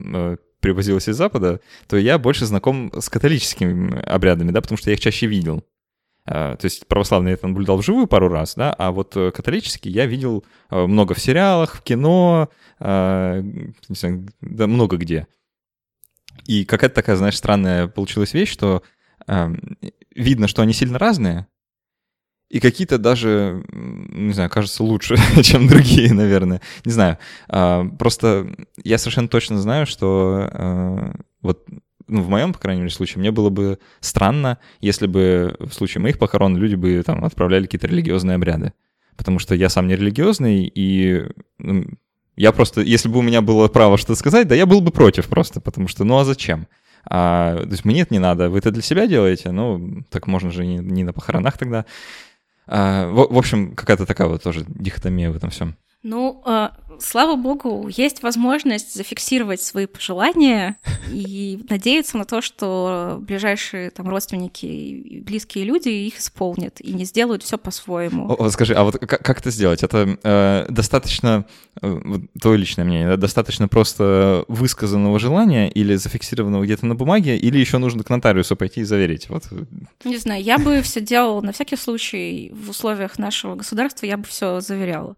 привозилось 0.60 1.10
из 1.10 1.18
Запада, 1.18 1.60
то 1.88 1.98
я 1.98 2.18
больше 2.18 2.46
знаком 2.46 2.92
с 2.98 3.10
католическими 3.10 4.00
обрядами, 4.06 4.52
да, 4.52 4.62
потому 4.62 4.78
что 4.78 4.92
я 4.92 4.94
их 4.94 5.00
чаще 5.02 5.26
видел. 5.26 5.66
А, 6.26 6.56
то 6.56 6.66
есть 6.66 6.88
православный 6.88 7.32
я 7.32 7.38
наблюдал 7.42 7.78
вживую 7.78 8.08
пару 8.08 8.30
раз, 8.30 8.56
да, 8.56 8.74
а 8.74 8.92
вот 8.92 9.16
э, 9.18 9.32
католический 9.32 9.92
я 9.92 10.06
видел 10.06 10.46
э, 10.70 10.86
много 10.86 11.14
в 11.14 11.20
сериалах, 11.20 11.76
в 11.76 11.82
кино, 11.82 12.50
а, 12.80 13.42
не 13.42 13.96
знаю, 13.96 14.28
да 14.40 14.68
много 14.68 14.96
где. 14.96 15.28
И 16.46 16.64
какая-то 16.64 16.96
такая, 16.96 17.18
знаешь, 17.18 17.38
странная 17.38 17.88
получилась 17.88 18.34
вещь, 18.34 18.52
что 18.52 18.84
видно, 20.16 20.50
что 20.50 20.62
они 20.62 20.74
сильно 20.74 21.00
разные, 21.00 21.48
и 22.50 22.60
какие-то 22.60 22.98
даже, 22.98 23.64
не 23.72 24.34
знаю, 24.34 24.50
кажется 24.50 24.84
лучше, 24.84 25.16
чем 25.44 25.68
другие, 25.68 26.14
наверное. 26.14 26.62
Не 26.84 26.92
знаю. 26.92 27.18
А, 27.48 27.86
просто 27.98 28.54
я 28.84 28.98
совершенно 28.98 29.28
точно 29.28 29.60
знаю, 29.60 29.86
что 29.86 31.14
вот 31.42 31.66
ну, 32.08 32.22
в 32.22 32.30
моем, 32.30 32.54
по 32.54 32.60
крайней 32.60 32.82
мере, 32.82 32.94
случае, 32.94 33.20
мне 33.20 33.32
было 33.32 33.50
бы 33.50 33.80
странно, 34.00 34.60
если 34.82 35.08
бы 35.08 35.56
в 35.60 35.72
случае 35.74 36.02
моих 36.02 36.20
похорон 36.20 36.58
люди 36.58 36.76
бы 36.76 37.02
там 37.06 37.24
отправляли 37.24 37.66
какие-то 37.66 37.88
религиозные 37.88 38.36
обряды. 38.36 38.74
Потому 39.16 39.40
что 39.40 39.56
я 39.56 39.70
сам 39.70 39.88
не 39.88 39.96
религиозный, 39.96 40.72
и 40.74 41.26
ну, 41.60 41.86
я 42.36 42.52
просто, 42.52 42.82
если 42.82 43.10
бы 43.10 43.20
у 43.20 43.22
меня 43.22 43.42
было 43.42 43.68
право 43.68 43.98
что-то 43.98 44.16
сказать, 44.16 44.48
да 44.48 44.56
я 44.56 44.66
был 44.66 44.82
бы 44.82 44.92
против 44.92 45.28
просто, 45.28 45.62
потому 45.62 45.88
что, 45.88 46.04
ну 46.04 46.18
а 46.18 46.26
зачем? 46.26 46.68
А, 47.06 47.58
то 47.58 47.70
есть 47.70 47.86
мне 47.86 48.02
это 48.02 48.14
не 48.14 48.20
надо, 48.20 48.50
вы 48.50 48.58
это 48.58 48.72
для 48.72 48.82
себя 48.82 49.08
делаете, 49.08 49.52
ну, 49.52 50.04
так 50.10 50.28
можно 50.28 50.52
же 50.52 50.66
не, 50.66 50.78
не 50.78 51.04
на 51.04 51.14
похоронах 51.14 51.58
тогда. 51.58 51.86
А, 52.66 53.08
в, 53.08 53.34
в 53.34 53.38
общем, 53.38 53.76
какая-то 53.76 54.06
такая 54.06 54.28
вот 54.28 54.42
тоже 54.42 54.66
дихотомия 54.68 55.32
в 55.32 55.36
этом 55.36 55.50
всем. 55.50 55.76
Ну, 56.04 56.44
э, 56.46 56.70
слава 57.00 57.38
богу, 57.38 57.88
есть 57.88 58.24
возможность 58.24 58.94
зафиксировать 58.94 59.62
свои 59.62 59.86
пожелания 59.86 60.76
и 61.10 61.64
надеяться 61.70 62.18
на 62.18 62.26
то, 62.26 62.42
что 62.42 63.20
ближайшие 63.22 63.90
там 63.90 64.10
родственники 64.10 64.66
и 64.66 65.22
близкие 65.22 65.64
люди 65.64 65.88
их 65.88 66.20
исполнят 66.20 66.82
и 66.82 66.94
не 66.94 67.06
сделают 67.06 67.42
все 67.44 67.58
по-своему. 67.58 68.36
О, 68.38 68.50
скажи, 68.50 68.74
а 68.74 68.84
вот 68.84 68.98
как, 68.98 69.24
как 69.24 69.40
это 69.40 69.50
сделать? 69.50 69.82
Это 69.82 70.18
э, 70.24 70.66
достаточно, 70.68 71.46
э, 71.82 72.02
твое 72.40 72.58
личное 72.58 72.84
мнение, 72.84 73.08
да, 73.08 73.16
достаточно 73.16 73.70
просто 73.70 74.44
высказанного 74.50 75.20
желания 75.20 75.70
или 75.70 75.96
зафиксированного 75.96 76.66
где-то 76.66 76.86
на 76.86 76.96
бумаге, 76.96 77.38
или 77.38 77.58
еще 77.58 77.78
нужно 77.78 78.04
к 78.04 78.10
нотариусу 78.10 78.58
пойти 78.58 78.82
и 78.82 78.84
заверить? 78.84 79.30
Вот. 79.30 79.44
Не 80.04 80.18
знаю, 80.18 80.44
я 80.44 80.58
бы 80.58 80.82
все 80.82 81.00
делала 81.00 81.40
на 81.40 81.54
всякий 81.54 81.78
случай 81.78 82.52
в 82.54 82.70
условиях 82.72 83.18
нашего 83.18 83.56
государства, 83.56 84.06
я 84.06 84.18
бы 84.18 84.26
все 84.26 84.60
заверяла. 84.60 85.16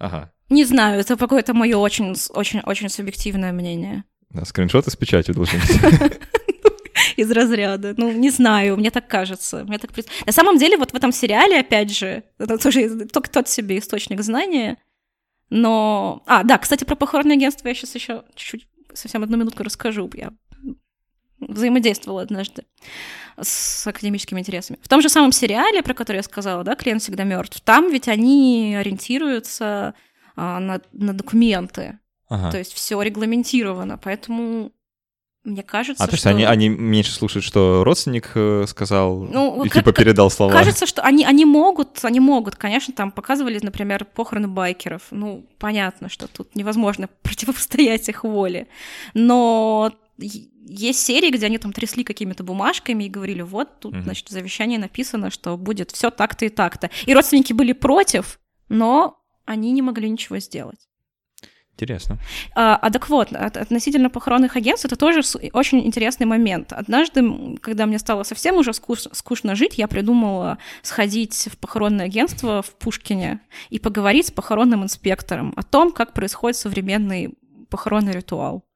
Ага. 0.00 0.32
Не 0.48 0.64
знаю, 0.64 1.00
это 1.00 1.16
какое-то 1.16 1.54
мое 1.54 1.76
очень, 1.76 2.16
очень, 2.30 2.60
очень 2.60 2.88
субъективное 2.88 3.52
мнение. 3.52 4.04
Да, 4.30 4.44
скриншоты 4.44 4.90
с 4.90 4.96
печатью 4.96 5.34
должны 5.34 5.58
быть. 5.58 6.12
Из 7.16 7.30
разряда. 7.30 7.94
Ну, 7.96 8.10
не 8.10 8.30
знаю, 8.30 8.76
мне 8.76 8.90
так 8.90 9.06
кажется. 9.06 9.64
Мне 9.64 9.78
так... 9.78 9.90
На 10.26 10.32
самом 10.32 10.58
деле, 10.58 10.76
вот 10.76 10.92
в 10.92 10.96
этом 10.96 11.12
сериале, 11.12 11.60
опять 11.60 11.90
же, 11.90 12.24
это 12.38 12.58
тоже 12.58 13.06
только 13.06 13.30
тот 13.30 13.48
себе 13.48 13.78
источник 13.78 14.22
знания. 14.22 14.78
Но... 15.50 16.22
А, 16.26 16.42
да, 16.42 16.58
кстати, 16.58 16.84
про 16.84 16.96
похоронное 16.96 17.36
агентство 17.36 17.68
я 17.68 17.74
сейчас 17.74 17.94
еще 17.94 18.24
чуть-чуть, 18.34 18.68
совсем 18.94 19.22
одну 19.22 19.36
минутку 19.36 19.62
расскажу. 19.62 20.10
Я 20.14 20.32
взаимодействовала 21.38 22.22
однажды 22.22 22.64
с 23.42 23.86
академическими 23.86 24.40
интересами. 24.40 24.78
В 24.82 24.88
том 24.88 25.02
же 25.02 25.08
самом 25.08 25.32
сериале, 25.32 25.82
про 25.82 25.94
который 25.94 26.18
я 26.18 26.22
сказала, 26.22 26.64
да, 26.64 26.74
клиент 26.74 27.02
всегда 27.02 27.24
мертв, 27.24 27.60
там 27.60 27.90
ведь 27.90 28.08
они 28.08 28.76
ориентируются 28.78 29.94
а, 30.36 30.60
на, 30.60 30.80
на 30.92 31.12
документы. 31.12 31.98
Ага. 32.28 32.50
То 32.50 32.58
есть 32.58 32.72
все 32.72 33.00
регламентировано. 33.02 33.98
Поэтому 33.98 34.72
мне 35.42 35.62
кажется, 35.62 36.04
а, 36.04 36.06
то 36.06 36.12
есть 36.12 36.22
что... 36.22 36.30
они, 36.30 36.44
они 36.44 36.68
меньше 36.68 37.12
слушают, 37.12 37.44
что 37.44 37.82
родственник 37.82 38.32
э, 38.34 38.66
сказал 38.68 39.22
ну, 39.22 39.64
и 39.64 39.70
типа 39.70 39.92
передал 39.92 40.30
слова? 40.30 40.52
Кажется, 40.52 40.86
что 40.86 41.00
они, 41.00 41.24
они 41.24 41.46
могут, 41.46 42.04
они 42.04 42.20
могут, 42.20 42.56
конечно, 42.56 42.92
там 42.92 43.10
показывали, 43.10 43.58
например, 43.62 44.04
похороны 44.04 44.48
байкеров. 44.48 45.04
Ну, 45.10 45.46
понятно, 45.58 46.10
что 46.10 46.28
тут 46.28 46.54
невозможно 46.54 47.08
противостоять 47.22 48.08
их 48.10 48.22
воле. 48.22 48.68
Но 49.14 49.92
есть 50.26 51.00
серии, 51.00 51.30
где 51.30 51.46
они 51.46 51.58
там 51.58 51.72
трясли 51.72 52.04
какими-то 52.04 52.44
бумажками 52.44 53.04
и 53.04 53.08
говорили, 53.08 53.42
вот 53.42 53.80
тут, 53.80 53.94
mm-hmm. 53.94 54.02
значит, 54.02 54.28
в 54.28 54.30
завещании 54.30 54.76
написано, 54.76 55.30
что 55.30 55.56
будет 55.56 55.90
все 55.90 56.10
так-то 56.10 56.44
и 56.44 56.48
так-то. 56.48 56.90
И 57.06 57.14
родственники 57.14 57.52
были 57.52 57.72
против, 57.72 58.38
но 58.68 59.22
они 59.44 59.72
не 59.72 59.82
могли 59.82 60.08
ничего 60.08 60.38
сделать. 60.38 60.90
Интересно. 61.80 62.18
А, 62.54 62.76
а 62.76 62.90
так 62.90 63.08
вот, 63.08 63.32
относительно 63.32 64.10
похоронных 64.10 64.54
агентств, 64.54 64.84
это 64.84 64.96
тоже 64.96 65.22
очень 65.54 65.86
интересный 65.86 66.26
момент. 66.26 66.74
Однажды, 66.74 67.56
когда 67.62 67.86
мне 67.86 67.98
стало 67.98 68.22
совсем 68.22 68.56
уже 68.56 68.74
скучно, 68.74 69.14
скучно 69.14 69.54
жить, 69.54 69.78
я 69.78 69.88
придумала 69.88 70.58
сходить 70.82 71.48
в 71.50 71.56
похоронное 71.56 72.04
агентство 72.04 72.60
в 72.60 72.74
Пушкине 72.74 73.40
и 73.70 73.78
поговорить 73.78 74.26
с 74.26 74.30
похоронным 74.30 74.84
инспектором 74.84 75.54
о 75.56 75.62
том, 75.62 75.90
как 75.92 76.12
происходит 76.12 76.58
современный 76.58 77.34
похоронный 77.70 78.12
ритуал. 78.12 78.66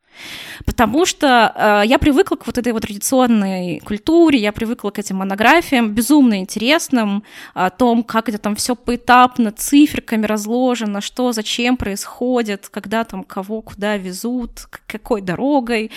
Потому 0.65 1.07
что 1.07 1.53
э, 1.55 1.83
я 1.87 1.99
привыкла 1.99 2.37
к 2.37 2.47
вот 2.47 2.59
этой 2.59 2.73
вот 2.73 2.83
традиционной 2.83 3.81
культуре, 3.81 4.39
я 4.39 4.53
привыкла 4.53 4.91
к 4.91 4.99
этим 4.99 5.17
монографиям, 5.17 5.93
безумно 5.93 6.39
интересным, 6.39 7.23
о 7.55 7.71
том, 7.71 8.03
как 8.03 8.29
это 8.29 8.39
там 8.39 8.55
все 8.55 8.75
поэтапно, 8.75 9.53
циферками 9.53 10.27
разложено, 10.27 11.01
что, 11.01 11.33
зачем 11.33 11.77
происходит, 11.77 12.69
когда 12.69 13.05
там 13.05 13.25
кого 13.25 13.63
куда 13.63 13.97
везут, 13.97 14.67
какой 14.87 15.21
дорогой, 15.21 15.91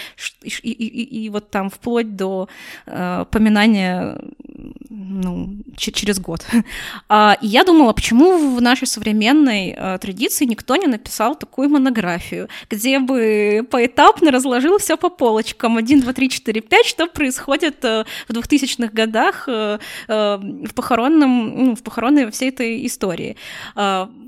и, 0.43 0.49
и, 0.49 0.71
и, 0.71 1.25
и 1.25 1.29
вот 1.29 1.49
там 1.49 1.69
вплоть 1.69 2.15
до 2.15 2.49
э, 2.85 3.25
поминания 3.31 4.17
ну, 5.09 5.49
через 5.75 6.19
год. 6.19 6.45
А, 7.09 7.37
и 7.41 7.47
я 7.47 7.63
думала, 7.63 7.93
почему 7.93 8.55
в 8.55 8.61
нашей 8.61 8.87
современной 8.87 9.75
э, 9.77 9.97
традиции 9.99 10.45
никто 10.45 10.75
не 10.75 10.87
написал 10.87 11.35
такую 11.35 11.69
монографию, 11.69 12.49
где 12.69 12.99
бы 12.99 13.65
поэтапно 13.69 14.31
разложил 14.31 14.77
все 14.77 14.97
по 14.97 15.09
полочкам. 15.09 15.77
1, 15.77 16.01
2, 16.01 16.13
3, 16.13 16.29
4, 16.29 16.61
5, 16.61 16.85
что 16.85 17.07
происходит 17.07 17.85
э, 17.85 18.05
в 18.27 18.31
2000-х 18.33 18.91
годах 18.93 19.47
э, 19.47 19.79
в 20.07 20.73
похоронном, 20.75 21.65
ну, 21.65 21.75
в 21.75 21.83
похоронной 21.83 22.29
всей 22.31 22.49
этой 22.49 22.85
истории. 22.85 23.35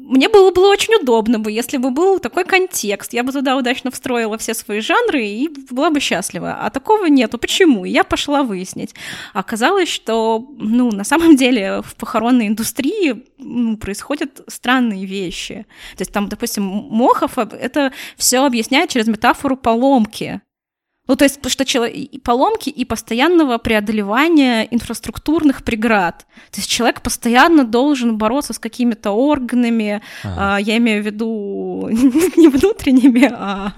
Мне 0.10 0.28
было, 0.28 0.50
было 0.50 0.72
очень 0.72 0.96
удобно 0.96 1.38
бы, 1.38 1.52
если 1.52 1.78
бы 1.78 1.92
был 1.92 2.18
такой 2.18 2.44
контекст. 2.44 3.14
Я 3.14 3.24
бы 3.24 3.32
туда 3.32 3.56
удачно 3.56 3.92
встроила 3.92 4.40
все 4.40 4.56
свои 4.56 4.80
жанры 4.80 5.24
и 5.24 5.48
была 5.70 5.92
бы 5.92 6.00
счастлива. 6.00 6.58
А 6.62 6.72
такого 6.72 7.06
нету. 7.06 7.38
Почему? 7.38 7.86
Я 7.86 8.04
пошла 8.04 8.42
выяснить. 8.42 8.96
Оказалось, 9.34 9.88
что, 9.88 10.44
ну, 10.58 10.92
на 10.92 11.04
самом 11.04 11.36
деле 11.36 11.84
в 11.84 11.96
похоронной 11.96 12.48
индустрии 12.48 13.24
ну, 13.38 13.78
происходят 13.78 14.42
странные 14.48 15.06
вещи. 15.06 15.68
То 15.96 16.02
есть 16.02 16.12
там, 16.12 16.28
допустим, 16.28 16.64
Мохов 16.64 17.38
это 17.38 17.94
все 18.18 18.44
объясняет 18.44 18.90
через 18.90 19.06
метафору 19.06 19.58
поломки. 19.58 20.42
Ну, 21.10 21.16
то 21.16 21.26
есть, 21.26 21.40
что 21.50 21.66
человек, 21.66 21.96
и 21.96 22.20
поломки 22.20 22.70
и 22.70 22.86
постоянного 22.86 23.58
преодолевания 23.58 24.68
инфраструктурных 24.70 25.64
преград. 25.64 26.28
То 26.52 26.60
есть 26.60 26.70
человек 26.70 27.02
постоянно 27.02 27.64
должен 27.64 28.16
бороться 28.16 28.54
с 28.54 28.60
какими-то 28.60 29.10
органами, 29.10 30.04
ага. 30.24 30.56
а, 30.56 30.58
я 30.60 30.78
имею 30.78 31.02
в 31.02 31.06
виду 31.08 31.90
не 32.38 32.48
внутренними, 32.48 33.28
а, 33.34 33.74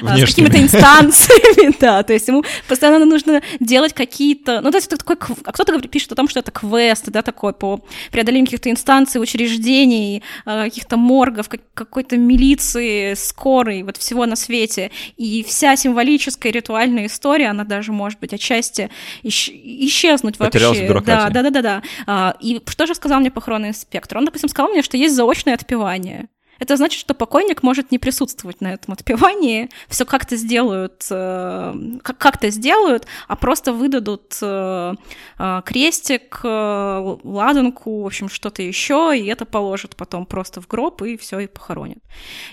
а, 0.00 0.16
с 0.16 0.26
какими-то 0.26 0.62
инстанциями, 0.62 1.74
да, 1.80 2.04
то 2.04 2.12
есть 2.12 2.28
ему 2.28 2.44
постоянно 2.68 3.04
нужно 3.04 3.42
делать 3.58 3.92
какие-то, 3.92 4.60
ну, 4.60 4.70
то 4.70 4.76
есть 4.76 4.86
это 4.86 4.98
такой, 4.98 5.16
а 5.44 5.50
кто-то 5.50 5.76
пишет 5.88 6.12
о 6.12 6.14
том, 6.14 6.28
что 6.28 6.38
это 6.38 6.52
квест, 6.52 7.08
да, 7.08 7.22
такой 7.22 7.52
по 7.52 7.80
преодолению 8.12 8.46
каких-то 8.46 8.70
инстанций, 8.70 9.20
учреждений, 9.20 10.22
а, 10.44 10.66
каких-то 10.66 10.96
моргов, 10.96 11.48
какой-то 11.74 12.16
милиции, 12.16 13.14
скорой, 13.14 13.82
вот 13.82 13.96
всего 13.96 14.24
на 14.24 14.36
свете, 14.36 14.92
и 15.16 15.42
вся 15.42 15.74
символическая 15.74 16.52
ритуальная 16.52 16.75
история, 16.84 17.48
она 17.48 17.64
даже, 17.64 17.92
может 17.92 18.20
быть, 18.20 18.32
отчасти 18.32 18.90
исчезнуть 19.22 20.38
Потерялась 20.38 20.78
вообще. 20.78 21.00
В 21.00 21.04
да, 21.04 21.30
да, 21.30 21.42
да, 21.42 21.50
да, 21.50 21.82
да. 22.06 22.36
И 22.40 22.60
что 22.66 22.86
же 22.86 22.94
сказал 22.94 23.20
мне 23.20 23.30
похоронный 23.30 23.70
инспектор? 23.70 24.18
Он, 24.18 24.24
допустим, 24.24 24.48
сказал 24.48 24.70
мне, 24.70 24.82
что 24.82 24.96
есть 24.96 25.14
заочное 25.14 25.54
отпевание. 25.54 26.28
Это 26.58 26.76
значит, 26.76 26.98
что 26.98 27.14
покойник 27.14 27.62
может 27.62 27.90
не 27.92 27.98
присутствовать 27.98 28.60
на 28.60 28.72
этом 28.72 28.94
отпевании, 28.94 29.68
все 29.88 30.04
как-то 30.04 30.36
сделают, 30.36 31.06
э, 31.10 31.74
как-то 32.02 32.50
сделают, 32.50 33.06
а 33.28 33.36
просто 33.36 33.72
выдадут 33.72 34.38
э, 34.40 34.94
э, 35.38 35.62
крестик, 35.64 36.40
ладанку, 36.42 38.02
в 38.02 38.06
общем, 38.06 38.28
что-то 38.28 38.62
еще, 38.62 39.12
и 39.16 39.26
это 39.26 39.44
положат 39.44 39.96
потом 39.96 40.26
просто 40.26 40.60
в 40.60 40.66
гроб, 40.66 41.02
и 41.02 41.16
все, 41.16 41.40
и 41.40 41.46
похоронят. 41.46 41.98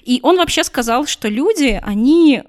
И 0.04 0.20
он 0.24 0.38
вообще 0.38 0.64
сказал, 0.64 1.06
что 1.06 1.28
люди, 1.30 1.80
они 1.84 2.44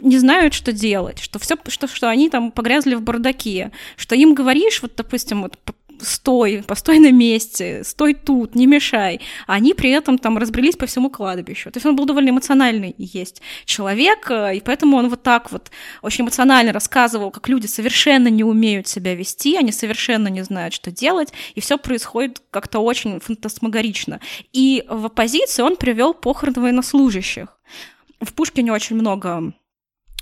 не 0.00 0.18
знают, 0.18 0.54
что 0.54 0.72
делать, 0.72 1.18
что 1.20 1.38
все, 1.38 1.56
что, 1.68 1.86
что 1.86 2.08
они 2.08 2.30
там 2.30 2.50
погрязли 2.52 2.94
в 2.94 3.02
бардаке, 3.02 3.72
что 3.96 4.14
им 4.14 4.34
говоришь, 4.34 4.82
вот, 4.82 4.92
допустим, 4.96 5.42
вот 5.42 5.58
стой, 6.02 6.62
постой 6.66 6.98
на 6.98 7.12
месте, 7.12 7.82
стой 7.84 8.14
тут, 8.14 8.54
не 8.54 8.66
мешай. 8.66 9.20
А 9.46 9.54
они 9.54 9.74
при 9.74 9.90
этом 9.90 10.18
там 10.18 10.38
разбрелись 10.38 10.76
по 10.76 10.86
всему 10.86 11.10
кладбищу. 11.10 11.70
То 11.70 11.78
есть 11.78 11.86
он 11.86 11.96
был 11.96 12.06
довольно 12.06 12.30
эмоциональный 12.30 12.94
есть 12.98 13.42
человек, 13.64 14.30
э, 14.30 14.56
и 14.56 14.60
поэтому 14.60 14.96
он 14.96 15.08
вот 15.08 15.22
так 15.22 15.52
вот 15.52 15.70
очень 16.02 16.24
эмоционально 16.24 16.72
рассказывал, 16.72 17.30
как 17.30 17.48
люди 17.48 17.66
совершенно 17.66 18.28
не 18.28 18.44
умеют 18.44 18.88
себя 18.88 19.14
вести, 19.14 19.56
они 19.56 19.72
совершенно 19.72 20.28
не 20.28 20.42
знают, 20.42 20.74
что 20.74 20.90
делать, 20.90 21.32
и 21.54 21.60
все 21.60 21.78
происходит 21.78 22.42
как-то 22.50 22.80
очень 22.80 23.20
фантасмагорично. 23.20 24.20
И 24.52 24.84
в 24.88 25.06
оппозиции 25.06 25.62
он 25.62 25.76
привел 25.76 26.14
похороны 26.14 26.60
военнослужащих. 26.60 27.48
В 28.20 28.34
Пушкине 28.34 28.72
очень 28.72 28.96
много 28.96 29.52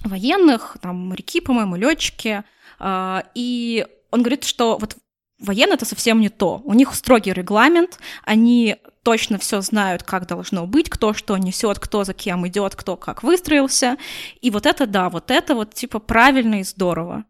военных, 0.04 0.76
там 0.80 1.08
моряки, 1.08 1.40
по-моему, 1.40 1.76
летчики, 1.76 2.44
э, 2.80 3.22
и 3.34 3.86
он 4.10 4.22
говорит, 4.22 4.44
что 4.44 4.78
вот 4.78 4.96
Военные 5.38 5.74
это 5.76 5.84
совсем 5.84 6.20
не 6.20 6.30
то. 6.30 6.60
У 6.64 6.74
них 6.74 6.92
строгий 6.94 7.32
регламент, 7.32 8.00
они 8.24 8.76
точно 9.04 9.38
все 9.38 9.60
знают, 9.60 10.02
как 10.02 10.26
должно 10.26 10.66
быть, 10.66 10.90
кто 10.90 11.14
что 11.14 11.36
несет, 11.36 11.78
кто 11.78 12.02
за 12.02 12.12
кем 12.12 12.46
идет, 12.48 12.74
кто 12.74 12.96
как 12.96 13.22
выстроился. 13.22 13.98
И 14.40 14.50
вот 14.50 14.66
это 14.66 14.86
да, 14.86 15.08
вот 15.08 15.30
это 15.30 15.54
вот 15.54 15.74
типа 15.74 16.00
правильно 16.00 16.60
и 16.60 16.64
здорово. 16.64 17.24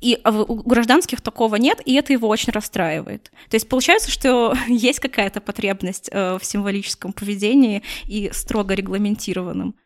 И 0.00 0.18
у 0.24 0.54
гражданских 0.56 1.20
такого 1.20 1.54
нет, 1.54 1.80
и 1.84 1.94
это 1.94 2.12
его 2.12 2.26
очень 2.26 2.52
расстраивает. 2.52 3.30
То 3.48 3.54
есть 3.54 3.68
получается, 3.68 4.10
что 4.10 4.56
есть 4.66 4.98
какая-то 4.98 5.40
потребность 5.40 6.08
э, 6.10 6.36
в 6.36 6.44
символическом 6.44 7.12
поведении 7.12 7.84
и 8.04 8.30
строго 8.32 8.74
регламентированном. 8.74 9.76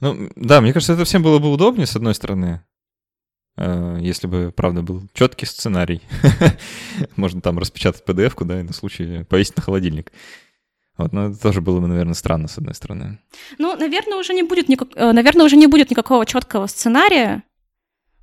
Ну, 0.00 0.30
да, 0.36 0.60
мне 0.60 0.72
кажется, 0.72 0.92
это 0.92 1.04
всем 1.04 1.22
было 1.22 1.38
бы 1.38 1.50
удобнее, 1.50 1.86
с 1.86 1.96
одной 1.96 2.14
стороны. 2.14 2.62
Э, 3.56 3.96
если 4.00 4.26
бы, 4.26 4.52
правда, 4.54 4.82
был 4.82 5.02
четкий 5.14 5.46
сценарий. 5.46 6.02
Можно 7.16 7.40
там 7.40 7.58
распечатать 7.58 8.04
PDF-ку, 8.06 8.44
да, 8.44 8.60
и 8.60 8.62
на 8.62 8.72
случай 8.72 9.24
повесить 9.24 9.56
на 9.56 9.62
холодильник. 9.62 10.12
Вот, 10.98 11.12
но 11.12 11.26
это 11.26 11.40
тоже 11.40 11.60
было 11.60 11.80
бы, 11.80 11.88
наверное, 11.88 12.14
странно, 12.14 12.48
с 12.48 12.58
одной 12.58 12.74
стороны. 12.74 13.18
Ну, 13.58 13.76
наверное, 13.76 14.18
уже 14.18 14.34
не 14.34 14.42
будет, 14.42 14.68
никак... 14.68 14.88
Э, 14.94 15.12
наверное, 15.12 15.46
уже 15.46 15.56
не 15.56 15.66
будет 15.66 15.90
никакого 15.90 16.26
четкого 16.26 16.66
сценария, 16.66 17.42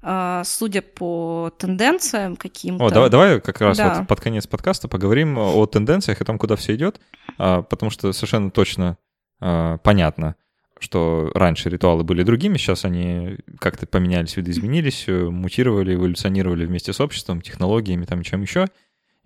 э, 0.03 0.43
судя 0.45 0.83
по 0.83 1.51
тенденциям 1.57 2.35
каким-то. 2.35 2.85
О, 2.85 2.91
давай, 2.91 3.09
давай 3.09 3.41
как 3.41 3.59
раз 3.61 3.77
да. 3.77 3.95
вот 3.99 4.07
под 4.07 4.21
конец 4.21 4.45
подкаста 4.45 4.87
поговорим 4.87 5.39
о 5.39 5.65
тенденциях 5.65 6.21
и 6.21 6.25
том, 6.25 6.37
куда 6.37 6.55
все 6.55 6.75
идет, 6.75 6.99
а, 7.37 7.63
потому 7.63 7.89
что 7.89 8.13
совершенно 8.13 8.51
точно 8.51 8.97
понятно, 9.39 10.37
что 10.79 11.31
раньше 11.33 11.69
ритуалы 11.69 12.03
были 12.03 12.23
другими, 12.23 12.57
сейчас 12.57 12.85
они 12.85 13.37
как-то 13.59 13.87
поменялись, 13.87 14.35
видоизменились, 14.35 15.05
э, 15.07 15.29
мутировали, 15.29 15.95
эволюционировали 15.95 16.65
вместе 16.65 16.93
с 16.93 16.99
обществом, 16.99 17.41
технологиями, 17.41 18.05
там, 18.05 18.23
чем 18.23 18.41
еще. 18.41 18.67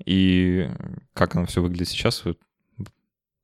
И 0.05 0.69
как 1.13 1.35
оно 1.35 1.45
все 1.45 1.61
выглядит 1.61 1.89
сейчас, 1.89 2.23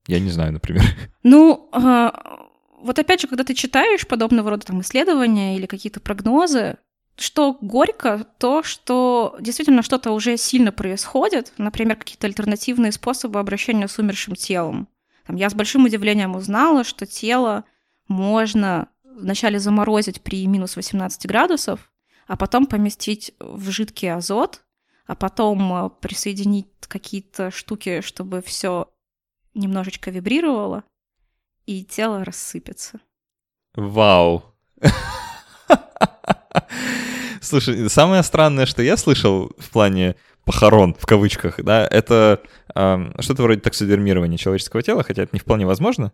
я 0.08 0.20
не 0.20 0.30
знаю, 0.30 0.54
например. 0.54 0.84
Ну, 1.24 1.70
а, 1.72 2.48
вот 2.82 3.00
опять 3.00 3.22
же, 3.22 3.28
когда 3.28 3.44
ты 3.46 3.54
читаешь 3.54 4.06
подобного 4.06 4.50
рода 4.50 4.66
там 4.66 4.82
исследования 4.82 5.56
или 5.56 5.66
какие-то 5.66 6.02
прогнозы, 6.02 6.78
что 7.16 7.58
горько, 7.62 8.26
то, 8.40 8.64
что 8.64 9.38
действительно 9.40 9.84
что-то 9.84 10.12
уже 10.12 10.36
сильно 10.36 10.72
происходит, 10.72 11.54
например, 11.58 11.96
какие-то 11.96 12.28
альтернативные 12.28 12.92
способы 12.92 13.40
обращения 13.40 13.88
с 13.88 14.00
умершим 14.00 14.36
телом. 14.36 14.88
Там, 15.26 15.38
я 15.38 15.50
с 15.50 15.54
большим 15.54 15.86
удивлением 15.86 16.36
узнала, 16.36 16.84
что 16.84 17.06
тело 17.06 17.64
можно 18.08 18.90
вначале 19.04 19.60
заморозить 19.60 20.22
при 20.22 20.46
минус 20.48 20.76
18 20.76 21.26
градусов, 21.28 21.92
а 22.28 22.38
потом 22.38 22.66
поместить 22.66 23.34
в 23.40 23.70
жидкий 23.70 24.14
азот, 24.14 24.64
а 25.06 25.16
потом 25.16 25.74
э, 25.74 25.90
присоединить 26.02 26.68
какие-то 26.88 27.52
штуки, 27.52 28.02
чтобы 28.02 28.42
все 28.42 28.90
немножечко 29.54 30.12
вибрировало, 30.12 30.84
и 31.66 31.84
тело 31.84 32.24
рассыпется. 32.24 33.00
Вау! 33.76 34.44
Слушай, 37.42 37.90
самое 37.90 38.24
странное, 38.24 38.66
что 38.66 38.82
я 38.82 38.98
слышал 38.98 39.52
в 39.58 39.70
плане 39.70 40.16
похорон, 40.46 40.96
в 40.96 41.06
кавычках, 41.06 41.64
да, 41.64 41.88
это 41.88 42.42
э, 42.76 43.12
что-то 43.20 43.44
вроде 43.44 43.62
таксидермирования 43.62 44.38
человеческого 44.38 44.82
тела, 44.82 45.04
хотя 45.04 45.24
это 45.24 45.34
не 45.34 45.40
вполне 45.40 45.66
возможно. 45.66 46.14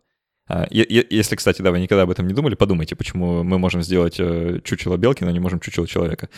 А, 0.50 0.68
если, 0.70 1.36
кстати, 1.36 1.62
да, 1.62 1.72
вы 1.72 1.80
никогда 1.80 2.04
об 2.04 2.10
этом 2.10 2.28
не 2.28 2.34
думали, 2.34 2.56
подумайте, 2.56 2.96
почему 2.96 3.44
мы 3.44 3.60
можем 3.60 3.84
сделать 3.84 4.16
э, 4.20 4.60
чучело 4.64 4.98
белки, 4.98 5.24
но 5.24 5.32
не 5.32 5.40
можем 5.40 5.60
чучело 5.60 5.88
человека. 5.88 6.30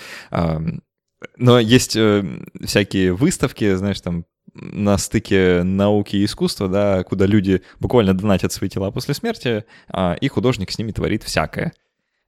Но 1.38 1.60
есть 1.60 1.96
э, 1.96 2.24
всякие 2.64 3.14
выставки, 3.14 3.76
знаешь, 3.76 4.02
там 4.02 4.26
на 4.54 4.98
стыке 4.98 5.64
науки 5.64 6.18
и 6.18 6.26
искусства, 6.26 6.68
да, 6.68 7.04
куда 7.04 7.26
люди 7.26 7.62
буквально 7.80 8.14
донатят 8.14 8.52
свои 8.52 8.70
тела 8.70 8.92
после 8.92 9.14
смерти, 9.14 9.66
а, 9.88 10.16
и 10.20 10.28
художник 10.28 10.72
с 10.72 10.78
ними 10.78 10.92
творит 10.92 11.24
всякое. 11.24 11.74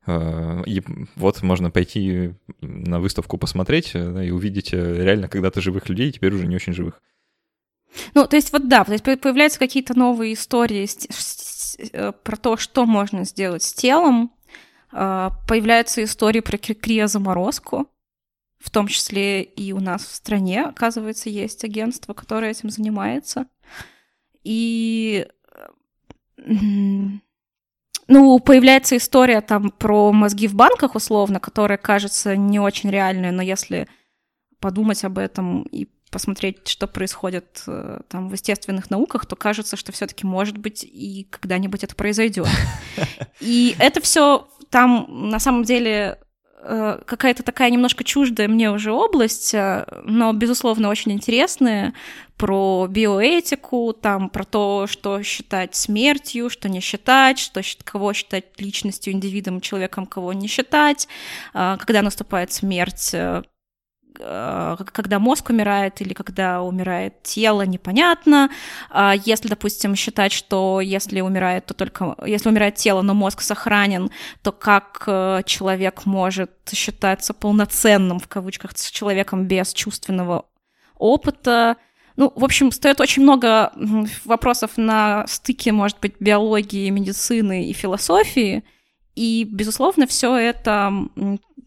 А, 0.06 0.62
и 0.66 0.82
вот 1.16 1.42
можно 1.42 1.70
пойти 1.70 2.34
на 2.62 3.00
выставку 3.00 3.38
посмотреть 3.38 3.92
да, 3.94 4.24
и 4.24 4.30
увидеть 4.30 4.74
э, 4.74 5.04
реально 5.04 5.28
когда-то 5.28 5.60
живых 5.60 5.90
людей, 5.90 6.12
теперь 6.12 6.34
уже 6.34 6.48
не 6.48 6.56
очень 6.56 6.74
живых. 6.74 7.02
Ну, 8.16 8.26
то 8.26 8.36
есть 8.36 8.54
вот 8.54 8.70
да, 8.70 8.84
то 8.84 8.94
есть 8.94 9.04
появляются 9.04 9.60
какие-то 9.60 9.98
новые 9.98 10.34
истории 10.34 10.86
Э, 10.86 11.53
про 12.24 12.38
то, 12.38 12.58
что 12.58 12.86
можно 12.86 13.26
сделать 13.26 13.64
с 13.64 13.74
телом. 13.74 14.32
Э, 14.92 15.30
появляются 15.48 16.04
истории 16.04 16.40
про 16.40 16.58
криозаморозку, 16.58 17.88
в 18.60 18.70
том 18.70 18.88
числе 18.88 19.44
и 19.44 19.74
у 19.74 19.80
нас 19.80 20.06
в 20.06 20.16
стране, 20.16 20.64
оказывается, 20.64 21.30
есть 21.30 21.64
агентство, 21.64 22.14
которое 22.14 22.52
этим 22.52 22.70
занимается. 22.70 23.48
И 24.44 25.28
ну, 28.08 28.40
появляется 28.40 28.98
история 28.98 29.42
там 29.42 29.70
про 29.72 30.12
мозги 30.12 30.48
в 30.48 30.56
банках, 30.56 30.96
условно, 30.96 31.40
которая 31.40 31.78
кажется 31.78 32.36
не 32.36 32.60
очень 32.60 32.90
реальной, 32.90 33.32
но 33.32 33.42
если 33.42 33.88
подумать 34.60 35.04
об 35.04 35.18
этом 35.18 35.64
и 35.64 35.88
посмотреть, 36.14 36.68
что 36.68 36.88
происходит 36.88 37.64
э, 37.68 38.00
там 38.08 38.30
в 38.30 38.34
естественных 38.34 38.90
науках, 38.90 39.26
то 39.26 39.36
кажется, 39.36 39.76
что 39.76 39.92
все-таки 39.92 40.26
может 40.26 40.58
быть 40.58 40.84
и 40.84 41.28
когда-нибудь 41.30 41.84
это 41.84 41.96
произойдет. 41.96 42.48
И 43.42 43.76
это 43.80 44.00
все 44.00 44.48
там 44.70 45.08
на 45.10 45.40
самом 45.40 45.64
деле 45.64 46.20
э, 46.62 47.00
какая-то 47.06 47.42
такая 47.44 47.72
немножко 47.72 48.04
чуждая 48.04 48.48
мне 48.48 48.72
уже 48.72 48.92
область, 48.92 49.56
э, 49.56 49.86
но, 50.06 50.32
безусловно, 50.34 50.90
очень 50.90 51.12
интересная, 51.12 51.94
про 52.38 52.88
биоэтику, 52.88 53.94
там, 53.94 54.30
про 54.30 54.44
то, 54.44 54.86
что 54.88 55.24
считать 55.24 55.76
смертью, 55.76 56.50
что 56.50 56.70
не 56.70 56.80
считать, 56.80 57.40
что, 57.40 57.62
кого 57.84 58.14
считать 58.14 58.60
личностью, 58.60 59.14
индивидом, 59.14 59.62
человеком, 59.62 60.06
кого 60.06 60.34
не 60.34 60.48
считать, 60.48 61.08
когда 61.54 62.02
наступает 62.02 62.52
смерть, 62.52 63.16
когда 64.16 65.20
мозг 65.20 65.50
умирает 65.50 66.02
или 66.02 66.14
когда 66.14 66.62
умирает 66.62 67.24
тело, 67.24 67.64
непонятно. 67.64 68.50
А 68.90 69.14
если, 69.26 69.48
допустим, 69.48 69.96
считать, 69.96 70.32
что 70.32 70.82
если 70.82 71.22
умирает, 71.22 71.66
то 71.66 71.74
только 71.74 72.16
если 72.26 72.50
умирает 72.50 72.76
тело, 72.76 73.02
но 73.02 73.14
мозг 73.14 73.42
сохранен, 73.42 74.12
то 74.42 74.52
как 74.52 75.04
э, 75.08 75.42
человек 75.46 76.06
может 76.06 76.52
считаться 76.72 77.34
полноценным 77.34 78.20
в 78.20 78.28
кавычках 78.28 78.78
с 78.78 78.92
человеком 78.92 79.48
без 79.48 79.74
чувственного 79.74 80.46
опыта? 80.98 81.78
Ну, 82.16 82.32
в 82.36 82.44
общем, 82.44 82.72
стоит 82.72 83.02
очень 83.02 83.24
много 83.24 83.72
вопросов 84.26 84.72
на 84.78 85.26
стыке, 85.28 85.72
может 85.72 86.00
быть, 86.00 86.16
биологии, 86.20 86.90
медицины 86.90 87.70
и 87.70 87.74
философии. 87.74 88.64
И, 89.16 89.48
безусловно, 89.50 90.08
все 90.08 90.36
это 90.36 90.92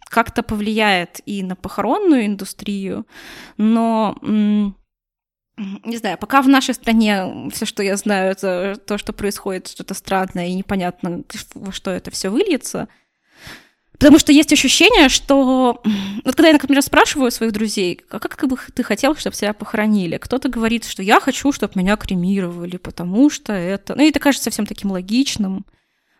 как-то 0.09 0.43
повлияет 0.43 1.21
и 1.27 1.43
на 1.43 1.57
похоронную 1.57 2.27
индустрию, 2.27 3.07
но 3.57 4.17
не 5.85 5.97
знаю, 5.97 6.19
пока 6.19 6.43
в 6.43 6.49
нашей 6.49 6.75
стране 6.75 7.49
все, 7.53 7.65
что 7.65 7.83
я 7.83 7.97
знаю, 7.97 8.31
это 8.31 8.77
то, 8.87 8.99
что 8.99 9.13
происходит 9.13 9.69
что-то 9.69 9.95
странное 9.95 10.49
и 10.49 10.55
непонятно, 10.55 11.23
во 11.55 11.73
что 11.73 11.91
это 11.91 12.11
все 12.11 12.29
выльется. 12.29 12.89
Потому 13.93 14.19
что 14.19 14.31
есть 14.31 14.53
ощущение, 14.53 15.09
что... 15.09 15.81
Вот 16.23 16.35
когда 16.35 16.49
я, 16.49 16.53
например, 16.53 16.83
спрашиваю 16.83 17.31
своих 17.31 17.53
друзей, 17.53 18.03
а 18.11 18.19
как 18.19 18.47
бы 18.47 18.59
ты 18.75 18.83
хотел, 18.83 19.17
чтобы 19.17 19.35
тебя 19.35 19.55
похоронили? 19.55 20.19
Кто-то 20.19 20.51
говорит, 20.51 20.85
что 20.85 21.03
я 21.03 21.19
хочу, 21.19 21.51
чтобы 21.51 21.73
меня 21.77 21.97
кремировали, 21.97 22.77
потому 22.77 23.31
что 23.31 23.55
это... 23.55 23.95
Ну, 23.95 24.03
и 24.03 24.11
это 24.11 24.21
кажется 24.21 24.51
всем 24.51 24.67
таким 24.67 24.91
логичным. 24.91 25.65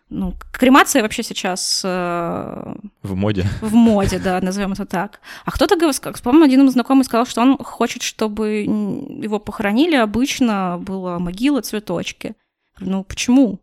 Ну, 0.09 0.33
кремация 0.53 1.01
вообще 1.01 1.21
сейчас... 1.21 1.81
Э, 1.83 2.75
в 3.03 3.15
моде. 3.15 3.45
В 3.61 3.73
моде, 3.73 4.19
да, 4.19 4.39
назовем 4.39 4.71
это 4.71 4.85
так. 4.85 5.19
А 5.43 5.51
кто-то, 5.51 5.75
по-моему, 6.23 6.45
один 6.45 6.69
знакомый 6.71 7.03
сказал, 7.03 7.25
что 7.25 7.41
он 7.41 7.57
хочет, 7.57 8.03
чтобы 8.03 8.61
его 8.61 9.39
похоронили. 9.39 9.95
Обычно 9.95 10.77
была 10.79 11.19
могила, 11.19 11.61
цветочки. 11.61 12.35
Ну, 12.79 13.03
почему? 13.03 13.59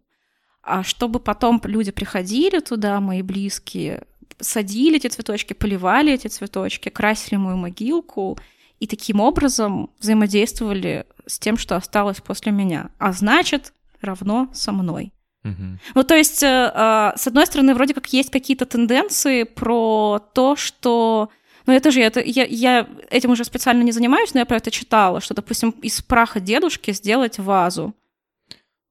А 0.62 0.82
чтобы 0.82 1.18
потом 1.18 1.60
люди 1.64 1.92
приходили 1.92 2.60
туда, 2.60 3.00
мои 3.00 3.22
близкие, 3.22 4.02
садили 4.38 4.96
эти 4.96 5.06
цветочки, 5.06 5.54
поливали 5.54 6.12
эти 6.12 6.28
цветочки, 6.28 6.90
красили 6.90 7.36
мою 7.36 7.56
могилку 7.56 8.38
и 8.80 8.86
таким 8.86 9.20
образом 9.20 9.90
взаимодействовали 9.98 11.06
с 11.26 11.38
тем, 11.38 11.56
что 11.56 11.76
осталось 11.76 12.20
после 12.20 12.52
меня. 12.52 12.90
А 12.98 13.12
значит, 13.12 13.72
равно 14.02 14.48
со 14.52 14.72
мной. 14.72 15.13
Угу. 15.44 15.78
Ну, 15.94 16.04
то 16.04 16.14
есть, 16.14 16.42
э, 16.42 16.72
э, 16.74 17.12
с 17.16 17.26
одной 17.26 17.46
стороны, 17.46 17.74
вроде 17.74 17.94
как 17.94 18.12
есть 18.12 18.30
какие-то 18.30 18.64
тенденции 18.64 19.42
про 19.42 20.20
то, 20.32 20.56
что 20.56 21.28
ну, 21.66 21.72
это 21.72 21.90
же, 21.90 22.00
это, 22.00 22.20
я, 22.20 22.44
я 22.44 22.86
этим 23.10 23.30
уже 23.30 23.44
специально 23.44 23.82
не 23.82 23.92
занимаюсь, 23.92 24.34
но 24.34 24.40
я 24.40 24.46
про 24.46 24.58
это 24.58 24.70
читала, 24.70 25.20
что, 25.20 25.34
допустим, 25.34 25.70
из 25.82 26.02
праха 26.02 26.40
дедушки 26.40 26.92
сделать 26.92 27.38
вазу. 27.38 27.94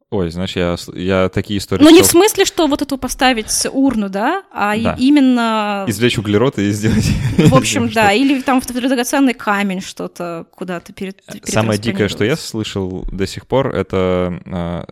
Ой, 0.10 0.30
знаешь, 0.30 0.56
я, 0.56 0.76
я 0.94 1.30
такие 1.30 1.58
истории... 1.58 1.84
Ну, 1.84 1.90
не 1.90 2.04
в 2.04 2.06
смысле, 2.06 2.46
что 2.46 2.68
вот 2.68 2.84
эту 2.84 3.00
поставить 3.00 3.48
урну, 3.72 4.10
да, 4.10 4.44
а 4.52 4.78
да. 4.78 4.96
именно... 5.00 5.86
Извлечь 5.88 6.20
углерод 6.20 6.60
и 6.60 6.70
сделать... 6.70 7.10
В 7.38 7.56
общем, 7.56 7.90
да, 7.94 8.12
или 8.12 8.40
там 8.42 8.62
в 8.62 8.68
драгоценный 8.68 9.34
камень 9.34 9.82
что-то 9.82 10.46
куда-то 10.52 10.94
перед... 10.94 11.20
Самое 11.46 11.80
дикое, 11.80 12.10
что 12.10 12.24
я 12.24 12.36
слышал 12.36 13.06
до 13.12 13.26
сих 13.26 13.48
пор, 13.48 13.74
это 13.74 14.40
а, 14.46 14.86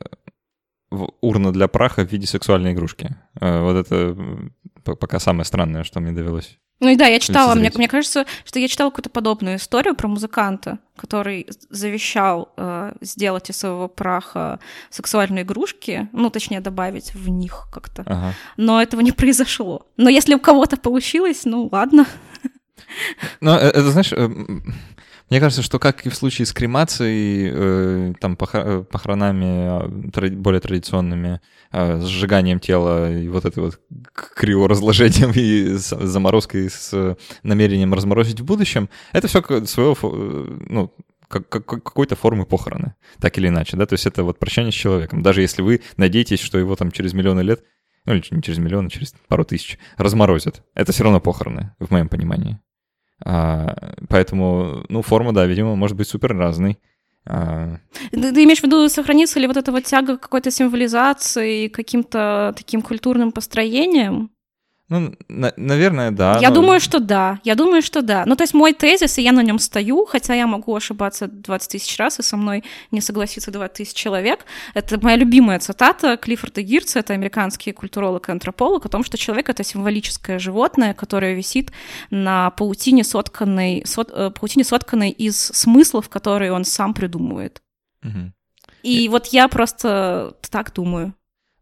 урна 1.22 1.52
для 1.52 1.68
праха 1.68 2.06
в 2.06 2.12
виде 2.12 2.28
сексуальной 2.28 2.74
игрушки. 2.74 3.16
Э, 3.40 3.62
вот 3.62 3.76
это 3.76 4.18
пока 4.84 5.20
самое 5.20 5.46
странное, 5.46 5.84
что 5.84 6.00
мне 6.00 6.12
довелось. 6.12 6.60
Ну 6.82 6.90
и 6.90 6.96
да, 6.96 7.06
я 7.06 7.20
читала, 7.20 7.54
мне, 7.54 7.72
мне 7.76 7.88
кажется, 7.88 8.26
что 8.44 8.58
я 8.58 8.68
читала 8.68 8.90
какую-то 8.90 9.12
подобную 9.12 9.58
историю 9.58 9.94
про 9.96 10.08
музыканта, 10.08 10.80
который 10.96 11.48
завещал 11.70 12.52
э, 12.58 12.94
сделать 13.02 13.52
из 13.52 13.58
своего 13.58 13.88
праха 13.88 14.60
сексуальные 14.90 15.44
игрушки, 15.44 16.10
ну, 16.12 16.32
точнее, 16.32 16.60
добавить 16.60 17.14
в 17.14 17.30
них 17.30 17.68
как-то. 17.72 18.02
Ага. 18.08 18.34
Но 18.58 18.82
этого 18.82 19.02
не 19.02 19.12
произошло. 19.12 19.86
Но 19.98 20.10
если 20.10 20.34
у 20.34 20.40
кого-то 20.40 20.76
получилось, 20.76 21.42
ну, 21.46 21.70
ладно. 21.72 22.08
Ну, 23.42 23.52
это, 23.52 23.90
знаешь, 23.92 24.12
э, 24.12 24.30
мне 25.32 25.40
кажется, 25.40 25.62
что 25.62 25.80
как 25.80 26.06
и 26.06 26.10
в 26.10 26.16
случае 26.16 26.46
с 26.46 26.52
кремацией, 26.52 27.52
э, 27.54 28.14
там 28.20 28.38
э, 28.54 28.84
похоронами 28.84 29.46
а, 29.66 29.88
более 29.88 30.60
традиционными, 30.60 31.40
э, 31.72 32.02
сжиганием 32.02 32.60
тела 32.60 33.10
и 33.10 33.30
вот 33.30 33.46
это 33.46 33.62
вот 33.62 33.80
криоразложением 34.36 35.32
и 35.34 35.78
заморозкой 35.78 36.70
с 36.70 37.16
намерением 37.44 37.94
разморозить 37.94 38.42
в 38.42 38.46
будущем, 38.46 38.90
это 39.14 39.30
все 39.30 39.42
своего, 39.68 39.96
ну, 40.02 40.94
как, 41.30 41.48
как, 41.48 41.66
какой-то 41.66 42.18
формы 42.18 42.46
похороны, 42.46 42.96
так 43.22 43.38
или 43.38 43.48
иначе, 43.48 43.78
да, 43.78 43.86
то 43.86 43.94
есть 43.94 44.06
это 44.06 44.26
вот 44.26 44.38
прощание 44.38 44.74
с 44.74 44.76
человеком, 44.76 45.24
даже 45.24 45.40
если 45.42 45.62
вы 45.62 45.80
надеетесь, 45.96 46.42
что 46.42 46.60
его 46.60 46.76
там 46.76 46.92
через 46.92 47.14
миллионы 47.14 47.40
лет, 47.40 47.64
ну 48.04 48.16
или 48.16 48.24
не 48.32 48.42
через 48.42 48.60
миллионы, 48.60 48.90
через 48.90 49.16
пару 49.30 49.46
тысяч 49.46 49.80
разморозят, 49.96 50.66
это 50.76 50.92
все 50.92 51.06
равно 51.06 51.22
похороны, 51.22 51.74
в 51.80 51.90
моем 51.90 52.10
понимании. 52.10 52.60
А, 53.24 53.94
поэтому, 54.10 54.84
ну, 54.90 55.02
форма, 55.02 55.34
да, 55.34 55.46
видимо, 55.46 55.76
может 55.76 55.98
быть 55.98 56.08
супер 56.08 56.36
разной. 56.36 56.80
А... 57.26 57.78
Ты, 58.12 58.44
имеешь 58.44 58.62
в 58.62 58.64
виду, 58.64 58.90
сохранится 58.90 59.40
ли 59.40 59.48
вот 59.48 59.58
эта 59.58 59.72
вот 59.72 59.84
тяга 59.84 60.18
к 60.18 60.22
какой-то 60.22 60.50
символизации, 60.50 61.68
каким-то 61.68 62.54
таким 62.58 62.82
культурным 62.82 63.32
построением? 63.32 64.32
Ну, 64.92 65.16
на- 65.30 65.54
наверное, 65.56 66.12
да. 66.12 66.38
Я 66.42 66.50
но... 66.50 66.56
думаю, 66.56 66.82
что 66.82 67.00
да. 67.00 67.40
Я 67.46 67.56
думаю, 67.56 67.82
что 67.82 68.02
да. 68.02 68.26
Ну, 68.26 68.36
то 68.36 68.44
есть 68.44 68.54
мой 68.54 68.74
тезис, 68.74 69.18
и 69.18 69.22
я 69.22 69.32
на 69.32 69.42
нем 69.42 69.58
стою, 69.58 70.06
хотя 70.06 70.34
я 70.34 70.48
могу 70.48 70.76
ошибаться 70.76 71.30
20 71.30 71.72
тысяч 71.72 71.98
раз, 71.98 72.20
и 72.20 72.24
со 72.24 72.36
мной 72.36 72.66
не 72.92 73.00
согласится 73.00 73.52
20 73.52 73.74
тысяч 73.74 73.94
человек. 73.94 74.46
Это 74.74 75.00
моя 75.02 75.16
любимая 75.16 75.60
цитата 75.60 76.18
Клиффорда 76.18 76.62
Гирца, 76.62 77.00
это 77.00 77.14
американский 77.14 77.72
культуролог 77.72 78.28
и 78.28 78.34
антрополог, 78.34 78.86
о 78.86 78.90
том, 78.90 79.06
что 79.06 79.18
человек— 79.18 79.48
это 79.50 79.64
символическое 79.64 80.40
животное, 80.40 80.94
которое 80.94 81.36
висит 81.36 81.72
на 82.10 82.50
паутине, 82.50 83.06
сотканной, 83.06 83.84
сот, 83.86 84.12
э, 84.14 84.30
паутине, 84.30 84.66
сотканной 84.66 85.12
из 85.12 85.38
смыслов, 85.38 86.10
которые 86.10 86.52
он 86.52 86.66
сам 86.66 86.94
придумывает. 86.94 87.62
Угу. 88.04 88.34
И, 88.84 89.06
и 89.06 89.08
вот 89.08 89.28
я 89.28 89.48
просто 89.48 90.36
так 90.50 90.74
думаю. 90.74 91.14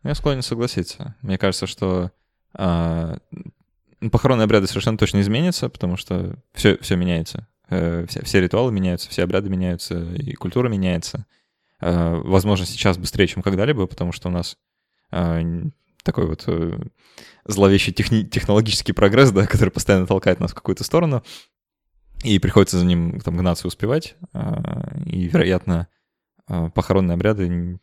Я 0.04 0.16
склонен 0.16 0.42
согласиться. 0.42 1.16
Мне 1.22 1.38
кажется, 1.38 1.68
что 1.68 2.10
похоронные 4.12 4.46
обряды 4.46 4.68
совершенно 4.68 4.98
точно 4.98 5.22
изменятся, 5.22 5.70
потому 5.70 5.98
что 5.98 6.38
все, 6.54 6.78
все 6.78 6.96
меняется. 6.96 7.48
Э, 7.70 8.06
все, 8.08 8.24
все 8.24 8.42
ритуалы 8.42 8.72
меняются, 8.72 9.10
все 9.10 9.24
обряды 9.24 9.50
меняются, 9.50 10.02
и 10.14 10.34
культура 10.34 10.70
меняется. 10.70 11.26
Э, 11.82 12.16
возможно, 12.24 12.66
сейчас 12.66 12.98
быстрее, 12.98 13.28
чем 13.28 13.44
когда-либо, 13.44 13.86
потому 13.88 14.12
что 14.12 14.30
у 14.30 14.32
нас 14.32 14.58
э, 15.12 15.64
такой 16.04 16.28
вот 16.28 16.48
зловещий 17.46 17.94
техни- 17.94 18.24
технологический 18.24 18.94
прогресс, 18.94 19.32
да, 19.32 19.46
который 19.48 19.70
постоянно 19.70 20.08
толкает 20.08 20.40
нас 20.40 20.52
в 20.52 20.56
какую-то 20.56 20.84
сторону, 20.84 21.24
и 22.24 22.40
приходится 22.40 22.80
за 22.80 22.86
ним 22.86 23.20
там 23.22 23.38
гнаться 23.38 23.66
и 23.66 23.70
успевать, 23.70 24.18
и, 25.06 25.28
вероятно, 25.30 25.88
похоронные 26.48 27.14
обряды 27.14 27.80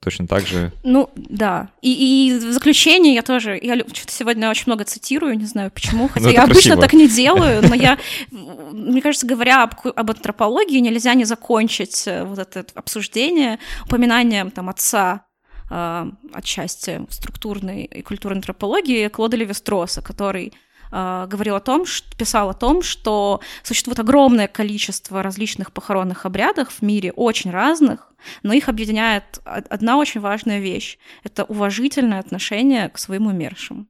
точно 0.00 0.26
так 0.26 0.46
же. 0.46 0.72
Ну, 0.84 1.10
да. 1.16 1.70
И, 1.82 2.28
и 2.28 2.38
в 2.38 2.52
заключение 2.52 3.14
я 3.14 3.22
тоже, 3.22 3.58
я 3.60 3.76
что-то 3.76 4.12
сегодня 4.12 4.48
очень 4.48 4.64
много 4.66 4.84
цитирую, 4.84 5.36
не 5.36 5.46
знаю 5.46 5.70
почему, 5.70 6.08
хотя 6.12 6.26
ну, 6.26 6.32
я 6.32 6.44
обычно 6.44 6.76
так 6.76 6.92
не 6.92 7.08
делаю, 7.08 7.66
но 7.68 7.74
я, 7.74 7.98
мне 8.30 9.02
кажется, 9.02 9.26
говоря 9.26 9.64
об, 9.64 9.74
об 9.84 10.10
антропологии, 10.10 10.78
нельзя 10.78 11.14
не 11.14 11.24
закончить 11.24 12.04
э, 12.06 12.24
вот 12.24 12.38
это 12.38 12.64
обсуждение 12.74 13.58
упоминанием 13.86 14.50
там 14.50 14.68
отца 14.68 15.26
э, 15.70 16.10
отчасти 16.32 17.00
структурной 17.10 17.84
и 17.84 18.02
культурной 18.02 18.38
антропологии 18.38 19.08
Клода 19.08 19.36
Левистроса, 19.36 20.00
который 20.00 20.52
э, 20.90 21.26
говорил 21.28 21.56
о 21.56 21.60
том, 21.60 21.86
что, 21.86 22.16
писал 22.16 22.50
о 22.50 22.54
том, 22.54 22.82
что 22.82 23.40
существует 23.62 23.98
огромное 23.98 24.48
количество 24.48 25.22
различных 25.22 25.72
похоронных 25.72 26.26
обрядов 26.26 26.68
в 26.70 26.82
мире, 26.82 27.12
очень 27.12 27.50
разных, 27.50 28.12
но 28.42 28.52
их 28.52 28.68
объединяет 28.68 29.40
одна 29.44 29.98
очень 29.98 30.20
важная 30.20 30.60
вещь— 30.60 30.98
это 31.24 31.44
уважительное 31.44 32.20
отношение 32.20 32.88
к 32.88 32.98
своим 32.98 33.26
умершим. 33.26 33.88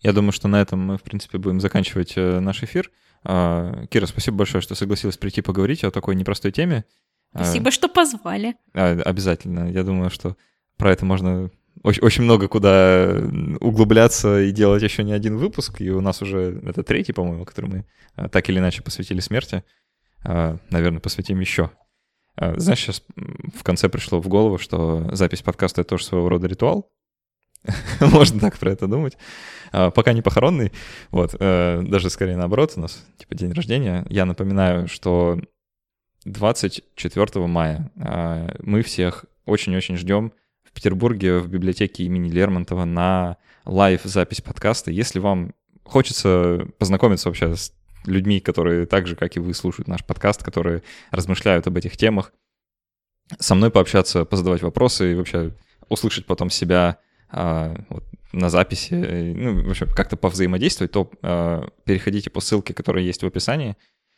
Я 0.00 0.12
думаю, 0.12 0.32
что 0.32 0.48
на 0.48 0.60
этом 0.60 0.80
мы, 0.80 0.98
в 0.98 1.02
принципе, 1.02 1.38
будем 1.38 1.60
заканчивать 1.60 2.12
э, 2.16 2.40
наш 2.40 2.62
эфир. 2.62 2.90
А, 3.24 3.86
Кира, 3.86 4.06
спасибо 4.06 4.36
большое, 4.38 4.62
что 4.62 4.74
согласилась 4.74 5.16
прийти 5.16 5.42
поговорить 5.42 5.82
о 5.84 5.90
такой 5.90 6.14
непростой 6.14 6.52
теме. 6.52 6.84
А, 7.32 7.44
спасибо, 7.44 7.70
что 7.70 7.88
позвали. 7.88 8.56
А, 8.72 8.92
обязательно. 9.04 9.70
Я 9.70 9.82
думаю, 9.82 10.10
что 10.10 10.36
про 10.76 10.92
это 10.92 11.04
можно 11.04 11.50
очень, 11.82 12.24
много 12.24 12.48
куда 12.48 13.16
углубляться 13.60 14.40
и 14.40 14.50
делать 14.50 14.82
еще 14.82 15.04
не 15.04 15.12
один 15.12 15.36
выпуск. 15.36 15.80
И 15.80 15.90
у 15.90 16.00
нас 16.00 16.22
уже 16.22 16.60
это 16.66 16.82
третий, 16.82 17.12
по-моему, 17.12 17.44
который 17.44 17.70
мы 17.70 18.28
так 18.30 18.48
или 18.48 18.58
иначе 18.58 18.82
посвятили 18.82 19.20
смерти. 19.20 19.62
Наверное, 20.24 21.00
посвятим 21.00 21.40
еще. 21.40 21.70
А, 22.36 22.58
знаешь, 22.58 22.80
сейчас 22.80 23.02
в 23.54 23.62
конце 23.62 23.88
пришло 23.88 24.20
в 24.20 24.28
голову, 24.28 24.58
что 24.58 25.08
запись 25.14 25.42
подкаста— 25.42 25.80
это 25.82 25.90
тоже 25.90 26.04
своего 26.04 26.28
рода 26.28 26.46
ритуал. 26.46 26.90
Можно 28.00 28.40
так 28.40 28.58
про 28.58 28.70
это 28.70 28.86
думать. 28.86 29.16
А, 29.72 29.90
пока 29.90 30.12
не 30.12 30.22
похоронный, 30.22 30.72
вот, 31.10 31.34
э, 31.38 31.82
даже 31.82 32.10
скорее 32.10 32.36
наоборот, 32.36 32.74
у 32.76 32.80
нас 32.80 33.04
типа 33.18 33.34
день 33.34 33.52
рождения. 33.52 34.06
Я 34.08 34.26
напоминаю, 34.26 34.86
что 34.86 35.40
24 36.24 37.46
мая 37.46 37.90
а, 37.96 38.54
мы 38.60 38.82
всех 38.82 39.24
очень-очень 39.46 39.96
ждем 39.96 40.32
Петербурге 40.76 41.38
в 41.38 41.48
библиотеке 41.48 42.04
имени 42.04 42.30
Лермонтова 42.30 42.84
на 42.84 43.38
лайв-запись 43.64 44.42
подкаста. 44.42 44.90
Если 44.90 45.18
вам 45.18 45.52
хочется 45.84 46.68
познакомиться 46.78 47.28
вообще 47.28 47.56
с 47.56 47.72
людьми, 48.04 48.40
которые 48.40 48.86
так 48.86 49.06
же, 49.06 49.16
как 49.16 49.36
и 49.36 49.40
вы, 49.40 49.54
слушают 49.54 49.88
наш 49.88 50.04
подкаст, 50.04 50.42
которые 50.42 50.82
размышляют 51.10 51.66
об 51.66 51.76
этих 51.76 51.96
темах, 51.96 52.32
со 53.38 53.54
мной 53.54 53.70
пообщаться, 53.70 54.24
позадавать 54.24 54.62
вопросы 54.62 55.12
и 55.12 55.14
вообще 55.14 55.52
услышать 55.88 56.26
потом 56.26 56.50
себя 56.50 56.98
а, 57.30 57.74
вот, 57.88 58.04
на 58.32 58.50
записи, 58.50 58.94
ну, 58.94 59.62
в 59.64 59.70
общем, 59.70 59.88
как-то 59.88 60.16
повзаимодействовать, 60.16 60.92
то 60.92 61.10
а, 61.22 61.68
переходите 61.84 62.30
по 62.30 62.40
ссылке, 62.40 62.74
которая 62.74 63.02
есть 63.02 63.22
в 63.22 63.26
описании, 63.26 63.76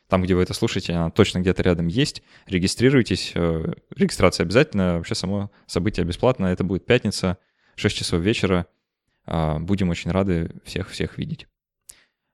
там, 0.09 0.23
где 0.23 0.35
вы 0.35 0.43
это 0.43 0.55
слушаете, 0.55 0.95
она 0.95 1.11
точно 1.11 1.41
где-то 1.41 1.63
рядом 1.63 1.87
есть. 1.87 2.23
Регистрируйтесь. 2.47 3.33
Э, 3.35 3.73
регистрация 3.95 4.45
обязательно. 4.45 4.97
Вообще 4.97 5.15
само 5.15 5.51
событие 5.67 6.05
бесплатно. 6.07 6.47
Это 6.47 6.65
будет 6.65 6.87
пятница, 6.87 7.37
6 7.77 7.97
часов 7.97 8.21
вечера. 8.21 8.67
А, 9.27 9.59
будем 9.59 9.91
очень 9.91 10.11
рады 10.11 10.51
всех-всех 10.65 11.19
видеть. 11.19 11.47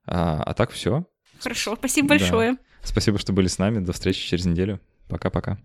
А, 0.07 0.43
а 0.45 0.55
так 0.55 0.71
все. 0.71 1.05
Хорошо, 1.41 1.75
спасибо 1.77 2.09
большое. 2.09 2.53
Да. 2.53 2.59
Спасибо, 2.83 3.19
что 3.19 3.33
были 3.33 3.49
с 3.49 3.59
нами. 3.59 3.85
До 3.85 3.93
встречи 3.93 4.25
через 4.25 4.47
неделю. 4.47 4.81
Пока-пока. 5.09 5.59